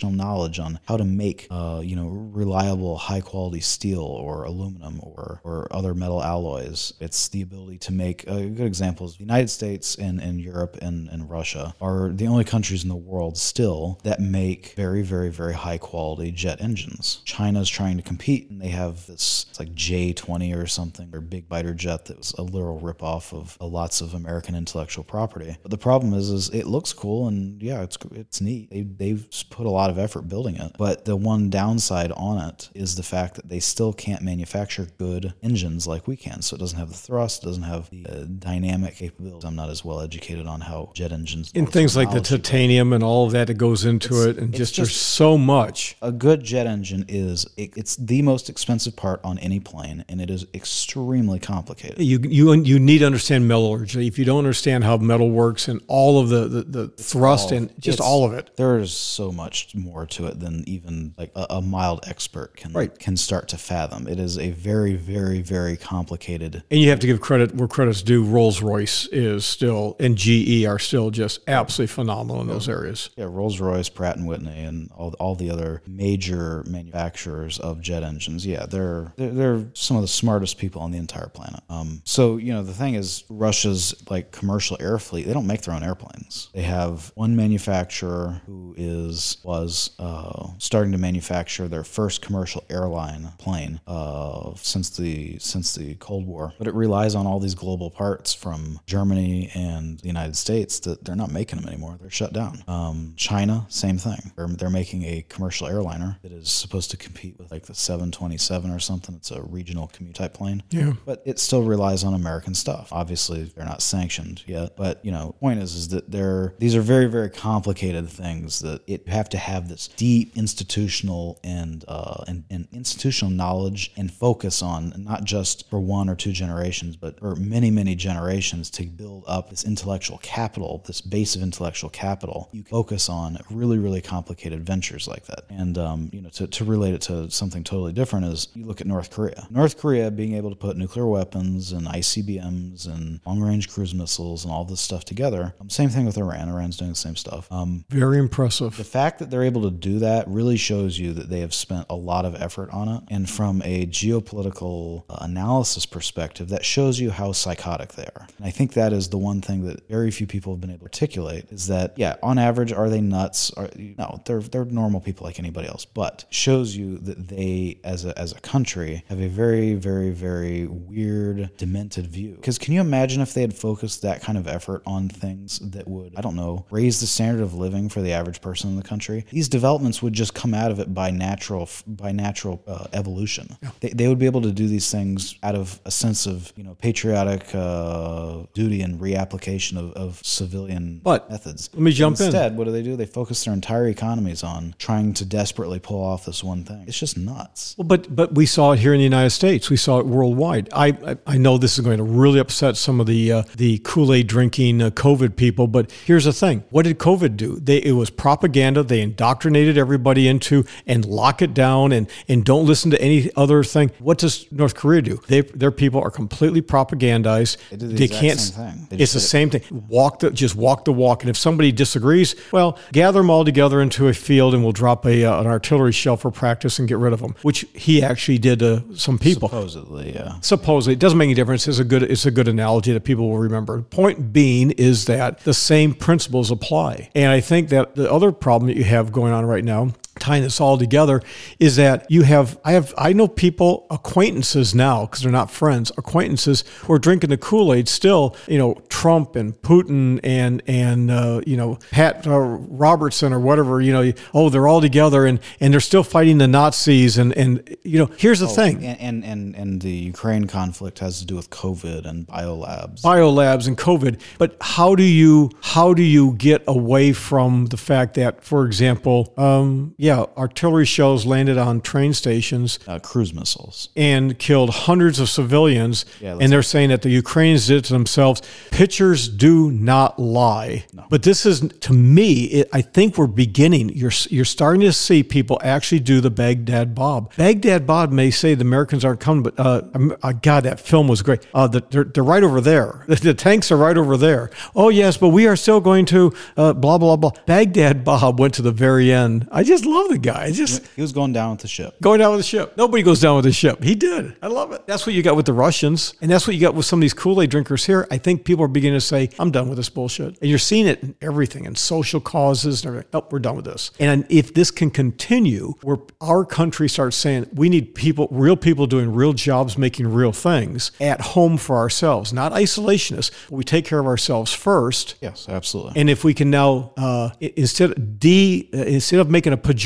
knowledge 0.09 0.59
on 0.59 0.81
how 0.89 0.97
to 0.97 1.05
make 1.05 1.47
uh, 1.51 1.83
you 1.85 1.97
know 1.97 2.09
reliable, 2.09 2.97
high 2.97 3.21
quality 3.21 3.61
steel 3.61 4.01
or 4.01 4.45
aluminum 4.45 5.01
or 5.03 5.43
or 5.45 5.69
other 5.71 5.93
metal 5.93 6.23
alloys. 6.23 6.95
It's 7.01 7.29
the 7.29 7.43
ability 7.43 7.79
to 7.79 7.93
make 7.93 8.27
a 8.27 8.47
good 8.47 8.67
example 8.67 9.07
is 9.07 9.15
the 9.15 9.21
United 9.21 9.49
States 9.49 9.97
and, 9.97 10.21
and 10.21 10.41
Europe 10.41 10.79
and, 10.81 11.09
and 11.09 11.29
Russia 11.29 11.75
are 11.81 12.11
the 12.11 12.27
only 12.27 12.45
countries 12.45 12.83
in 12.83 12.89
the 12.89 12.97
world 12.97 13.37
still 13.37 13.99
that 14.05 14.21
make 14.21 14.75
very, 14.77 15.03
very, 15.03 15.31
very 15.31 15.55
high 15.55 15.79
quality 15.79 16.31
jet 16.31 16.61
engines. 16.61 17.21
China's 17.25 17.69
trying 17.69 17.97
to 17.97 18.03
compete 18.03 18.51
and 18.51 18.61
they 18.61 18.69
have 18.69 19.07
this 19.07 19.47
it's 19.51 19.59
like 19.59 19.75
J20 19.75 20.57
or 20.57 20.67
something 20.67 21.11
or 21.13 21.21
big 21.21 21.49
biter 21.49 21.75
jet 21.75 22.07
that 22.07 22.19
was 22.19 22.33
a 22.39 22.43
literal 22.43 22.81
ripoff 22.81 23.33
of 23.33 23.57
uh, 23.61 23.67
lots 23.67 24.01
of 24.01 24.15
American 24.15 24.55
intellectual 24.55 25.05
property. 25.05 25.57
But 25.63 25.71
the 25.71 25.79
problem 25.79 26.15
is 26.15 26.31
is 26.31 26.49
it 26.51 26.67
looks 26.67 26.93
cool 26.93 27.29
and 27.29 27.61
yeah, 27.63 27.83
it's 27.83 27.99
it's 28.13 28.41
neat. 28.41 28.71
They 28.71 28.83
they've 28.83 29.27
put 29.51 29.67
a 29.67 29.71
lot 29.71 29.90
of 29.91 29.99
effort 29.99 30.29
building 30.29 30.57
it. 30.57 30.73
But 30.79 31.05
the 31.05 31.17
one 31.17 31.51
downside 31.51 32.13
on 32.13 32.43
it 32.49 32.71
is 32.75 32.95
the 32.95 33.03
fact 33.03 33.35
that 33.35 33.49
they 33.49 33.61
still 33.61 33.93
can't 33.93 34.23
manufacture 34.23 34.89
good 34.99 35.35
engines 35.43 35.87
like 35.87 36.07
we 36.07 36.17
can. 36.17 36.43
So 36.43 36.57
it 36.57 36.61
doesn't 36.61 36.79
have 36.79 36.89
the 36.89 36.97
thrust, 36.97 37.43
it 37.43 37.47
doesn't 37.47 37.65
have 37.65 37.91
the 37.91 38.07
uh, 38.07 38.25
dynamic 38.39 38.97
capabilities. 38.97 39.45
I'm 39.45 39.57
not 39.57 39.71
as 39.71 39.85
well 39.85 40.01
educated 40.01 40.47
on 40.47 40.61
how 40.63 40.91
jet 40.95 41.13
engines 41.13 41.53
And 41.55 41.71
things 41.71 41.97
like 41.97 42.11
the 42.11 42.21
titanium 42.21 42.93
and 42.93 43.03
all 43.05 43.27
of 43.27 43.33
that 43.33 43.49
that 43.49 43.55
goes 43.55 43.85
into 43.85 44.29
it, 44.29 44.39
and 44.39 44.55
it's 44.55 44.71
just, 44.71 44.77
there's 44.77 44.97
so 44.97 45.37
much. 45.37 45.97
a 46.03 46.13
good 46.13 46.43
jet 46.43 46.67
engine 46.67 47.05
is 47.09 47.47
it, 47.57 47.77
it's 47.77 47.97
the 47.97 48.23
most 48.23 48.49
expensive 48.49 48.97
part 48.97 49.21
on 49.25 49.39
any 49.39 49.61
plane 49.61 50.05
and 50.09 50.21
it 50.21 50.31
is 50.31 50.47
extremely 50.55 51.39
complicated 51.39 51.99
You 51.99 52.19
you 52.21 52.53
you 52.55 52.79
need 52.79 52.99
to 52.99 53.07
understand 53.07 53.49
metallurgy. 53.49 54.07
If 54.07 54.19
you 54.19 54.25
don't 54.25 54.39
understand 54.39 54.85
how 54.85 54.97
metal 54.99 55.31
works 55.31 55.69
and 55.69 55.81
all 55.89 56.21
of 56.21 56.29
the 56.29 56.49
the, 56.49 56.63
the 56.63 56.89
thrust 56.89 57.53
and 57.53 57.73
just 57.79 58.01
all 58.01 58.25
of 58.25 58.33
it, 58.33 58.51
there's 58.57 58.93
so 58.93 59.33
much 59.33 59.70
more 59.75 60.07
to 60.07 60.27
it 60.27 60.41
than 60.41 60.65
even 60.67 61.15
like 61.19 61.31
a, 61.35 61.47
a 61.51 61.63
mild 61.63 62.01
expert 62.07 62.57
can 62.57 62.73
Right. 62.73 62.97
can 62.99 63.17
start 63.17 63.49
to 63.49 63.59
fathom 63.59 64.07
it 64.07 64.19
is 64.19 64.39
a 64.39 64.51
very 64.51 64.95
very 64.95 65.41
very 65.43 65.77
complicated 65.77 66.63
and 66.71 66.81
you 66.81 66.91
have 66.91 67.01
to 67.01 67.07
give 67.07 67.21
credit 67.21 67.55
where 67.55 67.69
credit's 67.69 68.03
due. 68.03 68.25
Rolls 68.25 68.63
Royce 68.63 69.07
is 69.09 69.45
still 69.45 69.97
and 70.01 70.17
GE 70.17 70.65
are 70.67 70.79
still 70.79 71.11
just 71.11 71.41
absolutely 71.49 71.93
phenomenal 71.93 72.41
in 72.43 72.49
those 72.49 72.69
areas. 72.69 73.11
Yeah, 73.17 73.27
Rolls 73.29 73.61
Royce, 73.61 73.89
Pratt 73.89 74.17
and 74.17 74.27
Whitney, 74.27 74.65
and 74.65 74.91
all, 74.93 75.15
all 75.19 75.35
the 75.35 75.51
other 75.51 75.83
major 75.87 76.63
manufacturers 76.67 77.59
of 77.59 77.81
jet 77.81 78.03
engines. 78.03 78.47
Yeah, 78.47 78.67
they're, 78.67 79.13
they're 79.17 79.31
they're 79.33 79.67
some 79.75 79.97
of 79.97 80.03
the 80.03 80.09
smartest 80.09 80.59
people 80.59 80.83
on 80.83 80.91
the 80.91 80.99
entire 80.99 81.29
planet. 81.29 81.61
Um, 81.69 82.03
so 82.05 82.37
you 82.37 82.53
know 82.53 82.63
the 82.63 82.75
thing 82.75 82.95
is, 82.95 83.25
Russia's 83.29 83.95
like 84.11 84.31
commercial 84.33 84.77
air 84.81 84.99
fleet. 84.99 85.27
They 85.27 85.33
don't 85.33 85.47
make 85.47 85.63
their 85.63 85.75
own 85.75 85.83
airplanes. 85.83 86.49
They 86.55 86.63
have 86.63 87.11
one 87.15 87.37
manufacturer 87.37 88.41
who 88.47 88.75
is 88.77 89.39
was 89.45 89.60
was 89.63 89.91
uh, 89.99 90.49
starting 90.59 90.93
to 90.93 90.99
manufacture 90.99 91.69
their 91.69 91.85
first 91.85 92.23
commercial 92.23 92.65
airline 92.71 93.29
plane 93.39 93.81
uh, 93.87 94.53
since 94.57 94.91
the 94.91 95.39
since 95.39 95.75
the 95.75 95.95
Cold 95.97 96.27
War. 96.27 96.53
But 96.59 96.67
it 96.67 96.75
relies 96.75 97.15
on 97.15 97.27
all 97.27 97.41
these 97.41 97.55
global 97.55 97.91
parts 97.91 98.33
from 98.33 98.81
Germany 98.87 99.51
and 99.55 99.99
the 100.01 100.07
United 100.07 100.37
States 100.37 100.81
that 100.81 101.05
they're 101.05 101.17
not 101.17 101.31
making 101.31 101.59
them 101.59 101.69
anymore. 101.69 101.99
They're 102.01 102.11
shut 102.11 102.33
down. 102.33 102.63
Um, 102.69 103.15
China, 103.17 103.67
same 103.69 103.99
thing. 103.99 104.33
They're, 104.37 104.49
they're 104.49 104.71
making 104.71 105.05
a 105.05 105.25
commercial 105.29 105.67
airliner 105.67 106.19
that 106.23 106.33
is 106.33 106.51
supposed 106.51 106.91
to 106.93 106.97
compete 106.97 107.39
with 107.39 107.51
like 107.51 107.67
the 107.67 107.75
727 107.75 108.71
or 108.71 108.79
something. 108.79 109.15
It's 109.17 109.31
a 109.31 109.43
regional 109.43 109.89
commute 109.89 110.15
type 110.15 110.35
plane. 110.35 110.63
Yeah. 110.71 110.93
But 111.05 111.23
it 111.27 111.39
still 111.39 111.63
relies 111.63 112.05
on 112.05 112.15
American 112.15 112.55
stuff. 112.55 112.89
Obviously, 112.93 113.45
they're 113.45 113.65
not 113.65 113.83
sanctioned 113.83 114.43
yet. 114.47 114.77
But 114.77 115.05
you 115.05 115.13
know, 115.13 115.35
point 115.41 115.61
is, 115.61 115.75
is 115.75 115.89
that 115.89 116.11
they're 116.11 116.55
these 116.59 116.75
are 116.75 116.81
very, 116.81 117.07
very 117.07 117.31
complicated 117.31 118.09
things 118.09 118.61
that 118.61 118.83
it 118.87 119.01
you 119.07 119.13
have 119.13 119.29
to 119.31 119.39
have 119.39 119.50
this 119.69 119.89
deep 119.89 120.37
institutional 120.37 121.39
and 121.43 121.85
uh, 121.89 122.25
and, 122.29 122.45
and 122.51 122.69
institutional 122.73 123.33
knowledge 123.33 123.93
and 123.97 124.13
focus 124.13 124.63
on 124.63 124.93
not 124.97 125.25
just 125.25 125.69
for 125.69 125.81
one 125.81 126.09
or 126.09 126.15
two 126.15 126.33
generations, 126.33 126.97
but 126.97 127.19
for 127.19 127.35
many, 127.37 127.71
many 127.71 127.95
generations 127.95 128.71
to 128.71 128.85
build 128.85 129.25
up 129.27 129.51
this 129.51 129.65
intellectual 129.65 130.19
capital, 130.19 130.83
this 130.87 131.01
base 131.01 131.35
of 131.37 131.43
intellectual 131.43 131.91
capital. 131.91 132.49
You 132.53 132.63
focus 132.63 133.09
on 133.09 133.39
really, 133.51 133.79
really 133.79 134.01
complicated 134.01 134.65
ventures 134.65 135.09
like 135.09 135.27
that. 135.27 135.45
And 135.51 135.77
um, 135.79 136.11
you 136.13 136.23
know, 136.23 136.29
to, 136.31 136.47
to 136.47 136.65
relate 136.65 136.95
it 136.95 137.01
to 137.03 137.31
something 137.31 137.65
totally 137.65 137.93
different 137.93 138.27
is 138.27 138.49
you 138.55 138.65
look 138.67 138.81
at 138.81 138.87
North 138.87 139.11
Korea. 139.11 139.47
North 139.51 139.79
Korea 139.79 140.11
being 140.11 140.35
able 140.35 140.51
to 140.51 140.57
put 140.57 140.77
nuclear 140.77 141.07
weapons 141.07 141.73
and 141.73 141.87
ICBMs 141.87 142.87
and 142.87 143.21
long-range 143.27 143.69
cruise 143.71 143.95
missiles 143.95 144.45
and 144.45 144.53
all 144.53 144.65
this 144.65 144.81
stuff 144.81 145.05
together. 145.05 145.55
Um, 145.61 145.71
same 145.71 145.89
thing 145.89 146.07
with 146.07 146.19
Iran. 146.19 146.49
Iran's 146.49 146.77
doing 146.77 146.91
the 146.91 146.97
same 146.97 147.17
stuff. 147.17 147.51
Um, 147.51 147.85
Very 147.89 148.19
impressive. 148.19 148.77
the 148.77 148.85
fact 148.85 149.19
that 149.19 149.31
they're 149.31 149.40
able 149.43 149.63
to 149.63 149.71
do 149.71 149.99
that 150.01 150.29
really 150.29 150.57
shows 150.57 150.99
you 150.99 151.13
that 151.15 151.29
they 151.29 151.41
have 151.41 151.55
spent 151.55 151.87
a 151.91 151.95
lot 151.95 152.25
of 152.25 152.35
effort 152.41 152.71
on 152.71 152.89
it. 152.89 153.03
And 153.09 153.29
from 153.29 153.63
a 153.65 153.87
geopolitical 153.87 155.05
uh, 155.09 155.19
analysis 155.21 155.87
perspective, 155.87 156.49
that 156.49 156.65
shows 156.65 157.01
you 157.01 157.11
how 157.11 157.33
psychotic 157.33 157.93
they 157.93 158.05
are. 158.17 158.27
And 158.39 158.47
I 158.47 158.51
think 158.51 158.75
that 158.75 158.93
is 158.93 159.09
the 159.09 159.19
one 159.19 159.41
thing 159.41 159.67
that 159.67 159.89
very 159.89 160.11
few 160.11 160.27
people 160.27 160.53
have 160.53 160.61
been 160.61 160.71
able 160.71 160.81
to 160.81 160.85
articulate 160.85 161.47
is 161.51 161.67
that, 161.69 161.95
yeah, 161.97 162.17
on 162.23 162.39
average, 162.39 162.73
are 162.73 162.89
they 162.89 163.01
nuts? 163.01 163.53
Are, 163.55 163.69
no, 163.77 164.21
they're, 164.25 164.41
they're 164.41 164.65
normal 164.65 165.01
people 165.01 165.27
like 165.27 165.39
anybody 165.39 165.69
else, 165.69 165.85
but 165.85 166.25
shows 166.31 166.77
you 166.77 166.99
that 166.99 167.29
they, 167.29 167.79
as 167.85 168.05
a, 168.05 168.19
as 168.19 168.33
a 168.33 168.41
country, 168.41 169.05
have 169.09 169.21
a 169.21 169.29
very, 169.29 169.75
very, 169.75 170.11
very 170.11 170.67
weird, 170.67 171.51
demented 171.57 172.07
view. 172.07 172.35
Because 172.35 172.59
can 172.59 172.75
you 172.75 172.81
imagine 172.81 173.21
if 173.21 173.35
they 173.35 173.41
had 173.41 173.55
focused 173.55 174.03
that 174.03 174.23
kind 174.23 174.37
of 174.37 174.47
effort 174.47 174.83
on 174.87 175.09
things 175.09 175.59
that 175.61 175.87
would, 175.89 176.15
I 176.17 176.21
don't 176.21 176.37
know, 176.37 176.67
raise 176.71 177.01
the 177.01 177.07
standard 177.07 177.43
of 177.43 177.55
living 177.55 177.89
for 177.89 178.01
the 178.01 178.13
average 178.13 178.41
person 178.41 178.71
in 178.71 178.77
the 178.77 178.83
country? 178.83 179.25
These 179.31 179.49
developments 179.49 180.03
would 180.03 180.13
just 180.13 180.35
come 180.35 180.55
out 180.55 180.71
of 180.71 180.79
it 180.81 180.93
by 180.95 181.11
natural, 181.11 181.69
by 181.87 182.13
natural 182.13 182.63
uh, 182.67 182.87
evolution. 182.93 183.57
They, 183.81 183.91
they 183.91 184.09
would 184.09 184.19
be 184.19 184.27
able 184.27 184.43
to 184.43 184.53
do 184.53 184.69
these 184.69 184.91
things 184.91 185.37
out 185.43 185.55
of 185.55 185.81
a 185.85 185.91
sense 185.91 186.27
of, 186.27 186.53
you 186.57 186.65
know, 186.65 186.75
patriotic 186.81 187.55
uh, 187.55 188.45
duty 188.55 188.83
and 188.83 189.01
reapplication 189.01 189.77
of, 189.79 189.93
of 189.93 190.21
civilian 190.25 191.01
But 191.03 191.31
methods. 191.31 191.71
let 191.73 191.83
me 191.83 191.93
jump 191.93 192.19
in. 192.21 192.27
Instead, 192.27 192.57
what 192.57 192.65
do 192.65 192.73
they 192.73 192.83
do? 192.83 192.97
They 192.97 193.07
focus 193.07 193.45
their 193.45 193.55
entire 193.55 193.89
economies 193.89 194.43
on 194.43 194.75
trying 194.79 195.15
to 195.15 195.25
desperately 195.25 195.79
pull 195.79 196.03
off 196.03 196.25
this 196.25 196.43
one 196.45 196.65
thing. 196.65 196.85
It's 196.87 196.99
just 196.99 197.17
nuts. 197.17 197.75
Well, 197.79 197.87
but 197.87 198.15
but 198.15 198.35
we 198.35 198.47
saw 198.47 198.73
it 198.73 198.79
here 198.79 198.93
in 198.93 198.99
the 198.99 199.05
United 199.05 199.31
States. 199.31 199.71
We 199.71 199.77
saw 199.77 199.99
it 200.01 200.07
worldwide. 200.07 200.69
I 200.73 200.89
I, 201.07 201.17
I 201.27 201.39
know 201.39 201.59
this 201.59 201.79
is 201.79 201.85
going 201.85 201.99
to 201.99 202.05
really 202.05 202.39
upset 202.41 202.77
some 202.77 203.01
of 203.01 203.07
the 203.07 203.33
uh, 203.33 203.43
the 203.57 203.79
Kool 203.79 204.13
Aid 204.13 204.27
drinking 204.27 204.83
uh, 204.83 204.91
COVID 204.91 205.37
people. 205.37 205.67
But 205.67 205.91
here's 206.07 206.25
the 206.25 206.33
thing: 206.33 206.65
what 206.71 206.85
did 206.85 206.99
COVID 206.99 207.37
do? 207.37 207.59
They 207.61 207.79
it 207.79 207.93
was 207.93 208.11
propaganda. 208.11 208.83
They 208.83 209.01
indoctrinated 209.21 209.77
everybody 209.77 210.27
into 210.27 210.65
and 210.87 211.05
lock 211.05 211.43
it 211.43 211.53
down 211.53 211.93
and 211.93 212.09
and 212.27 212.43
don't 212.43 212.65
listen 212.67 212.91
to 212.91 213.01
any 213.03 213.31
other 213.37 213.63
thing. 213.63 213.91
What 213.99 214.17
does 214.17 214.51
North 214.51 214.75
Korea 214.75 215.03
do? 215.03 215.21
They 215.29 215.43
their 215.43 215.71
people 215.71 216.01
are 216.03 216.11
completely 216.11 216.63
propagandized. 216.63 217.59
They 217.71 217.77
do 217.77 217.89
the 217.89 218.05
exact 218.05 218.21
can't. 218.23 218.41
same 218.41 218.71
thing. 218.71 218.87
They 218.89 218.97
It's 219.03 219.13
the 219.13 219.19
it- 219.19 219.23
same 219.23 219.51
thing. 219.51 219.63
Walk 219.89 220.21
the 220.21 220.31
just 220.31 220.57
walk 220.57 220.87
the 220.87 220.93
walk. 220.93 221.23
And 221.23 221.29
if 221.29 221.37
somebody 221.37 221.71
disagrees, 221.71 222.35
well, 222.51 222.79
gather 222.93 223.21
them 223.21 223.29
all 223.29 223.45
together 223.45 223.83
into 223.83 224.09
a 224.09 224.15
field, 224.15 224.55
and 224.55 224.63
we'll 224.63 224.73
drop 224.73 225.05
a 225.05 225.23
uh, 225.25 225.41
an 225.41 225.47
artillery 225.47 225.93
shell 225.93 226.17
for 226.17 226.31
practice 226.31 226.79
and 226.79 226.89
get 226.89 226.97
rid 226.97 227.13
of 227.13 227.21
them. 227.21 227.35
Which 227.43 227.67
he 227.75 228.03
actually 228.03 228.39
did 228.39 228.61
to 228.61 228.85
some 228.97 229.19
people. 229.19 229.49
Supposedly, 229.51 230.15
yeah. 230.15 230.41
Supposedly, 230.41 230.95
it 230.95 230.99
doesn't 230.99 231.19
make 231.19 231.27
any 231.27 231.35
difference. 231.35 231.69
It's 231.69 231.79
a 231.79 231.85
good 231.85 232.03
it's 232.05 232.25
a 232.25 232.31
good 232.31 232.49
analogy 232.49 232.93
that 232.95 233.05
people 233.05 233.29
will 233.29 233.39
remember. 233.39 233.83
Point 233.83 234.33
being 234.33 234.71
is 234.73 235.05
that 235.05 235.41
the 235.41 235.53
same 235.55 235.93
principles 235.93 236.51
apply, 236.51 237.11
and 237.15 237.31
I 237.31 237.41
think 237.41 237.69
that 237.69 237.95
the 237.97 238.11
other 238.11 238.33
problem 238.33 238.69
that 238.69 238.77
you 238.79 238.85
have 238.85 239.10
going 239.13 239.33
on 239.33 239.45
right 239.45 239.65
now 239.65 239.93
tying 240.21 240.43
this 240.43 240.61
all 240.61 240.79
together 240.79 241.23
is 241.59 241.77
that 241.77 242.07
you 242.11 242.23
have 242.23 242.59
I 242.65 242.73
have 242.73 242.95
I 242.97 243.13
know 243.13 243.29
people 243.29 243.87
acquaintances 243.91 244.75
now 244.75 245.07
because 245.07 245.23
they're 245.23 245.33
not 245.33 245.51
friends 245.51 245.91
acquaintances 245.97 246.65
who 246.83 246.93
are 246.93 246.99
drinking 246.99 247.31
the 247.31 247.39
Kool 247.39 247.73
Aid 247.73 247.89
still 247.89 248.37
you 248.47 248.59
know 248.59 248.75
Trump 248.89 249.37
and 249.37 249.61
Putin 249.63 250.21
and 250.23 250.63
and 250.67 251.11
uh, 251.11 251.41
you 251.47 251.57
know 251.57 251.79
Pat 251.91 252.27
uh, 252.27 252.39
Robertson 252.39 253.33
or 253.33 253.41
whatever 253.41 253.81
you 253.81 253.93
know 253.93 254.13
oh 254.35 254.49
they're 254.51 254.69
all 254.69 254.81
together 254.81 255.27
and 255.27 255.41
and 255.61 255.73
they're 255.73 255.81
still 255.81 256.05
fighting 256.05 256.39
the 256.39 256.49
Nazis 256.49 257.19
and 257.19 257.37
and 257.37 257.77
you 257.83 257.99
know 257.99 258.11
here's 258.17 258.41
the 258.41 258.49
thing 258.49 258.85
And, 258.85 259.01
and 259.01 259.25
and 259.25 259.57
and 259.57 259.81
the 259.81 259.91
Ukraine 259.91 260.47
conflict 260.47 260.99
has 260.99 261.21
to 261.21 261.27
do 261.27 261.37
with 261.37 261.51
COVID 261.51 262.07
and 262.07 262.27
biolabs. 262.27 263.03
biolabs 263.03 263.67
and 263.67 263.77
COVID. 263.77 264.21
But 264.39 264.57
how 264.61 264.95
do 264.95 265.03
you 265.03 265.51
how 265.63 265.95
do 265.95 266.03
you 266.03 266.33
get 266.35 266.63
away 266.67 267.13
from 267.13 267.67
the 267.67 267.77
fact 267.77 268.15
that, 268.15 268.45
for 268.45 268.67
example, 268.67 269.33
um, 269.37 269.95
yeah, 269.99 270.10
artillery 270.11 270.85
shells 270.87 271.27
landed 271.27 271.59
on 271.59 271.81
train 271.81 272.13
stations 272.13 272.79
uh, 272.87 272.99
cruise 272.99 273.33
missiles. 273.35 273.89
and 273.97 274.39
killed 274.39 274.71
hundreds 274.71 275.19
of 275.19 275.29
civilians, 275.29 276.05
Yeah, 276.21 276.39
and 276.41 276.51
they're 276.53 276.63
saying 276.63 276.91
that 276.91 277.03
the 277.03 277.11
Ukrainians 277.11 277.67
did 277.67 277.79
it 277.79 277.85
to 277.87 277.93
themselves. 277.93 278.43
Pictures 278.71 279.29
do 279.29 279.71
not 279.71 280.19
lie. 280.19 280.85
But 281.09 281.23
this 281.23 281.45
is, 281.47 281.61
to 281.61 281.93
me, 281.93 282.45
it, 282.45 282.69
I 282.73 282.83
think 282.83 283.19
we're 283.19 283.27
beginning. 283.27 283.91
You're 283.91 284.13
you're 284.29 284.45
starting 284.45 284.81
to 284.83 284.93
see 284.93 285.23
people 285.23 285.61
actually 285.63 286.01
do 286.01 286.21
the 286.21 286.31
Baghdad 286.31 286.95
Bob. 286.95 287.35
Baghdad 287.37 287.87
Bob 287.87 288.11
may 288.13 288.31
say 288.31 288.55
the 288.55 288.63
Americans 288.63 289.05
aren't 289.05 289.21
coming, 289.21 289.43
but 289.43 289.59
uh, 289.59 289.83
uh, 290.23 290.33
God, 290.33 290.65
that 290.65 290.81
film 290.81 291.09
was 291.09 291.23
great. 291.23 291.47
Uh, 291.53 291.67
the, 291.67 291.81
they're, 291.91 292.05
they're 292.05 292.25
right 292.25 292.43
over 292.43 292.61
there. 292.61 293.05
The, 293.21 293.35
tanks 293.35 293.71
are 293.71 293.77
right 293.77 293.97
over 293.99 294.17
there. 294.17 294.51
Oh 294.75 294.89
yes, 294.89 295.17
but 295.19 295.29
we 295.29 295.47
are 295.47 295.55
still 295.57 295.81
going 295.81 296.07
to 296.07 296.33
uh, 296.57 296.73
blah 296.73 296.97
blah 296.99 297.17
blah. 297.17 297.33
Baghdad 297.47 298.03
Bob 298.05 298.41
went 298.41 298.55
to 298.55 298.63
the 298.63 298.73
very 298.73 299.13
end. 299.13 299.47
I 299.53 299.63
just 299.63 299.85
love 299.85 300.00
the 300.09 300.19
guy. 300.19 300.47
It's 300.47 300.57
just 300.59 300.87
He 300.97 301.03
was 301.03 301.13
going 301.13 301.33
down 301.33 301.51
with 301.53 301.61
the 301.61 301.69
ship. 301.69 302.01
going 302.01 302.19
down 302.21 302.31
with 302.33 302.41
the 302.41 302.45
ship. 302.47 302.77
Nobody 302.77 303.03
goes 303.03 303.21
down 303.21 303.37
with 303.37 303.45
the 303.45 303.53
ship. 303.53 303.83
He 303.83 303.95
did. 303.95 304.37
I 304.43 304.47
love 304.49 304.73
it. 304.73 304.87
That's 304.87 305.07
what 305.07 305.15
you 305.15 305.23
got 305.23 305.37
with 305.37 305.47
the 305.47 305.53
Russians. 305.53 306.15
And 306.21 306.31
that's 306.31 306.47
what 306.47 306.55
you 306.55 306.61
got 306.61 306.75
with 306.75 306.87
some 306.87 306.99
of 306.99 307.03
these 307.03 307.15
Kool 307.15 307.41
Aid 307.43 307.51
drinkers 307.51 307.87
here. 307.87 308.07
I 308.11 308.19
think 308.19 308.45
people 308.45 308.65
are 308.65 308.69
beginning 308.69 308.99
to 308.99 309.05
say, 309.05 309.31
I'm 309.39 309.51
done 309.51 309.69
with 309.69 309.77
this 309.79 309.89
bullshit. 309.91 310.39
And 310.41 310.49
you're 310.51 310.59
seeing 310.59 310.87
it 310.87 311.03
in 311.03 311.15
everything, 311.21 311.65
in 311.65 311.75
social 311.77 312.21
causes 312.21 312.83
and 312.85 312.89
everything. 312.89 313.09
Nope, 313.13 313.33
we're 313.33 313.39
done 313.39 313.57
with 313.57 313.65
this. 313.65 313.91
And 313.99 314.27
if 314.29 314.55
this 314.55 314.71
can 314.71 314.91
continue, 314.91 315.75
where 315.83 315.99
our 316.21 316.45
country 316.45 316.89
starts 316.89 317.17
saying, 317.17 317.49
we 317.55 317.69
need 317.69 317.95
people, 317.95 318.29
real 318.31 318.57
people 318.57 318.87
doing 318.87 319.13
real 319.13 319.33
jobs, 319.33 319.77
making 319.79 320.07
real 320.13 320.33
things 320.33 320.91
at 321.01 321.21
home 321.21 321.57
for 321.57 321.77
ourselves, 321.77 322.33
not 322.33 322.53
isolationists. 322.53 323.31
We 323.51 323.65
take 323.65 323.85
care 323.85 323.99
of 323.99 324.07
ourselves 324.07 324.53
first. 324.53 325.17
Yes, 325.21 325.49
absolutely. 325.49 326.01
And 326.01 326.09
if 326.11 326.25
we 326.25 326.35
can 326.35 326.51
now, 326.51 326.93
uh, 326.97 327.31
instead 327.41 327.91
of 327.93 328.19
de, 328.19 328.69
uh, 328.73 328.79
instead 328.79 329.21
of 329.21 329.31
making 329.31 329.53
a 329.53 329.57
pejorative 329.57 329.81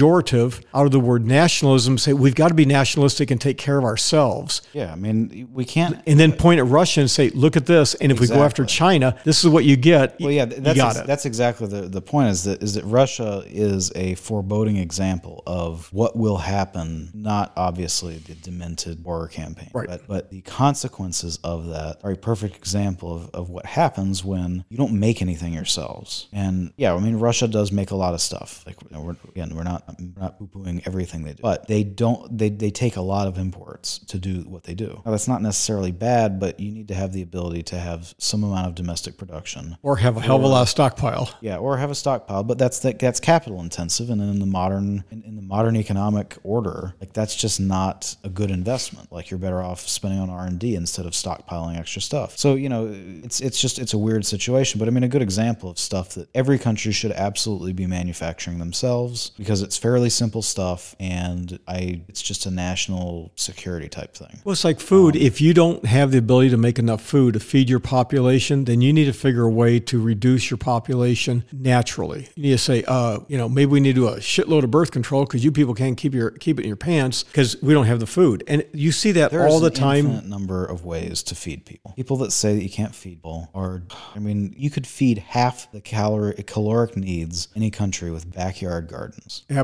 out 0.75 0.87
of 0.87 0.93
the 0.93 1.01
word 1.01 1.25
nationalism, 1.27 1.99
say 1.99 2.13
we've 2.13 2.35
got 2.35 2.49
to 2.49 2.55
be 2.55 2.65
nationalistic 2.65 3.31
and 3.31 3.41
take 3.41 3.59
care 3.59 3.79
of 3.79 3.85
ourselves, 3.85 4.63
yeah, 4.73 4.93
I 4.93 4.97
mean, 4.97 5.49
we 5.53 5.65
can't. 5.65 6.01
and 6.07 6.19
then 6.19 6.33
point 6.33 6.61
at 6.61 6.67
Russia 6.67 7.01
and 7.01 7.11
say, 7.11 7.31
"Look 7.31 7.57
at 7.57 7.67
this." 7.67 7.95
And 7.95 8.13
if 8.13 8.21
we 8.21 8.27
go 8.27 8.43
after 8.43 8.65
China, 8.65 9.17
this 9.25 9.45
is 9.45 9.51
what 9.51 9.65
you 9.65 9.77
get. 9.77 10.19
Well, 10.21 10.31
yeah, 10.31 10.47
got 10.47 10.97
ex- 10.97 11.07
that's 11.07 11.27
exactly 11.27 11.67
the, 11.67 11.83
the 11.83 12.03
point. 12.03 12.29
Is 12.29 12.45
that 12.45 12.63
is 12.63 12.75
that 12.75 12.85
Russia 12.85 13.45
is 13.47 13.93
a 13.95 14.15
foreboding 14.17 14.77
example 14.77 15.43
of 15.47 15.93
what 15.93 16.17
will 16.17 16.39
happen. 16.39 17.11
Not 17.15 17.53
obviously 17.57 18.19
the 18.19 18.35
demented 18.35 19.03
horror 19.05 19.29
campaign, 19.29 19.71
Right. 19.73 19.89
But 19.89 20.07
but 20.07 20.31
the 20.31 20.41
consequences 20.43 21.39
of 21.45 21.69
that 21.69 21.99
are 22.03 22.13
a 22.13 22.17
perfect 22.17 22.57
example 22.57 23.15
of, 23.17 23.31
of 23.31 23.51
what 23.51 23.67
happens 23.67 24.25
when 24.25 24.65
you 24.69 24.77
don't 24.77 24.99
make 24.99 25.23
anything 25.23 25.53
yourselves. 25.53 26.29
And 26.33 26.73
yeah, 26.77 26.95
I 26.95 27.01
mean, 27.01 27.17
Russia 27.17 27.47
does 27.49 27.71
make 27.73 27.91
a 27.91 27.97
lot 27.97 28.15
of 28.15 28.21
stuff. 28.21 28.65
Like 28.67 28.77
you 28.83 28.89
know, 28.91 29.01
we're, 29.03 29.17
again, 29.31 29.55
we're 29.55 29.63
not 29.63 29.84
I'm 29.89 30.15
not 30.17 30.39
poo-pooing 30.39 30.87
everything 30.87 31.25
they 31.25 31.35
do, 31.35 31.43
but 31.43 31.67
they 31.69 31.85
don't. 31.85 32.37
They 32.37 32.51
they 32.51 32.71
take 32.71 32.97
a 32.97 33.03
lot 33.03 33.27
of 33.27 33.39
imports 33.39 33.99
to 33.99 34.19
do 34.19 34.41
what 34.43 34.65
they 34.65 34.75
do. 34.75 35.03
Now, 35.05 35.11
that's 35.11 35.29
not 35.29 35.43
necessarily 35.43 35.93
bad, 35.93 36.41
but 36.41 36.59
you 36.61 36.73
need 36.73 36.89
to 36.89 36.95
have 36.95 37.13
the 37.13 37.23
ability 37.23 37.63
to 37.65 37.79
have 37.79 38.15
some 38.19 38.45
amount 38.45 38.67
of 38.67 38.75
domestic 38.75 39.17
production. 39.17 39.77
Or 39.83 39.97
have 39.97 40.17
a 40.17 40.21
hell 40.21 40.37
of 40.37 40.43
a 40.43 40.47
lot 40.47 40.63
of 40.63 40.69
stockpile. 40.69 41.31
Yeah, 41.41 41.57
or 41.57 41.77
have 41.77 41.91
a 41.91 41.95
stockpile, 41.95 42.43
but 42.43 42.59
that's 42.59 42.79
that, 42.81 42.99
that's 42.99 43.21
capital 43.21 43.61
intensive, 43.61 44.11
and 44.11 44.21
in 44.21 44.39
the 44.39 44.47
modern 44.47 45.05
in, 45.11 45.23
in 45.25 45.37
the 45.37 45.43
modern 45.43 45.77
economic 45.77 46.37
order, 46.43 46.95
like 47.01 47.13
that's 47.13 47.35
just 47.35 47.61
not 47.61 48.17
a 48.25 48.29
good 48.29 48.51
investment. 48.51 49.13
Like 49.13 49.31
you're 49.31 49.39
better 49.39 49.63
off 49.63 49.81
spending 49.81 50.21
on 50.21 50.31
R 50.31 50.47
and 50.47 50.59
D 50.59 50.75
instead 50.75 51.07
of 51.07 51.13
stockpiling 51.13 51.79
extra 51.79 52.03
stuff. 52.03 52.39
So 52.39 52.55
you 52.55 52.69
know, 52.69 52.91
it's 53.23 53.41
it's 53.41 53.61
just 53.61 53.79
it's 53.79 53.95
a 53.95 53.99
weird 53.99 54.25
situation. 54.27 54.79
But 54.79 54.89
I 54.89 54.91
mean, 54.91 55.05
a 55.05 55.09
good 55.09 55.23
example 55.23 55.71
of 55.71 55.79
stuff 55.79 56.15
that 56.15 56.29
every 56.35 56.59
country 56.59 56.93
should 56.93 57.13
absolutely 57.13 57.73
be 57.73 57.87
manufacturing 57.87 58.59
themselves 58.59 59.31
because 59.37 59.63
it's 59.63 59.74
fairly 59.77 60.11
simple 60.11 60.43
stuff, 60.43 60.95
and 61.01 61.59
I 61.67 62.03
it's 62.09 62.21
just 62.23 62.47
a 62.47 62.51
national 62.51 63.33
security 63.37 63.89
type 63.89 64.15
thing. 64.15 64.41
Well, 64.45 64.53
it's 64.53 64.65
like 64.65 64.81
food. 64.81 65.17
if 65.17 65.41
you 65.41 65.55
don't 65.55 65.87
have 65.87 66.11
the 66.13 66.19
ability 66.19 66.51
to 66.51 66.57
make 66.57 66.79
enough 66.79 67.03
food 67.03 67.35
to 67.35 67.41
feed 67.41 67.71
your 67.71 67.81
population, 67.81 68.65
then 68.65 68.81
you 68.81 68.93
need 68.93 69.07
to 69.07 69.13
figure 69.13 69.45
a 69.45 69.51
way 69.51 69.81
to 69.81 70.01
reduce 70.01 70.51
your 70.51 70.59
population 70.59 71.45
naturally. 71.53 72.29
You 72.35 72.43
need 72.43 72.51
to 72.51 72.59
say, 72.59 72.85
uh, 72.87 73.21
you 73.29 73.39
know, 73.39 73.49
maybe 73.49 73.71
we 73.73 73.81
need 73.81 73.95
to 73.95 74.01
do 74.03 74.09
a 74.09 74.17
shitload 74.19 74.65
of 74.65 74.71
birth 74.71 74.91
control 74.91 75.25
because 75.25 75.45
you 75.45 75.51
people 75.53 75.75
can't 75.75 75.97
keep 75.97 76.15
your 76.15 76.31
keep 76.31 76.59
it 76.59 76.63
in 76.63 76.69
your 76.69 76.77
pants 76.77 77.23
because 77.25 77.61
we 77.63 77.73
don't 77.73 77.87
have 77.87 78.01
the 78.01 78.07
food. 78.07 78.45
And 78.47 78.65
you 78.73 78.93
see 78.93 79.13
that 79.13 79.31
There's 79.31 79.51
all 79.51 79.61
the 79.61 79.69
an 79.69 79.73
time. 79.73 80.07
infinite 80.07 80.27
number 80.27 80.65
of 80.65 80.85
ways 80.85 81.23
to 81.25 81.35
feed 81.35 81.65
people. 81.65 81.93
People 81.97 82.19
that 82.19 82.33
say 82.33 82.55
that 82.55 82.63
you 82.63 82.71
can't 82.71 82.95
feed 82.95 83.15
people 83.15 83.49
are, 83.55 83.83
I 84.15 84.19
mean, 84.19 84.55
you 84.57 84.71
could 84.71 84.87
feed 84.87 85.19
half 85.19 85.71
the 85.71 85.81
calorie 85.81 86.43
caloric 86.47 86.97
needs 86.97 87.49
any 87.55 87.71
country 87.71 88.11
with 88.11 88.33
backyard 88.33 88.89
gardens. 88.89 89.45
Absolutely. 89.49 89.64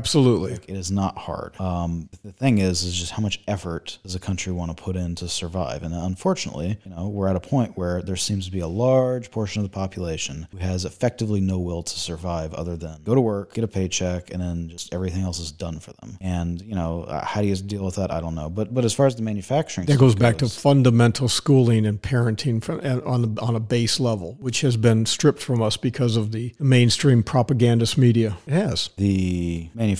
It 0.67 0.75
is 0.75 0.91
not 0.91 1.17
hard. 1.17 1.59
Um, 1.59 2.09
the 2.23 2.31
thing 2.31 2.57
is, 2.59 2.83
is 2.83 2.97
just 2.97 3.11
how 3.11 3.21
much 3.21 3.41
effort 3.47 3.99
does 4.03 4.15
a 4.15 4.19
country 4.19 4.51
want 4.53 4.75
to 4.75 4.81
put 4.81 4.95
in 4.95 5.15
to 5.15 5.27
survive? 5.27 5.83
And 5.83 5.93
unfortunately, 5.93 6.79
you 6.83 6.91
know, 6.91 7.07
we're 7.07 7.27
at 7.27 7.35
a 7.35 7.39
point 7.39 7.77
where 7.77 8.01
there 8.01 8.15
seems 8.15 8.45
to 8.45 8.51
be 8.51 8.59
a 8.59 8.67
large 8.67 9.31
portion 9.31 9.63
of 9.63 9.69
the 9.69 9.73
population 9.73 10.47
who 10.51 10.57
has 10.57 10.85
effectively 10.85 11.41
no 11.41 11.59
will 11.59 11.83
to 11.83 11.99
survive 11.99 12.53
other 12.53 12.75
than 12.75 13.01
go 13.03 13.15
to 13.15 13.21
work, 13.21 13.53
get 13.53 13.63
a 13.63 13.67
paycheck, 13.67 14.31
and 14.31 14.41
then 14.41 14.69
just 14.69 14.93
everything 14.93 15.23
else 15.23 15.39
is 15.39 15.51
done 15.51 15.79
for 15.79 15.93
them. 15.93 16.17
And 16.21 16.61
you 16.61 16.75
know, 16.75 17.03
uh, 17.03 17.23
how 17.25 17.41
do 17.41 17.47
you 17.47 17.55
deal 17.55 17.85
with 17.85 17.95
that? 17.95 18.11
I 18.11 18.19
don't 18.21 18.35
know. 18.35 18.49
But 18.49 18.73
but 18.73 18.85
as 18.85 18.93
far 18.93 19.07
as 19.07 19.15
the 19.15 19.21
manufacturing, 19.21 19.87
That 19.87 19.99
goes 19.99 20.15
back 20.15 20.37
to 20.37 20.49
fundamental 20.49 21.27
schooling 21.27 21.85
and 21.85 22.01
parenting 22.01 22.61
on 23.05 23.35
the, 23.35 23.41
on 23.41 23.55
a 23.55 23.59
base 23.59 23.99
level, 23.99 24.37
which 24.39 24.61
has 24.61 24.77
been 24.77 25.05
stripped 25.05 25.41
from 25.41 25.61
us 25.61 25.77
because 25.77 26.15
of 26.15 26.31
the 26.31 26.53
mainstream 26.59 27.23
propagandist 27.23 27.97
media. 27.97 28.37
It 28.47 28.53
has. 28.53 28.89
The 28.97 29.69
manufacturing 29.73 29.90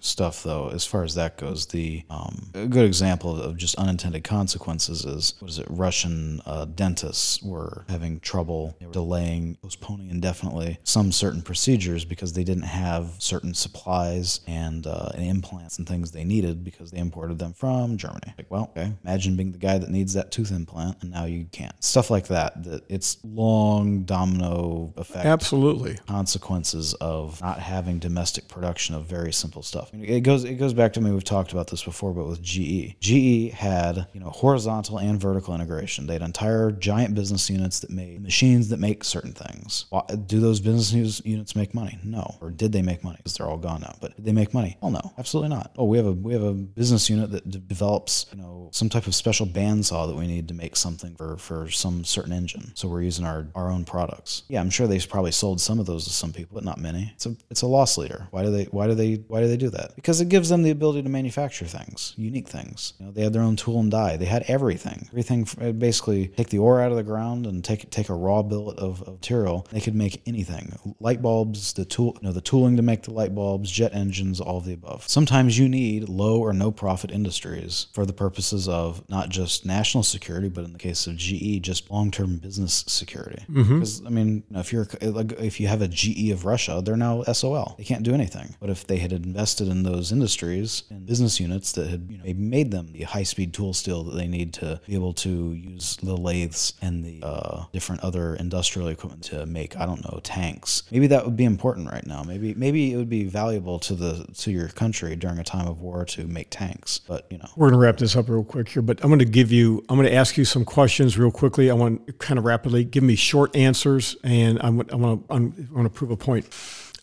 stuff, 0.00 0.42
though, 0.42 0.68
as 0.68 0.84
far 0.84 1.04
as 1.04 1.14
that 1.14 1.36
goes, 1.36 1.66
the 1.66 2.04
um, 2.10 2.50
a 2.54 2.66
good 2.66 2.84
example 2.84 3.40
of 3.40 3.56
just 3.56 3.74
unintended 3.76 4.24
consequences 4.24 5.04
is 5.04 5.34
what 5.38 5.50
is 5.50 5.58
it? 5.58 5.66
Russian 5.68 6.40
uh, 6.46 6.64
dentists 6.66 7.42
were 7.42 7.84
having 7.88 8.20
trouble, 8.20 8.76
delaying, 8.92 9.56
postponing 9.62 10.10
indefinitely 10.10 10.78
some 10.84 11.12
certain 11.12 11.42
procedures 11.42 12.04
because 12.04 12.32
they 12.32 12.44
didn't 12.44 12.64
have 12.64 13.10
certain 13.18 13.54
supplies 13.54 14.40
and, 14.46 14.86
uh, 14.86 15.10
and 15.14 15.24
implants 15.24 15.78
and 15.78 15.88
things 15.88 16.10
they 16.10 16.24
needed 16.24 16.64
because 16.64 16.90
they 16.90 16.98
imported 16.98 17.38
them 17.38 17.52
from 17.52 17.96
Germany. 17.96 18.34
Like, 18.36 18.50
well, 18.50 18.70
okay, 18.76 18.92
imagine 19.04 19.36
being 19.36 19.52
the 19.52 19.58
guy 19.58 19.78
that 19.78 19.90
needs 19.90 20.14
that 20.14 20.30
tooth 20.30 20.50
implant 20.50 21.02
and 21.02 21.10
now 21.10 21.24
you 21.24 21.46
can't. 21.52 21.74
Stuff 21.82 22.10
like 22.10 22.28
that. 22.28 22.64
That 22.64 22.84
it's 22.88 23.18
long 23.24 24.02
domino 24.04 24.92
effect 24.96 25.26
Absolutely. 25.26 25.96
consequences 26.06 26.94
of 26.94 27.40
not 27.40 27.58
having 27.58 27.98
domestic 27.98 28.48
production 28.48 28.94
of 28.94 29.04
very 29.16 29.32
simple 29.32 29.62
stuff. 29.62 29.90
It 29.92 30.20
goes 30.20 30.44
it 30.44 30.54
goes 30.54 30.74
back 30.74 30.92
to 30.94 31.00
me. 31.00 31.10
We've 31.10 31.24
talked 31.24 31.52
about 31.52 31.68
this 31.68 31.82
before, 31.82 32.12
but 32.12 32.26
with 32.26 32.42
GE, 32.42 32.96
GE 33.00 33.52
had 33.52 34.06
you 34.12 34.20
know 34.20 34.30
horizontal 34.30 34.98
and 34.98 35.20
vertical 35.20 35.54
integration. 35.54 36.06
They 36.06 36.14
had 36.14 36.22
entire 36.22 36.70
giant 36.70 37.14
business 37.14 37.48
units 37.48 37.80
that 37.80 37.90
made 37.90 38.22
machines 38.22 38.68
that 38.68 38.78
make 38.78 39.04
certain 39.04 39.32
things. 39.32 39.86
Do 40.26 40.40
those 40.40 40.60
business 40.60 41.22
units 41.24 41.56
make 41.56 41.74
money? 41.74 41.98
No. 42.04 42.36
Or 42.40 42.50
did 42.50 42.72
they 42.72 42.82
make 42.82 43.02
money? 43.02 43.16
Because 43.18 43.34
they're 43.34 43.46
all 43.46 43.56
gone 43.56 43.80
now. 43.80 43.94
But 44.00 44.16
did 44.16 44.24
they 44.24 44.32
make 44.32 44.52
money? 44.52 44.76
Oh 44.82 44.90
no, 44.90 45.12
absolutely 45.18 45.50
not. 45.50 45.72
Oh, 45.76 45.84
we 45.84 45.96
have 45.96 46.06
a 46.06 46.12
we 46.12 46.32
have 46.32 46.42
a 46.42 46.52
business 46.52 47.08
unit 47.08 47.30
that 47.32 47.48
de- 47.50 47.58
develops 47.58 48.26
you 48.32 48.38
know 48.38 48.70
some 48.72 48.88
type 48.88 49.06
of 49.06 49.14
special 49.14 49.46
bandsaw 49.46 50.06
that 50.08 50.16
we 50.16 50.26
need 50.26 50.48
to 50.48 50.54
make 50.54 50.76
something 50.76 51.14
for 51.16 51.36
for 51.38 51.70
some 51.70 52.04
certain 52.04 52.32
engine. 52.32 52.72
So 52.74 52.88
we're 52.88 53.02
using 53.02 53.24
our 53.24 53.48
our 53.54 53.70
own 53.70 53.84
products. 53.84 54.42
Yeah, 54.48 54.60
I'm 54.60 54.70
sure 54.70 54.86
they've 54.86 55.08
probably 55.08 55.32
sold 55.32 55.60
some 55.60 55.78
of 55.78 55.86
those 55.86 56.04
to 56.04 56.10
some 56.10 56.32
people, 56.32 56.54
but 56.54 56.64
not 56.64 56.78
many. 56.78 57.10
It's 57.14 57.26
a 57.26 57.36
it's 57.50 57.62
a 57.62 57.66
loss 57.66 57.96
leader. 57.96 58.28
Why 58.30 58.42
do 58.42 58.50
they 58.50 58.64
why 58.64 58.86
do 58.86 58.94
they 58.94 59.05
why 59.14 59.40
do 59.40 59.48
they 59.48 59.56
do 59.56 59.70
that? 59.70 59.94
Because 59.96 60.20
it 60.20 60.28
gives 60.28 60.48
them 60.48 60.62
the 60.62 60.70
ability 60.70 61.02
to 61.02 61.08
manufacture 61.08 61.64
things, 61.64 62.12
unique 62.16 62.48
things. 62.48 62.94
You 62.98 63.06
know, 63.06 63.12
they 63.12 63.22
had 63.22 63.32
their 63.32 63.42
own 63.42 63.56
tool 63.56 63.80
and 63.80 63.90
die. 63.90 64.16
They 64.16 64.26
had 64.26 64.44
everything. 64.48 65.06
Everything 65.10 65.48
uh, 65.60 65.72
basically 65.72 66.28
take 66.28 66.50
the 66.50 66.58
ore 66.58 66.80
out 66.80 66.90
of 66.90 66.96
the 66.96 67.02
ground 67.02 67.46
and 67.46 67.64
take 67.64 67.90
take 67.90 68.08
a 68.08 68.14
raw 68.14 68.42
billet 68.42 68.78
of, 68.78 69.02
of 69.02 69.14
material. 69.14 69.66
They 69.70 69.80
could 69.80 69.94
make 69.94 70.22
anything. 70.26 70.94
Light 71.00 71.22
bulbs, 71.22 71.72
the 71.72 71.84
tool, 71.84 72.16
you 72.20 72.26
know, 72.26 72.32
the 72.32 72.40
tooling 72.40 72.76
to 72.76 72.82
make 72.82 73.02
the 73.02 73.12
light 73.12 73.34
bulbs, 73.34 73.70
jet 73.70 73.94
engines, 73.94 74.40
all 74.40 74.58
of 74.58 74.64
the 74.64 74.74
above. 74.74 75.08
Sometimes 75.08 75.58
you 75.58 75.68
need 75.68 76.08
low 76.08 76.40
or 76.40 76.52
no 76.52 76.70
profit 76.70 77.10
industries 77.10 77.86
for 77.92 78.04
the 78.04 78.12
purposes 78.12 78.68
of 78.68 79.08
not 79.08 79.28
just 79.28 79.64
national 79.64 80.02
security, 80.02 80.48
but 80.48 80.64
in 80.64 80.72
the 80.72 80.78
case 80.78 81.06
of 81.06 81.16
GE, 81.16 81.62
just 81.62 81.90
long 81.90 82.10
term 82.10 82.38
business 82.38 82.84
security. 82.86 83.44
Because 83.48 84.04
I 84.04 84.10
mean, 84.10 84.44
you 84.48 84.54
know, 84.54 84.60
if 84.60 84.72
you're 84.72 84.86
like 85.02 85.32
if 85.32 85.60
you 85.60 85.68
have 85.68 85.82
a 85.82 85.88
GE 85.88 86.30
of 86.30 86.44
Russia, 86.44 86.82
they're 86.84 86.96
now 86.96 87.22
SOL. 87.24 87.74
They 87.78 87.84
can't 87.84 88.02
do 88.02 88.14
anything. 88.14 88.54
But 88.60 88.70
if 88.70 88.86
they 88.86 88.95
had 88.98 89.12
invested 89.12 89.68
in 89.68 89.82
those 89.82 90.12
industries 90.12 90.84
and 90.90 91.06
business 91.06 91.38
units 91.38 91.72
that 91.72 91.88
had 91.88 92.06
you 92.10 92.18
know, 92.18 92.24
made 92.36 92.70
them 92.70 92.92
the 92.92 93.02
high 93.02 93.22
speed 93.22 93.52
tool 93.52 93.74
steel 93.74 94.02
that 94.04 94.16
they 94.16 94.26
need 94.26 94.52
to 94.54 94.80
be 94.86 94.94
able 94.94 95.12
to 95.12 95.52
use 95.52 95.96
the 96.02 96.16
lathes 96.16 96.72
and 96.80 97.04
the 97.04 97.20
uh, 97.22 97.64
different 97.72 98.02
other 98.02 98.34
industrial 98.36 98.88
equipment 98.88 99.22
to 99.24 99.44
make 99.46 99.76
I 99.76 99.84
don't 99.86 100.02
know 100.04 100.20
tanks. 100.22 100.84
Maybe 100.90 101.06
that 101.08 101.24
would 101.24 101.36
be 101.36 101.44
important 101.44 101.90
right 101.90 102.06
now. 102.06 102.22
Maybe 102.22 102.54
maybe 102.54 102.92
it 102.92 102.96
would 102.96 103.10
be 103.10 103.24
valuable 103.24 103.78
to 103.80 103.94
the 103.94 104.26
to 104.38 104.50
your 104.50 104.68
country 104.68 105.14
during 105.16 105.38
a 105.38 105.44
time 105.44 105.66
of 105.66 105.80
war 105.80 106.04
to 106.06 106.26
make 106.26 106.48
tanks. 106.50 107.00
But 107.06 107.26
you 107.30 107.38
know, 107.38 107.48
We're 107.56 107.68
going 107.68 107.80
to 107.80 107.84
wrap 107.84 107.98
this 107.98 108.16
up 108.16 108.28
real 108.28 108.44
quick 108.44 108.68
here, 108.68 108.82
but 108.82 109.02
I'm 109.02 109.08
going 109.10 109.18
to 109.18 109.24
give 109.24 109.52
you, 109.52 109.84
I'm 109.88 109.98
to 110.06 110.14
ask 110.14 110.36
you 110.36 110.44
some 110.44 110.64
questions 110.64 111.18
real 111.18 111.30
quickly. 111.30 111.70
I 111.70 111.74
want 111.74 112.18
kind 112.18 112.38
of 112.38 112.44
rapidly 112.44 112.84
give 112.84 113.02
me 113.02 113.16
short 113.16 113.54
answers, 113.56 114.16
and 114.22 114.58
I'm, 114.62 114.80
I 114.90 114.94
want 114.94 115.28
to, 115.28 115.34
I'm, 115.34 115.68
I 115.70 115.74
want 115.74 115.92
to 115.92 115.98
prove 115.98 116.10
a 116.10 116.16
point. 116.16 116.46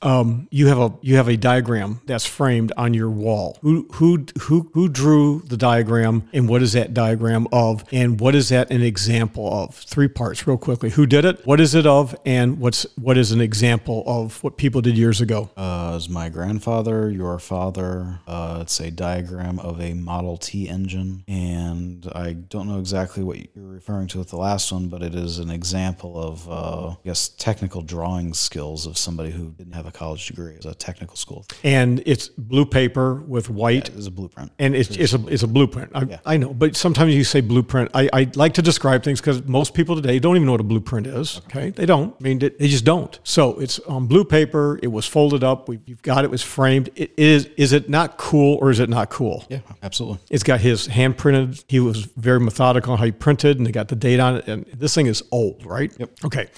Um, 0.04 0.48
you 0.52 0.68
have 0.68 0.78
a 0.80 0.94
you 1.02 1.16
have 1.16 1.28
a 1.28 1.38
diagram 1.38 2.02
that's 2.06 2.26
framed 2.26 2.72
on 2.78 2.94
your 2.94 3.10
wall. 3.10 3.58
Who 3.62 3.88
who 3.94 4.26
who 4.42 4.70
who 4.74 4.90
drew 4.90 5.42
the 5.48 5.58
diagram, 5.58 6.30
and 6.34 6.48
what 6.50 6.62
is 6.62 6.74
that 6.74 6.94
diagram 6.94 7.48
of, 7.52 7.84
and 7.92 8.20
what 8.20 8.36
is 8.36 8.50
that 8.50 8.72
an 8.72 8.82
example 8.82 9.52
of? 9.52 9.76
Three 9.76 10.08
parts, 10.08 10.46
real 10.46 10.58
quickly. 10.58 10.90
Who 10.92 11.06
did 11.06 11.26
it? 11.26 11.46
What 11.46 11.60
is 11.60 11.74
it 11.76 11.86
of? 11.86 12.16
And 12.26 12.60
what's 12.60 12.86
what 12.98 13.18
is 13.18 13.32
an 13.32 13.42
example 13.42 14.04
of 14.06 14.44
what 14.44 14.58
people 14.58 14.82
did 14.82 14.98
years 14.98 15.22
ago? 15.22 15.50
uh, 15.58 15.94
is 15.98 16.10
my 16.10 16.30
grandfather, 16.30 17.10
your 17.10 17.40
father. 17.40 18.20
Uh, 18.28 18.60
it's 18.62 18.80
a 18.80 18.92
diagram 18.92 19.60
of 19.60 19.80
a 19.82 19.94
Model 19.94 20.38
T 20.38 20.68
engine, 20.68 21.24
and 21.28 22.10
I 22.14 22.34
don't 22.34 22.68
know 22.68 22.80
exactly 22.80 23.24
what 23.24 23.38
you're 23.56 23.66
referring 23.66 24.08
to 24.10 24.20
with 24.20 24.30
the 24.30 24.38
last 24.38 24.72
one, 24.72 24.90
but 24.90 25.02
it 25.02 25.16
is 25.16 25.40
an 25.40 25.50
example 25.50 26.22
of, 26.22 26.50
uh, 26.50 26.90
I 26.90 26.98
guess, 27.06 27.30
technical 27.30 27.82
drawing 27.82 28.34
skills 28.34 28.86
of 28.86 28.98
somebody 28.98 29.32
who 29.32 29.52
didn't 29.52 29.74
have 29.74 29.86
a 29.86 29.92
college 29.94 30.28
degree. 30.28 30.54
It's 30.56 30.66
a 30.66 30.74
technical 30.74 31.16
school. 31.16 31.46
And 31.64 32.02
it's 32.06 32.28
blue 32.30 32.66
paper 32.66 33.16
with 33.16 33.50
white. 33.50 33.90
It 33.90 33.96
was 33.96 34.08
a 34.08 34.12
blueprint. 34.12 34.52
And 34.60 34.76
it's, 34.76 34.90
it's 34.92 35.14
a 35.14 35.28
it's 35.28 35.44
a 35.44 35.48
blueprint. 35.48 35.92
I, 35.96 36.20
I 36.26 36.38
know, 36.38 36.54
but 36.54 36.76
sometimes 36.76 37.14
you 37.14 37.24
say 37.24 37.42
blueprint. 37.42 37.92
I, 37.94 38.10
I 38.12 38.32
like 38.36 38.54
to 38.56 38.62
describe 38.62 39.04
things 39.04 39.22
because 39.22 39.44
most 39.44 39.74
people 39.74 39.96
today 39.96 40.20
don't 40.20 40.36
even 40.36 40.46
know 40.46 40.54
what 40.54 40.62
a 40.62 40.66
blueprint 40.66 41.08
is. 41.08 41.42
Okay, 41.46 41.70
they 41.70 41.86
don't. 41.86 42.16
I 42.20 42.24
mean, 42.24 42.40
they, 42.40 42.50
they 42.50 42.68
just 42.68 42.86
don't. 42.86 43.20
So 43.24 43.60
it's 43.60 43.80
on 43.80 44.08
blue 44.08 44.26
paper. 44.26 44.80
It 44.82 44.88
was 44.88 45.06
folded 45.06 45.44
up. 45.44 45.70
We, 45.70 45.80
you've 45.86 46.02
got 46.02 46.24
it. 46.26 46.32
Was 46.32 46.42
framed. 46.42 46.90
It 46.96 47.14
is. 47.18 47.46
Is 47.58 47.74
it 47.74 47.90
not 47.90 48.18
cool 48.18 48.58
or 48.62 48.72
is 48.72 48.80
it 48.80 48.90
not 48.90 49.10
cool? 49.10 49.46
Yeah, 49.50 49.60
absolutely. 49.84 50.20
It's 50.30 50.44
got 50.44 50.62
his 50.62 50.88
hand 50.88 51.18
printed. 51.18 51.64
He 51.68 51.80
was 51.80 52.06
very 52.18 52.40
methodical 52.40 52.94
on 52.94 52.98
how 52.98 53.06
he 53.06 53.12
printed, 53.12 53.58
and 53.58 53.68
they 53.68 53.72
got 53.72 53.88
the 53.88 53.96
date 53.96 54.20
on 54.20 54.38
it. 54.38 54.48
And 54.48 54.66
this 54.74 54.96
thing 54.96 55.06
is 55.06 55.24
old, 55.32 55.66
right? 55.66 55.94
Yep. 55.98 56.10
Okay. 56.26 56.50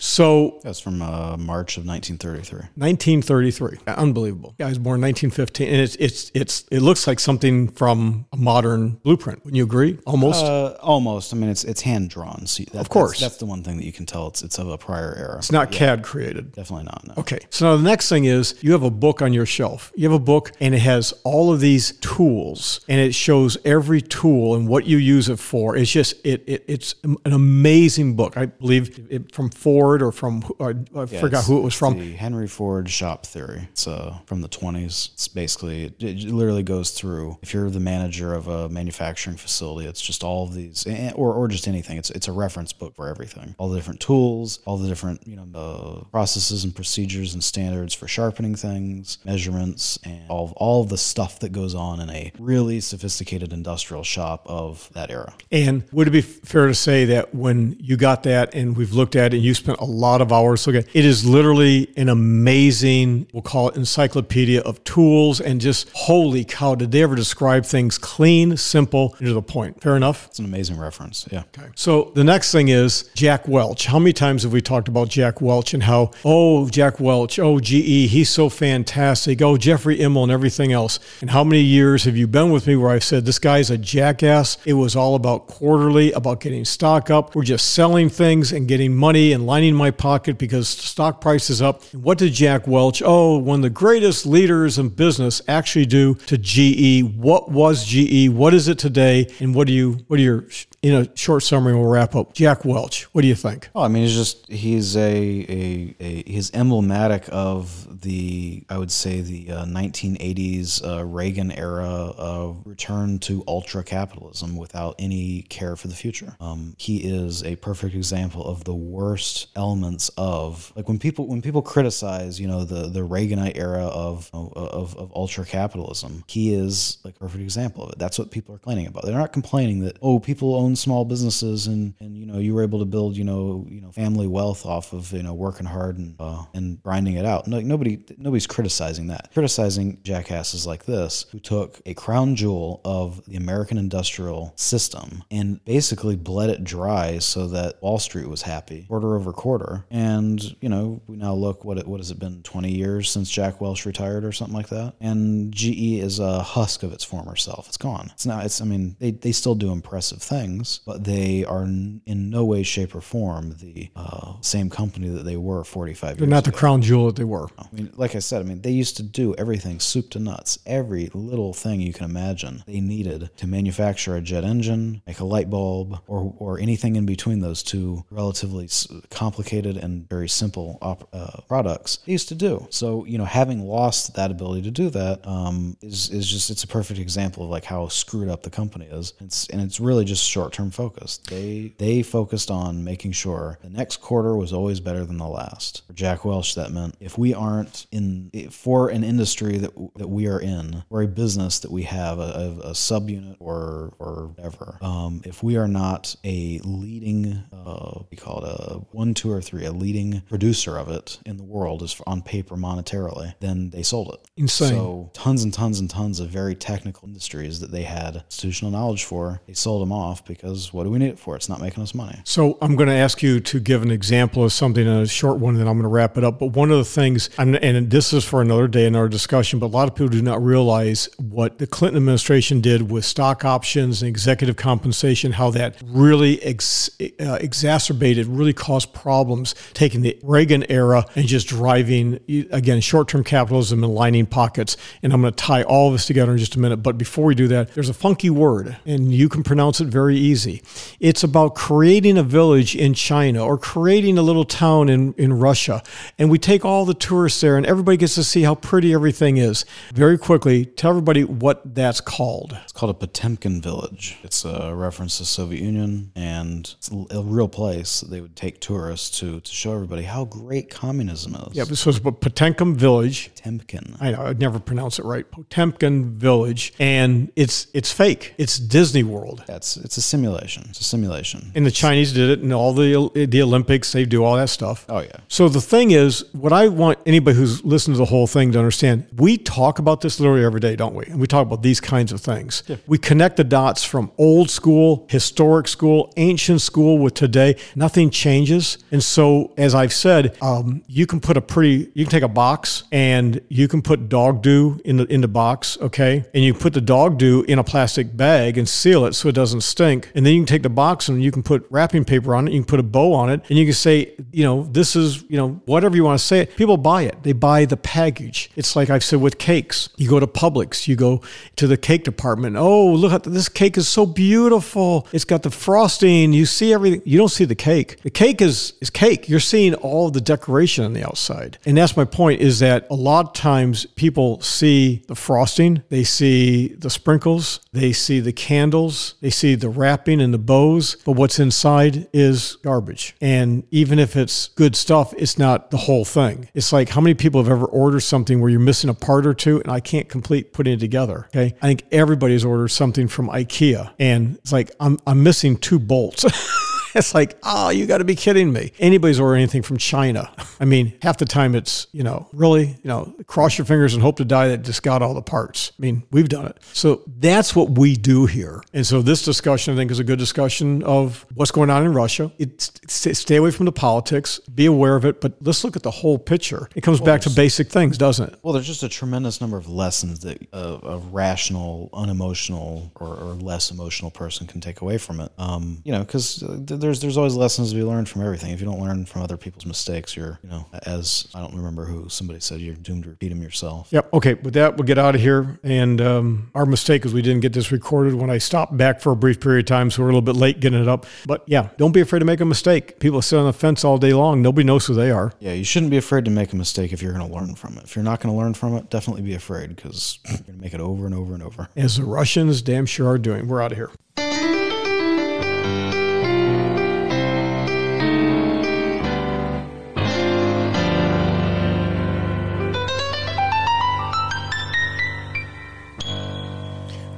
So 0.00 0.60
That's 0.62 0.80
from 0.80 1.02
uh, 1.02 1.36
March 1.36 1.76
of 1.76 1.86
1933. 1.86 2.68
1933. 2.76 3.78
Unbelievable. 3.86 4.54
Guy 4.58 4.68
was 4.68 4.78
born 4.78 5.00
1915, 5.00 5.68
and 5.68 5.76
it's 5.80 5.96
it's 5.96 6.30
it's 6.34 6.64
it 6.70 6.80
looks 6.80 7.06
like 7.06 7.20
something 7.20 7.68
from 7.68 8.26
a 8.32 8.36
modern 8.36 8.90
blueprint. 9.02 9.44
Wouldn't 9.44 9.56
you 9.56 9.64
agree? 9.64 9.98
Almost. 10.06 10.44
Uh, 10.44 10.76
almost. 10.80 11.32
I 11.32 11.36
mean, 11.36 11.50
it's 11.50 11.64
it's 11.64 11.82
hand 11.82 12.10
drawn. 12.10 12.46
So 12.46 12.64
that, 12.72 12.80
Of 12.80 12.88
course. 12.88 13.12
that's, 13.20 13.20
that's 13.20 13.36
the 13.38 13.46
one 13.46 13.62
thing 13.62 13.76
that 13.78 13.84
you 13.84 13.92
can 13.92 14.06
tell. 14.06 14.28
It's 14.28 14.42
it's 14.42 14.58
of 14.58 14.68
a 14.68 14.78
prior 14.78 15.14
era. 15.16 15.38
it's 15.38 15.52
not 15.52 15.72
CAD 15.72 16.02
created. 16.02 16.52
Definitely 16.52 16.84
not. 16.84 17.06
No. 17.06 17.14
Okay. 17.18 17.38
So 17.50 17.66
now 17.66 17.76
the 17.76 17.82
next 17.82 18.08
thing 18.08 18.24
is 18.24 18.54
you 18.62 18.72
have 18.72 18.82
a 18.82 18.90
book 18.90 19.22
on 19.22 19.32
your 19.32 19.46
shelf. 19.46 19.92
You 19.96 20.04
have 20.08 20.16
a 20.16 20.22
book 20.24 20.52
and 20.60 20.74
it 20.74 20.80
has 20.80 21.12
all 21.24 21.52
of 21.52 21.60
these 21.60 21.92
tools 21.98 22.80
and 22.88 23.00
it 23.00 23.14
shows 23.14 23.56
every 23.64 24.00
tool 24.02 24.54
and 24.54 24.68
what 24.68 24.86
you 24.86 24.98
use 24.98 25.28
it 25.28 25.38
for. 25.38 25.76
It's 25.76 25.90
just 25.90 26.14
it, 26.24 26.42
it 26.46 26.64
it's 26.66 26.94
an 27.04 27.16
amazing 27.24 28.16
book. 28.16 28.36
I 28.36 28.46
believe 28.46 29.06
it, 29.10 29.34
from 29.34 29.50
four 29.50 29.85
Ford 29.86 30.02
or 30.02 30.10
from 30.12 30.42
or 30.58 30.70
I 30.96 31.04
Yeah, 31.04 31.20
forgot 31.20 31.44
who 31.44 31.58
it 31.58 31.62
was 31.62 31.74
from. 31.74 31.98
The 31.98 32.12
Henry 32.12 32.48
Ford 32.48 32.90
shop 32.90 33.24
theory. 33.24 33.68
It's 33.70 33.86
uh, 33.86 34.18
from 34.26 34.40
the 34.40 34.48
20s. 34.48 35.12
It's 35.12 35.28
basically, 35.28 35.84
it, 35.84 36.02
it 36.02 36.24
literally 36.24 36.62
goes 36.64 36.90
through. 36.90 37.38
If 37.42 37.54
you're 37.54 37.70
the 37.70 37.80
manager 37.80 38.34
of 38.34 38.48
a 38.48 38.68
manufacturing 38.68 39.36
facility, 39.36 39.88
it's 39.88 40.00
just 40.00 40.24
all 40.24 40.44
of 40.44 40.54
these, 40.54 40.86
eh, 40.88 41.12
or, 41.14 41.32
or 41.34 41.46
just 41.48 41.68
anything. 41.68 41.98
It's 41.98 42.10
it's 42.10 42.26
a 42.28 42.32
reference 42.32 42.72
book 42.72 42.96
for 42.96 43.08
everything. 43.08 43.54
All 43.58 43.68
the 43.68 43.76
different 43.76 44.00
tools, 44.00 44.58
all 44.64 44.76
the 44.76 44.88
different 44.88 45.26
you 45.26 45.36
know 45.36 45.46
the 45.46 46.04
processes 46.06 46.64
and 46.64 46.74
procedures 46.74 47.34
and 47.34 47.42
standards 47.44 47.94
for 47.94 48.08
sharpening 48.08 48.56
things, 48.56 49.18
measurements, 49.24 49.98
and 50.04 50.28
all 50.28 50.52
all 50.56 50.84
the 50.84 50.98
stuff 50.98 51.38
that 51.40 51.52
goes 51.52 51.74
on 51.74 52.00
in 52.00 52.10
a 52.10 52.32
really 52.38 52.80
sophisticated 52.80 53.52
industrial 53.52 54.02
shop 54.02 54.42
of 54.46 54.90
that 54.94 55.10
era. 55.10 55.34
And 55.52 55.84
would 55.92 56.08
it 56.08 56.10
be 56.10 56.22
fair 56.22 56.66
to 56.66 56.74
say 56.74 57.04
that 57.06 57.34
when 57.34 57.76
you 57.78 57.96
got 57.96 58.24
that 58.24 58.54
and 58.54 58.76
we've 58.76 58.92
looked 58.92 59.14
at 59.14 59.32
it 59.32 59.36
and 59.36 59.44
you 59.44 59.54
spent 59.54 59.75
a 59.78 59.84
lot 59.84 60.20
of 60.20 60.32
hours 60.32 60.66
looking 60.66 60.76
it, 60.76 60.88
it 60.94 61.04
is 61.04 61.24
literally 61.24 61.92
an 61.96 62.08
amazing, 62.08 63.26
we'll 63.32 63.42
call 63.42 63.68
it 63.68 63.76
encyclopedia 63.76 64.60
of 64.62 64.82
tools 64.84 65.40
and 65.40 65.60
just 65.60 65.88
holy 65.94 66.44
cow, 66.44 66.74
did 66.74 66.92
they 66.92 67.02
ever 67.02 67.14
describe 67.14 67.64
things 67.64 67.98
clean, 67.98 68.56
simple, 68.56 69.14
and 69.18 69.26
to 69.26 69.32
the 69.32 69.42
point? 69.42 69.80
Fair 69.80 69.96
enough? 69.96 70.26
It's 70.26 70.38
an 70.38 70.44
amazing 70.44 70.78
reference. 70.78 71.26
Yeah. 71.30 71.44
Okay. 71.58 71.68
So 71.74 72.12
the 72.14 72.24
next 72.24 72.52
thing 72.52 72.68
is 72.68 73.10
Jack 73.14 73.48
Welch. 73.48 73.86
How 73.86 73.98
many 73.98 74.12
times 74.12 74.42
have 74.42 74.52
we 74.52 74.60
talked 74.60 74.88
about 74.88 75.08
Jack 75.08 75.40
Welch 75.40 75.74
and 75.74 75.82
how, 75.82 76.10
oh, 76.24 76.68
Jack 76.68 77.00
Welch, 77.00 77.38
oh, 77.38 77.60
GE, 77.60 78.08
he's 78.10 78.30
so 78.30 78.48
fantastic. 78.48 79.40
Oh, 79.42 79.56
Jeffrey 79.56 79.98
Immelt 79.98 80.24
and 80.24 80.32
everything 80.32 80.72
else. 80.72 80.98
And 81.20 81.30
how 81.30 81.44
many 81.44 81.62
years 81.62 82.04
have 82.04 82.16
you 82.16 82.26
been 82.26 82.50
with 82.50 82.66
me 82.66 82.76
where 82.76 82.90
I've 82.90 83.04
said 83.04 83.24
this 83.24 83.38
guy's 83.38 83.70
a 83.70 83.78
jackass? 83.78 84.58
It 84.64 84.74
was 84.74 84.96
all 84.96 85.14
about 85.14 85.46
quarterly, 85.46 86.12
about 86.12 86.40
getting 86.40 86.64
stock 86.64 87.10
up. 87.10 87.34
We're 87.34 87.42
just 87.42 87.72
selling 87.72 88.08
things 88.08 88.52
and 88.52 88.68
getting 88.68 88.94
money 88.94 89.32
and 89.32 89.46
lining 89.46 89.65
my 89.74 89.90
pocket 89.90 90.38
because 90.38 90.68
stock 90.68 91.20
price 91.20 91.50
is 91.50 91.60
up. 91.62 91.82
What 91.94 92.18
did 92.18 92.32
Jack 92.32 92.66
Welch, 92.66 93.02
oh, 93.04 93.38
one 93.38 93.60
of 93.60 93.62
the 93.62 93.70
greatest 93.70 94.26
leaders 94.26 94.78
in 94.78 94.90
business, 94.90 95.40
actually 95.48 95.86
do 95.86 96.14
to 96.26 96.38
GE? 96.38 97.04
What 97.16 97.50
was 97.50 97.84
GE? 97.86 98.28
What 98.28 98.54
is 98.54 98.68
it 98.68 98.78
today? 98.78 99.26
And 99.40 99.54
what 99.54 99.66
do 99.66 99.72
you, 99.72 99.98
what 100.08 100.18
are 100.18 100.22
your, 100.22 100.44
in 100.86 100.94
a 100.94 101.16
short 101.16 101.42
summary, 101.42 101.74
we'll 101.74 101.88
wrap 101.88 102.14
up. 102.14 102.32
Jack 102.32 102.64
Welch, 102.64 103.04
what 103.12 103.22
do 103.22 103.28
you 103.28 103.34
think? 103.34 103.68
Oh, 103.74 103.82
I 103.82 103.88
mean, 103.88 104.04
he's 104.04 104.14
just 104.14 104.48
he's 104.48 104.96
a, 104.96 105.00
a, 105.00 105.96
a 105.98 106.22
he's 106.22 106.54
emblematic 106.54 107.24
of 107.32 108.02
the 108.02 108.64
I 108.70 108.78
would 108.78 108.92
say 108.92 109.20
the 109.20 109.50
uh, 109.50 109.64
1980s 109.64 110.86
uh, 110.86 111.04
Reagan 111.04 111.50
era 111.50 111.88
of 111.88 112.62
return 112.64 113.18
to 113.20 113.42
ultra 113.48 113.82
capitalism 113.82 114.56
without 114.56 114.94
any 115.00 115.42
care 115.42 115.74
for 115.74 115.88
the 115.88 115.94
future. 115.94 116.36
Um, 116.38 116.74
he 116.78 116.98
is 116.98 117.42
a 117.42 117.56
perfect 117.56 117.96
example 117.96 118.44
of 118.44 118.62
the 118.62 118.74
worst 118.74 119.48
elements 119.56 120.08
of 120.16 120.72
like 120.76 120.86
when 120.86 121.00
people 121.00 121.26
when 121.26 121.42
people 121.42 121.62
criticize 121.62 122.38
you 122.38 122.46
know 122.46 122.64
the 122.64 122.88
the 122.88 123.00
Reaganite 123.00 123.56
era 123.56 123.86
of 123.86 124.30
of, 124.32 124.96
of 124.96 125.12
ultra 125.16 125.44
capitalism. 125.44 126.22
He 126.28 126.54
is 126.54 126.98
like 127.02 127.16
a 127.16 127.18
perfect 127.18 127.42
example 127.42 127.82
of 127.82 127.92
it. 127.92 127.98
That's 127.98 128.20
what 128.20 128.30
people 128.30 128.54
are 128.54 128.58
complaining 128.58 128.86
about. 128.86 129.04
They're 129.04 129.18
not 129.18 129.32
complaining 129.32 129.80
that 129.80 129.98
oh 130.00 130.20
people 130.20 130.54
own 130.54 130.75
small 130.76 131.04
businesses 131.04 131.66
and 131.66 131.94
and 132.00 132.16
you 132.16 132.26
know 132.26 132.38
you 132.38 132.54
were 132.54 132.62
able 132.62 132.78
to 132.78 132.84
build 132.84 133.16
you 133.16 133.24
know 133.24 133.66
you 133.68 133.80
know 133.80 133.90
family 133.92 134.26
wealth 134.26 134.66
off 134.66 134.92
of 134.92 135.12
you 135.12 135.22
know 135.22 135.34
working 135.34 135.66
hard 135.66 135.98
and 135.98 136.14
uh, 136.20 136.44
and 136.54 136.82
grinding 136.82 137.14
it 137.14 137.24
out. 137.24 137.46
No, 137.46 137.60
nobody 137.60 137.98
nobody's 138.18 138.46
criticizing 138.46 139.08
that. 139.08 139.30
Criticizing 139.32 139.98
jackasses 140.02 140.66
like 140.66 140.84
this 140.84 141.26
who 141.32 141.38
took 141.38 141.80
a 141.86 141.94
crown 141.94 142.36
jewel 142.36 142.80
of 142.84 143.24
the 143.26 143.36
American 143.36 143.78
industrial 143.78 144.52
system 144.56 145.24
and 145.30 145.64
basically 145.64 146.16
bled 146.16 146.50
it 146.50 146.64
dry 146.64 147.18
so 147.18 147.46
that 147.48 147.80
Wall 147.82 147.98
Street 147.98 148.28
was 148.28 148.42
happy 148.42 148.84
quarter 148.88 149.16
over 149.16 149.32
quarter. 149.32 149.84
And 149.90 150.42
you 150.60 150.68
know 150.68 151.00
we 151.06 151.16
now 151.16 151.34
look 151.34 151.64
what 151.64 151.78
it 151.78 151.86
what 151.86 152.00
has 152.00 152.10
it 152.10 152.18
been 152.18 152.42
20 152.42 152.70
years 152.70 153.10
since 153.10 153.30
Jack 153.30 153.60
Welch 153.60 153.86
retired 153.86 154.24
or 154.24 154.32
something 154.32 154.56
like 154.56 154.68
that. 154.68 154.94
And 155.00 155.52
GE 155.52 156.00
is 156.00 156.18
a 156.18 156.42
husk 156.42 156.82
of 156.82 156.92
its 156.92 157.04
former 157.04 157.36
self. 157.36 157.68
It's 157.68 157.76
gone. 157.76 158.10
It's 158.12 158.26
now 158.26 158.40
it's 158.40 158.60
I 158.60 158.64
mean 158.64 158.96
they 158.98 159.12
they 159.12 159.32
still 159.32 159.54
do 159.54 159.72
impressive 159.72 160.22
things, 160.22 160.65
but 160.84 161.04
they 161.04 161.44
are 161.44 161.62
in 161.64 162.02
no 162.06 162.44
way, 162.44 162.62
shape, 162.62 162.94
or 162.94 163.00
form 163.00 163.56
the 163.60 163.88
uh, 163.96 164.34
same 164.40 164.68
company 164.70 165.08
that 165.08 165.24
they 165.24 165.36
were 165.36 165.64
45 165.64 166.16
They're 166.16 166.24
years 166.26 166.30
not 166.30 166.44
the 166.44 166.50
ago. 166.50 166.58
crown 166.58 166.82
jewel 166.82 167.06
that 167.06 167.16
they 167.16 167.24
were. 167.24 167.48
I 167.58 167.66
mean, 167.72 167.92
like 167.96 168.14
I 168.14 168.20
said, 168.20 168.40
I 168.40 168.44
mean, 168.44 168.62
they 168.62 168.70
used 168.70 168.96
to 168.98 169.02
do 169.02 169.34
everything 169.36 169.80
soup 169.80 170.10
to 170.10 170.18
nuts. 170.18 170.58
Every 170.66 171.08
little 171.14 171.52
thing 171.52 171.80
you 171.80 171.92
can 171.92 172.04
imagine 172.04 172.62
they 172.66 172.80
needed 172.80 173.30
to 173.36 173.46
manufacture 173.46 174.16
a 174.16 174.20
jet 174.20 174.44
engine, 174.44 175.02
make 175.06 175.20
a 175.20 175.24
light 175.24 175.50
bulb, 175.50 176.00
or, 176.06 176.34
or 176.38 176.58
anything 176.58 176.96
in 176.96 177.06
between 177.06 177.40
those 177.40 177.62
two 177.62 178.04
relatively 178.10 178.68
complicated 179.10 179.76
and 179.76 180.08
very 180.08 180.28
simple 180.28 180.78
op- 180.82 181.08
uh, 181.12 181.40
products. 181.48 181.98
They 182.06 182.12
used 182.12 182.28
to 182.28 182.34
do. 182.34 182.66
So, 182.70 183.04
you 183.04 183.18
know, 183.18 183.24
having 183.24 183.60
lost 183.62 184.14
that 184.14 184.30
ability 184.30 184.62
to 184.62 184.70
do 184.70 184.90
that 184.90 185.26
um, 185.26 185.76
is 185.82 186.10
is 186.10 186.28
just, 186.28 186.50
it's 186.50 186.64
a 186.64 186.66
perfect 186.66 186.98
example 187.00 187.44
of 187.44 187.50
like 187.50 187.64
how 187.64 187.88
screwed 187.88 188.28
up 188.28 188.42
the 188.42 188.50
company 188.50 188.86
is. 188.86 189.12
It's, 189.20 189.48
and 189.48 189.60
it's 189.60 189.80
really 189.80 190.04
just 190.04 190.24
short 190.24 190.45
term 190.52 190.70
focused. 190.70 191.28
They, 191.28 191.74
they 191.78 192.02
focused 192.02 192.50
on 192.50 192.84
making 192.84 193.12
sure 193.12 193.58
the 193.62 193.70
next 193.70 194.00
quarter 194.00 194.36
was 194.36 194.52
always 194.52 194.80
better 194.80 195.04
than 195.04 195.18
the 195.18 195.28
last. 195.28 195.86
For 195.86 195.92
Jack 195.92 196.24
Welch, 196.24 196.54
that 196.54 196.70
meant 196.70 196.96
if 197.00 197.18
we 197.18 197.34
aren't 197.34 197.86
in 197.92 198.30
for 198.50 198.88
an 198.88 199.04
industry 199.04 199.58
that 199.58 199.72
that 199.96 200.08
we 200.08 200.26
are 200.26 200.40
in, 200.40 200.84
or 200.90 201.02
a 201.02 201.06
business 201.08 201.58
that 201.60 201.70
we 201.70 201.82
have 201.84 202.18
a, 202.18 202.22
a, 202.22 202.68
a 202.68 202.70
subunit 202.72 203.36
or 203.38 203.94
or 203.98 204.32
whatever, 204.36 204.78
um, 204.80 205.22
if 205.24 205.42
we 205.42 205.56
are 205.56 205.68
not 205.68 206.14
a 206.24 206.60
leading, 206.64 207.42
uh, 207.52 208.00
we 208.10 208.16
call 208.16 208.44
it 208.44 208.48
a 208.48 208.74
one, 208.92 209.14
two, 209.14 209.30
or 209.30 209.42
three, 209.42 209.64
a 209.64 209.72
leading 209.72 210.22
producer 210.28 210.76
of 210.78 210.88
it 210.88 211.18
in 211.26 211.36
the 211.36 211.44
world, 211.44 211.82
is 211.82 212.00
on 212.06 212.22
paper 212.22 212.56
monetarily, 212.56 213.34
then 213.40 213.70
they 213.70 213.82
sold 213.82 214.12
it. 214.12 214.30
Insane. 214.36 214.70
So 214.70 215.10
tons 215.12 215.42
and 215.44 215.52
tons 215.52 215.80
and 215.80 215.90
tons 215.90 216.20
of 216.20 216.28
very 216.28 216.54
technical 216.54 217.08
industries 217.08 217.60
that 217.60 217.70
they 217.70 217.82
had 217.82 218.16
institutional 218.16 218.70
knowledge 218.70 219.04
for, 219.04 219.40
they 219.46 219.54
sold 219.54 219.82
them 219.82 219.92
off 219.92 220.24
because 220.36 220.72
what 220.72 220.84
do 220.84 220.90
we 220.90 220.98
need 220.98 221.08
it 221.08 221.18
for? 221.18 221.36
It's 221.36 221.48
not 221.48 221.60
making 221.60 221.82
us 221.82 221.94
money. 221.94 222.20
So 222.24 222.58
I'm 222.60 222.76
going 222.76 222.88
to 222.88 222.94
ask 222.94 223.22
you 223.22 223.40
to 223.40 223.60
give 223.60 223.82
an 223.82 223.90
example 223.90 224.44
of 224.44 224.52
something, 224.52 224.86
a 224.86 225.06
short 225.06 225.38
one, 225.38 225.54
and 225.54 225.60
then 225.60 225.68
I'm 225.68 225.74
going 225.74 225.84
to 225.84 225.88
wrap 225.88 226.16
it 226.16 226.24
up. 226.24 226.38
But 226.38 226.48
one 226.48 226.70
of 226.70 226.78
the 226.78 226.84
things, 226.84 227.30
and 227.38 227.90
this 227.90 228.12
is 228.12 228.24
for 228.24 228.42
another 228.42 228.68
day 228.68 228.86
in 228.86 228.94
our 228.94 229.08
discussion, 229.08 229.58
but 229.58 229.66
a 229.66 229.68
lot 229.68 229.88
of 229.88 229.94
people 229.94 230.08
do 230.08 230.22
not 230.22 230.42
realize 230.42 231.08
what 231.18 231.58
the 231.58 231.66
Clinton 231.66 231.96
administration 231.96 232.60
did 232.60 232.90
with 232.90 233.04
stock 233.04 233.44
options 233.44 234.02
and 234.02 234.08
executive 234.08 234.56
compensation, 234.56 235.32
how 235.32 235.50
that 235.50 235.76
really 235.84 236.42
ex, 236.42 236.90
uh, 237.20 237.38
exacerbated, 237.40 238.26
really 238.26 238.52
caused 238.52 238.92
problems, 238.92 239.54
taking 239.74 240.02
the 240.02 240.18
Reagan 240.22 240.64
era 240.70 241.04
and 241.14 241.26
just 241.26 241.48
driving, 241.48 242.20
again, 242.50 242.80
short 242.80 243.08
term 243.08 243.24
capitalism 243.24 243.82
and 243.82 243.94
lining 243.94 244.26
pockets. 244.26 244.76
And 245.02 245.12
I'm 245.12 245.20
going 245.20 245.32
to 245.32 245.36
tie 245.36 245.62
all 245.62 245.88
of 245.88 245.94
this 245.94 246.06
together 246.06 246.32
in 246.32 246.38
just 246.38 246.56
a 246.56 246.60
minute. 246.60 246.78
But 246.78 246.98
before 246.98 247.24
we 247.24 247.34
do 247.34 247.48
that, 247.48 247.74
there's 247.74 247.88
a 247.88 247.94
funky 247.94 248.30
word, 248.30 248.76
and 248.84 249.12
you 249.12 249.28
can 249.28 249.42
pronounce 249.42 249.80
it 249.80 249.88
very 249.88 250.16
easy. 250.26 250.62
It's 251.00 251.22
about 251.22 251.54
creating 251.54 252.18
a 252.18 252.22
village 252.22 252.74
in 252.74 252.94
China 252.94 253.44
or 253.44 253.56
creating 253.58 254.18
a 254.18 254.22
little 254.22 254.44
town 254.44 254.88
in, 254.88 255.14
in 255.14 255.32
Russia. 255.32 255.82
And 256.18 256.30
we 256.30 256.38
take 256.38 256.64
all 256.64 256.84
the 256.84 256.94
tourists 256.94 257.40
there, 257.40 257.56
and 257.56 257.64
everybody 257.66 257.96
gets 257.96 258.14
to 258.16 258.24
see 258.24 258.42
how 258.42 258.54
pretty 258.54 258.92
everything 258.92 259.36
is. 259.36 259.64
Very 259.94 260.18
quickly, 260.18 260.64
tell 260.64 260.90
everybody 260.90 261.24
what 261.24 261.74
that's 261.74 262.00
called. 262.00 262.58
It's 262.64 262.72
called 262.72 262.90
a 262.90 262.94
Potemkin 262.94 263.60
village. 263.60 264.18
It's 264.22 264.44
a 264.44 264.74
reference 264.74 265.16
to 265.16 265.22
the 265.22 265.26
Soviet 265.26 265.62
Union, 265.62 266.12
and 266.14 266.74
it's 266.78 266.90
a 266.90 267.22
real 267.22 267.48
place 267.48 268.00
they 268.00 268.20
would 268.20 268.36
take 268.36 268.60
tourists 268.60 269.18
to 269.20 269.40
to 269.40 269.52
show 269.52 269.72
everybody 269.74 270.02
how 270.02 270.24
great 270.24 270.70
communism 270.70 271.34
is. 271.34 271.56
Yeah, 271.56 271.64
this 271.64 271.86
was 271.86 272.00
Potemkin 272.00 272.74
Village. 272.76 273.30
Potemkin. 273.34 273.96
I 274.00 274.10
know 274.12 274.22
I'd 274.26 274.40
never 274.40 274.58
pronounce 274.58 274.98
it 274.98 275.04
right. 275.04 275.30
Potemkin 275.30 276.18
Village, 276.18 276.72
and 276.78 277.30
it's 277.36 277.66
it's 277.72 277.92
fake. 277.92 278.34
It's 278.38 278.58
Disney 278.58 279.02
World. 279.02 279.44
That's 279.46 279.76
it's 279.76 279.96
a 279.96 280.02
simulation. 280.16 280.64
It's 280.70 280.80
a 280.80 280.84
simulation. 280.84 281.52
And 281.54 281.66
the 281.66 281.70
Chinese 281.70 282.12
did 282.12 282.30
it, 282.30 282.38
and 282.40 282.52
all 282.52 282.72
the 282.72 283.10
the 283.26 283.42
Olympics, 283.42 283.92
they 283.92 284.04
do 284.04 284.24
all 284.24 284.36
that 284.36 284.48
stuff. 284.48 284.86
Oh 284.88 285.00
yeah. 285.00 285.18
So 285.28 285.48
the 285.48 285.60
thing 285.60 285.90
is, 285.90 286.24
what 286.32 286.52
I 286.52 286.68
want 286.68 286.98
anybody 287.06 287.36
who's 287.36 287.64
listened 287.64 287.96
to 287.96 287.98
the 287.98 288.06
whole 288.06 288.26
thing 288.26 288.52
to 288.52 288.58
understand, 288.58 289.06
we 289.16 289.36
talk 289.36 289.78
about 289.78 290.00
this 290.00 290.18
literally 290.20 290.44
every 290.44 290.60
day, 290.60 290.74
don't 290.76 290.94
we? 290.94 291.04
And 291.06 291.20
we 291.20 291.26
talk 291.26 291.46
about 291.46 291.62
these 291.62 291.80
kinds 291.80 292.12
of 292.12 292.20
things. 292.20 292.62
We 292.86 292.98
connect 292.98 293.36
the 293.36 293.44
dots 293.44 293.84
from 293.84 294.10
old 294.16 294.50
school, 294.50 295.06
historic 295.10 295.68
school, 295.68 296.12
ancient 296.16 296.60
school 296.60 296.98
with 296.98 297.14
today. 297.14 297.56
Nothing 297.74 298.10
changes. 298.10 298.78
And 298.90 299.02
so, 299.02 299.52
as 299.56 299.74
I've 299.74 299.92
said, 299.92 300.36
um, 300.40 300.82
you 300.86 301.06
can 301.06 301.20
put 301.20 301.36
a 301.36 301.40
pretty, 301.40 301.90
you 301.94 302.04
can 302.04 302.10
take 302.10 302.22
a 302.22 302.28
box 302.28 302.84
and 302.92 303.40
you 303.48 303.68
can 303.68 303.82
put 303.82 304.08
dog 304.08 304.42
do 304.42 304.80
in 304.84 304.96
the 304.96 305.04
in 305.06 305.20
the 305.20 305.28
box, 305.28 305.76
okay? 305.80 306.24
And 306.34 306.42
you 306.42 306.54
put 306.54 306.72
the 306.72 306.80
dog 306.80 307.18
do 307.18 307.42
in 307.42 307.58
a 307.58 307.64
plastic 307.64 308.16
bag 308.16 308.56
and 308.58 308.68
seal 308.68 309.04
it 309.04 309.14
so 309.14 309.28
it 309.28 309.34
doesn't 309.34 309.62
stink. 309.62 310.05
And 310.14 310.24
then 310.24 310.34
you 310.34 310.40
can 310.40 310.46
take 310.46 310.62
the 310.62 310.70
box 310.70 311.08
and 311.08 311.22
you 311.22 311.30
can 311.30 311.42
put 311.42 311.66
wrapping 311.70 312.04
paper 312.04 312.34
on 312.34 312.48
it. 312.48 312.52
You 312.52 312.60
can 312.60 312.66
put 312.66 312.80
a 312.80 312.82
bow 312.82 313.12
on 313.12 313.30
it, 313.30 313.42
and 313.48 313.58
you 313.58 313.64
can 313.64 313.74
say, 313.74 314.14
you 314.32 314.44
know, 314.44 314.64
this 314.64 314.96
is, 314.96 315.22
you 315.28 315.36
know, 315.36 315.60
whatever 315.66 315.96
you 315.96 316.04
want 316.04 316.18
to 316.18 316.24
say. 316.24 316.46
People 316.46 316.76
buy 316.76 317.02
it. 317.02 317.22
They 317.22 317.32
buy 317.32 317.64
the 317.64 317.76
package. 317.76 318.50
It's 318.56 318.76
like 318.76 318.90
I've 318.90 319.04
said 319.04 319.20
with 319.20 319.38
cakes. 319.38 319.88
You 319.96 320.08
go 320.08 320.20
to 320.20 320.26
Publix. 320.26 320.86
You 320.88 320.96
go 320.96 321.22
to 321.56 321.66
the 321.66 321.76
cake 321.76 322.04
department. 322.04 322.56
Oh, 322.56 322.92
look 322.92 323.12
at 323.12 323.24
this 323.24 323.48
cake 323.48 323.76
is 323.76 323.88
so 323.88 324.06
beautiful. 324.06 325.06
It's 325.12 325.24
got 325.24 325.42
the 325.42 325.50
frosting. 325.50 326.32
You 326.32 326.46
see 326.46 326.72
everything. 326.72 327.02
You 327.04 327.18
don't 327.18 327.30
see 327.30 327.44
the 327.44 327.54
cake. 327.54 328.00
The 328.02 328.10
cake 328.10 328.40
is 328.40 328.74
is 328.80 328.90
cake. 328.90 329.28
You're 329.28 329.40
seeing 329.40 329.74
all 329.74 330.10
the 330.10 330.20
decoration 330.20 330.84
on 330.84 330.92
the 330.92 331.04
outside, 331.04 331.58
and 331.66 331.76
that's 331.76 331.96
my 331.96 332.04
point. 332.04 332.40
Is 332.40 332.60
that 332.60 332.86
a 332.90 332.94
lot 332.94 333.26
of 333.26 333.32
times 333.32 333.86
people 333.96 334.40
see 334.40 335.02
the 335.08 335.14
frosting, 335.14 335.82
they 335.88 336.04
see 336.04 336.68
the 336.68 336.90
sprinkles, 336.90 337.60
they 337.72 337.92
see 337.92 338.20
the 338.20 338.32
candles, 338.32 339.14
they 339.20 339.30
see 339.30 339.54
the 339.54 339.68
wrapping 339.96 340.20
and 340.20 340.34
the 340.34 340.38
bows, 340.38 340.96
but 341.06 341.12
what's 341.12 341.38
inside 341.38 342.06
is 342.12 342.56
garbage. 342.56 343.16
And 343.22 343.64
even 343.70 343.98
if 343.98 344.14
it's 344.14 344.48
good 344.48 344.76
stuff, 344.76 345.14
it's 345.16 345.38
not 345.38 345.70
the 345.70 345.78
whole 345.78 346.04
thing. 346.04 346.50
It's 346.52 346.70
like 346.70 346.90
how 346.90 347.00
many 347.00 347.14
people 347.14 347.42
have 347.42 347.50
ever 347.50 347.64
ordered 347.64 348.00
something 348.00 348.40
where 348.40 348.50
you're 348.50 348.60
missing 348.60 348.90
a 348.90 348.94
part 348.94 349.26
or 349.26 349.32
two 349.32 349.60
and 349.62 349.72
I 349.72 349.80
can't 349.80 350.06
complete 350.06 350.52
putting 350.52 350.74
it 350.74 350.80
together. 350.80 351.28
Okay. 351.34 351.54
I 351.62 351.66
think 351.66 351.84
everybody's 351.90 352.44
ordered 352.44 352.68
something 352.68 353.08
from 353.08 353.28
IKEA 353.28 353.94
and 353.98 354.36
it's 354.36 354.52
like 354.52 354.70
I'm 354.80 354.98
I'm 355.06 355.22
missing 355.22 355.56
two 355.56 355.78
bolts. 355.78 356.24
It's 357.06 357.14
like, 357.14 357.38
oh, 357.42 357.68
you 357.68 357.84
got 357.84 357.98
to 357.98 358.04
be 358.04 358.14
kidding 358.14 358.52
me. 358.52 358.72
Anybody's 358.78 359.20
ordering 359.20 359.42
anything 359.42 359.62
from 359.62 359.76
China. 359.76 360.32
I 360.58 360.64
mean, 360.64 360.96
half 361.02 361.18
the 361.18 361.26
time 361.26 361.54
it's, 361.54 361.86
you 361.92 362.02
know, 362.02 362.26
really, 362.32 362.68
you 362.68 362.88
know, 362.88 363.14
cross 363.26 363.58
your 363.58 363.66
fingers 363.66 363.92
and 363.92 364.02
hope 364.02 364.16
to 364.16 364.24
die 364.24 364.48
that 364.48 364.62
just 364.62 364.82
got 364.82 365.02
all 365.02 365.12
the 365.12 365.20
parts. 365.20 365.72
I 365.78 365.82
mean, 365.82 366.04
we've 366.10 366.28
done 366.28 366.46
it. 366.46 366.56
So 366.72 367.02
that's 367.18 367.54
what 367.54 367.70
we 367.78 367.96
do 367.96 368.24
here. 368.24 368.62
And 368.72 368.86
so 368.86 369.02
this 369.02 369.22
discussion, 369.22 369.74
I 369.74 369.76
think, 369.76 369.90
is 369.90 369.98
a 369.98 370.04
good 370.04 370.18
discussion 370.18 370.82
of 370.84 371.26
what's 371.34 371.50
going 371.50 371.68
on 371.68 371.84
in 371.84 371.92
Russia. 371.92 372.32
It's, 372.38 372.72
stay 372.88 373.36
away 373.36 373.50
from 373.50 373.66
the 373.66 373.72
politics, 373.72 374.38
be 374.54 374.64
aware 374.64 374.96
of 374.96 375.04
it, 375.04 375.20
but 375.20 375.34
let's 375.42 375.64
look 375.64 375.76
at 375.76 375.82
the 375.82 375.90
whole 375.90 376.18
picture. 376.18 376.68
It 376.74 376.80
comes 376.80 377.00
back 377.00 377.20
to 377.22 377.30
basic 377.30 377.68
things, 377.68 377.98
doesn't 377.98 378.32
it? 378.32 378.38
Well, 378.42 378.54
there's 378.54 378.66
just 378.66 378.82
a 378.82 378.88
tremendous 378.88 379.42
number 379.42 379.58
of 379.58 379.68
lessons 379.68 380.20
that 380.20 380.38
a, 380.52 380.78
a 380.82 380.98
rational, 380.98 381.90
unemotional, 381.92 382.90
or, 382.96 383.08
or, 383.08 383.36
less 383.36 383.70
emotional 383.70 384.10
person 384.10 384.46
can 384.46 384.62
take 384.62 384.80
away 384.80 384.96
from 384.96 385.20
it. 385.20 385.30
Um, 385.36 385.82
you 385.84 385.92
know, 385.92 386.00
because 386.00 386.42
there's 386.86 387.00
there's 387.00 387.16
always 387.16 387.34
lessons 387.34 387.70
to 387.70 387.76
be 387.76 387.82
learned 387.82 388.08
from 388.08 388.22
everything. 388.22 388.52
If 388.52 388.60
you 388.60 388.66
don't 388.66 388.80
learn 388.80 389.04
from 389.06 389.22
other 389.22 389.36
people's 389.36 389.66
mistakes, 389.66 390.16
you're 390.16 390.38
you 390.42 390.48
know 390.48 390.66
as 390.84 391.28
I 391.34 391.40
don't 391.40 391.54
remember 391.54 391.84
who 391.84 392.08
somebody 392.08 392.40
said 392.40 392.60
you're 392.60 392.74
doomed 392.74 393.04
to 393.04 393.10
repeat 393.10 393.28
them 393.28 393.42
yourself. 393.42 393.88
Yep. 393.90 394.14
Okay. 394.14 394.34
With 394.34 394.54
that, 394.54 394.76
we'll 394.76 394.86
get 394.86 394.98
out 394.98 395.14
of 395.14 395.20
here. 395.20 395.58
And 395.62 396.00
um, 396.00 396.50
our 396.54 396.66
mistake 396.66 397.04
is 397.04 397.12
we 397.12 397.22
didn't 397.22 397.40
get 397.40 397.52
this 397.52 397.72
recorded 397.72 398.14
when 398.14 398.30
I 398.30 398.38
stopped 398.38 398.76
back 398.76 399.00
for 399.00 399.12
a 399.12 399.16
brief 399.16 399.40
period 399.40 399.64
of 399.64 399.66
time, 399.66 399.90
so 399.90 400.02
we're 400.02 400.08
a 400.08 400.12
little 400.12 400.22
bit 400.22 400.36
late 400.36 400.60
getting 400.60 400.80
it 400.80 400.88
up. 400.88 401.06
But 401.26 401.42
yeah, 401.46 401.68
don't 401.76 401.92
be 401.92 402.00
afraid 402.00 402.20
to 402.20 402.24
make 402.24 402.40
a 402.40 402.44
mistake. 402.44 402.98
People 403.00 403.20
sit 403.20 403.38
on 403.38 403.46
the 403.46 403.52
fence 403.52 403.84
all 403.84 403.98
day 403.98 404.12
long. 404.12 404.42
Nobody 404.42 404.64
knows 404.64 404.86
who 404.86 404.94
they 404.94 405.10
are. 405.10 405.32
Yeah, 405.40 405.52
you 405.52 405.64
shouldn't 405.64 405.90
be 405.90 405.96
afraid 405.96 406.24
to 406.26 406.30
make 406.30 406.52
a 406.52 406.56
mistake 406.56 406.92
if 406.92 407.02
you're 407.02 407.12
going 407.12 407.26
to 407.26 407.34
learn 407.34 407.54
from 407.54 407.76
it. 407.78 407.84
If 407.84 407.96
you're 407.96 408.04
not 408.04 408.20
going 408.20 408.34
to 408.34 408.38
learn 408.38 408.54
from 408.54 408.76
it, 408.76 408.90
definitely 408.90 409.22
be 409.22 409.34
afraid 409.34 409.74
because 409.74 410.18
you're 410.28 410.38
going 410.38 410.58
to 410.58 410.62
make 410.62 410.74
it 410.74 410.80
over 410.80 411.06
and 411.06 411.14
over 411.14 411.34
and 411.34 411.42
over. 411.42 411.68
As 411.76 411.96
the 411.96 412.04
Russians 412.04 412.62
damn 412.62 412.86
sure 412.86 413.08
are 413.08 413.18
doing. 413.18 413.48
We're 413.48 413.62
out 413.62 413.72
of 413.72 413.78
here. 413.78 413.90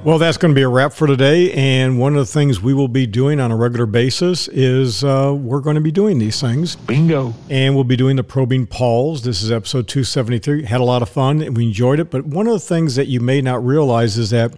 Well, 0.01 0.17
that's 0.17 0.37
going 0.37 0.53
to 0.53 0.55
be 0.55 0.61
a 0.61 0.69
wrap 0.69 0.93
for 0.93 1.07
today. 1.07 1.51
And 1.51 1.99
one 1.99 2.15
of 2.15 2.19
the 2.19 2.31
things 2.31 2.61
we 2.61 2.73
will 2.73 2.87
be 2.87 3.05
doing 3.05 3.41
on 3.41 3.51
a 3.51 3.55
regular 3.57 3.85
basis 3.85 4.47
is 4.47 5.03
uh, 5.03 5.35
we're 5.37 5.59
going 5.59 5.75
to 5.75 5.81
be 5.81 5.91
doing 5.91 6.19
these 6.19 6.39
things. 6.39 6.77
Bingo. 6.77 7.33
And 7.49 7.75
we'll 7.75 7.83
be 7.83 7.97
doing 7.97 8.15
the 8.15 8.23
probing 8.23 8.65
Pauls. 8.65 9.23
This 9.23 9.43
is 9.43 9.51
episode 9.51 9.89
273. 9.89 10.63
Had 10.63 10.79
a 10.79 10.85
lot 10.85 11.01
of 11.01 11.09
fun 11.09 11.41
and 11.41 11.55
we 11.55 11.65
enjoyed 11.65 11.99
it. 11.99 12.09
But 12.09 12.25
one 12.25 12.47
of 12.47 12.53
the 12.53 12.59
things 12.61 12.95
that 12.95 13.07
you 13.07 13.19
may 13.19 13.41
not 13.41 13.63
realize 13.65 14.17
is 14.17 14.29
that. 14.29 14.57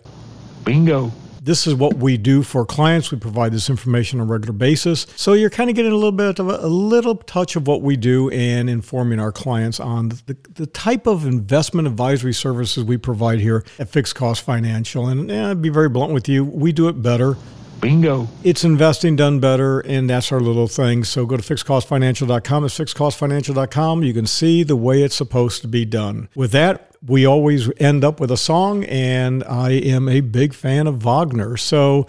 Bingo 0.63 1.11
this 1.43 1.65
is 1.65 1.73
what 1.73 1.95
we 1.95 2.17
do 2.17 2.43
for 2.43 2.65
clients. 2.65 3.11
We 3.11 3.17
provide 3.17 3.51
this 3.51 3.67
information 3.67 4.19
on 4.19 4.27
a 4.27 4.31
regular 4.31 4.53
basis. 4.53 5.07
So 5.15 5.33
you're 5.33 5.49
kind 5.49 5.71
of 5.71 5.75
getting 5.75 5.91
a 5.91 5.95
little 5.95 6.11
bit 6.11 6.37
of 6.37 6.47
a, 6.47 6.57
a 6.57 6.67
little 6.67 7.15
touch 7.15 7.55
of 7.55 7.67
what 7.67 7.81
we 7.81 7.97
do 7.97 8.29
and 8.29 8.69
informing 8.69 9.19
our 9.19 9.31
clients 9.31 9.79
on 9.79 10.09
the, 10.09 10.37
the 10.53 10.67
type 10.67 11.07
of 11.07 11.25
investment 11.25 11.87
advisory 11.87 12.33
services 12.33 12.83
we 12.83 12.97
provide 12.97 13.39
here 13.39 13.65
at 13.79 13.89
Fixed 13.89 14.13
Cost 14.13 14.43
Financial. 14.43 15.07
And 15.07 15.31
eh, 15.31 15.55
be 15.55 15.69
very 15.69 15.89
blunt 15.89 16.13
with 16.13 16.29
you, 16.29 16.45
we 16.45 16.71
do 16.71 16.87
it 16.87 17.01
better. 17.01 17.35
Bingo. 17.82 18.27
It's 18.43 18.63
investing 18.63 19.15
done 19.15 19.39
better, 19.39 19.79
and 19.79 20.09
that's 20.09 20.32
our 20.32 20.39
little 20.39 20.67
thing. 20.67 21.03
So 21.03 21.25
go 21.25 21.36
to 21.36 21.43
fixedcostfinancial.com. 21.43 22.65
It's 22.65 22.77
fixedcostfinancial.com. 22.77 24.03
You 24.03 24.13
can 24.13 24.27
see 24.27 24.63
the 24.63 24.75
way 24.75 25.01
it's 25.01 25.15
supposed 25.15 25.61
to 25.63 25.67
be 25.67 25.84
done. 25.84 26.29
With 26.36 26.51
that, 26.51 26.95
we 27.05 27.25
always 27.25 27.69
end 27.79 28.03
up 28.03 28.19
with 28.19 28.32
a 28.32 28.38
song, 28.38 28.84
and 28.86 29.43
I 29.45 29.71
am 29.71 30.07
a 30.07 30.21
big 30.21 30.53
fan 30.53 30.86
of 30.88 31.03
Wagner. 31.03 31.57
So 31.57 32.05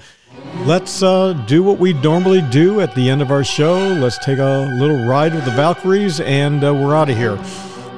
let's 0.65 1.03
uh, 1.03 1.33
do 1.47 1.63
what 1.63 1.79
we 1.79 1.95
normally 1.95 2.43
do 2.51 2.81
at 2.81 2.95
the 2.95 3.09
end 3.09 3.23
of 3.23 3.31
our 3.31 3.43
show. 3.43 3.75
Let's 3.75 4.19
take 4.19 4.39
a 4.39 4.71
little 4.79 5.07
ride 5.07 5.35
with 5.35 5.47
the 5.47 5.51
Valkyries, 5.53 6.21
and 6.21 6.63
uh, 6.63 6.75
we're 6.75 6.95
out 6.95 7.09
of 7.09 7.17
here. 7.17 7.37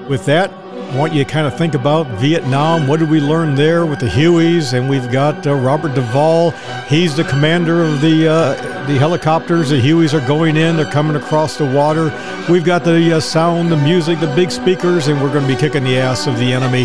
With 0.09 0.25
that, 0.27 0.53
want 0.95 1.13
you 1.13 1.25
to 1.25 1.31
kind 1.31 1.47
of 1.47 1.57
think 1.57 1.75
about 1.75 2.07
Vietnam. 2.21 2.87
What 2.87 3.01
did 3.01 3.11
we 3.11 3.21
learn 3.21 3.55
there 3.55 3.85
with 3.85 4.01
the 4.01 4.07
Hueys? 4.07 4.73
And 4.73 4.89
we've 4.89 5.11
got 5.11 5.47
uh, 5.47 5.55
Robert 5.55 5.95
Duvall. 5.95 6.53
He's 6.89 7.17
the 7.17 7.25
commander 7.25 7.83
of 7.83 8.01
the 8.01 8.29
uh, 8.29 8.87
the 8.87 8.99
helicopters. 8.99 9.71
The 9.71 9.81
Hueys 9.81 10.15
are 10.15 10.27
going 10.27 10.57
in. 10.57 10.77
They're 10.77 10.91
coming 10.91 11.17
across 11.17 11.59
the 11.59 11.65
water. 11.65 12.13
We've 12.49 12.65
got 12.65 12.85
the 12.85 13.17
uh, 13.17 13.21
sound, 13.21 13.73
the 13.73 13.77
music, 13.77 14.21
the 14.21 14.33
big 14.35 14.51
speakers, 14.51 15.09
and 15.09 15.21
we're 15.21 15.33
going 15.33 15.47
to 15.47 15.53
be 15.53 15.59
kicking 15.59 15.85
the 15.85 15.99
ass 15.99 16.27
of 16.27 16.39
the 16.39 16.53
enemy. 16.53 16.85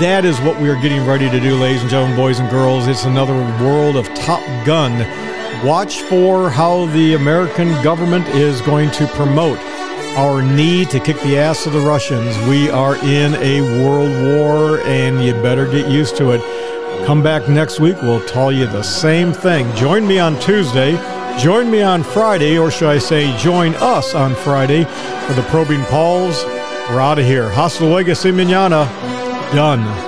That 0.00 0.24
is 0.24 0.38
what 0.40 0.60
we 0.60 0.68
are 0.68 0.80
getting 0.80 1.06
ready 1.06 1.30
to 1.30 1.40
do, 1.40 1.56
ladies 1.56 1.80
and 1.80 1.90
gentlemen, 1.90 2.16
boys 2.16 2.40
and 2.40 2.50
girls. 2.50 2.86
It's 2.86 3.04
another 3.04 3.34
world 3.64 3.96
of 3.96 4.06
Top 4.14 4.42
Gun. 4.66 4.98
Watch 5.66 6.02
for 6.02 6.50
how 6.50 6.86
the 6.86 7.14
American 7.14 7.68
government 7.82 8.28
is 8.28 8.60
going 8.60 8.90
to 8.92 9.06
promote 9.08 9.58
our 10.16 10.42
need 10.42 10.90
to 10.90 11.00
kick 11.00 11.20
the 11.22 11.38
ass 11.38 11.66
of 11.66 11.72
the 11.72 11.80
Russians. 11.80 12.36
We 12.48 12.70
are 12.70 12.96
in 12.96 13.34
a 13.36 13.60
world 13.82 14.10
war, 14.24 14.80
and 14.80 15.22
you 15.22 15.32
better 15.34 15.66
get 15.66 15.90
used 15.90 16.16
to 16.16 16.30
it. 16.30 17.06
Come 17.06 17.22
back 17.22 17.48
next 17.48 17.80
week. 17.80 17.96
We'll 18.02 18.24
tell 18.26 18.50
you 18.50 18.66
the 18.66 18.82
same 18.82 19.32
thing. 19.32 19.72
Join 19.76 20.06
me 20.06 20.18
on 20.18 20.38
Tuesday. 20.40 20.96
Join 21.38 21.70
me 21.70 21.82
on 21.82 22.02
Friday, 22.02 22.58
or 22.58 22.70
should 22.70 22.88
I 22.88 22.98
say, 22.98 23.36
join 23.38 23.74
us 23.76 24.14
on 24.14 24.34
Friday 24.34 24.84
for 25.26 25.34
the 25.34 25.42
Probing 25.50 25.84
Pauls. 25.84 26.44
We're 26.90 27.00
out 27.00 27.18
of 27.18 27.24
here. 27.24 27.48
Hasta 27.50 27.84
luego, 27.84 28.14
si 28.14 28.30
mañana. 28.30 28.86
Done. 29.52 30.07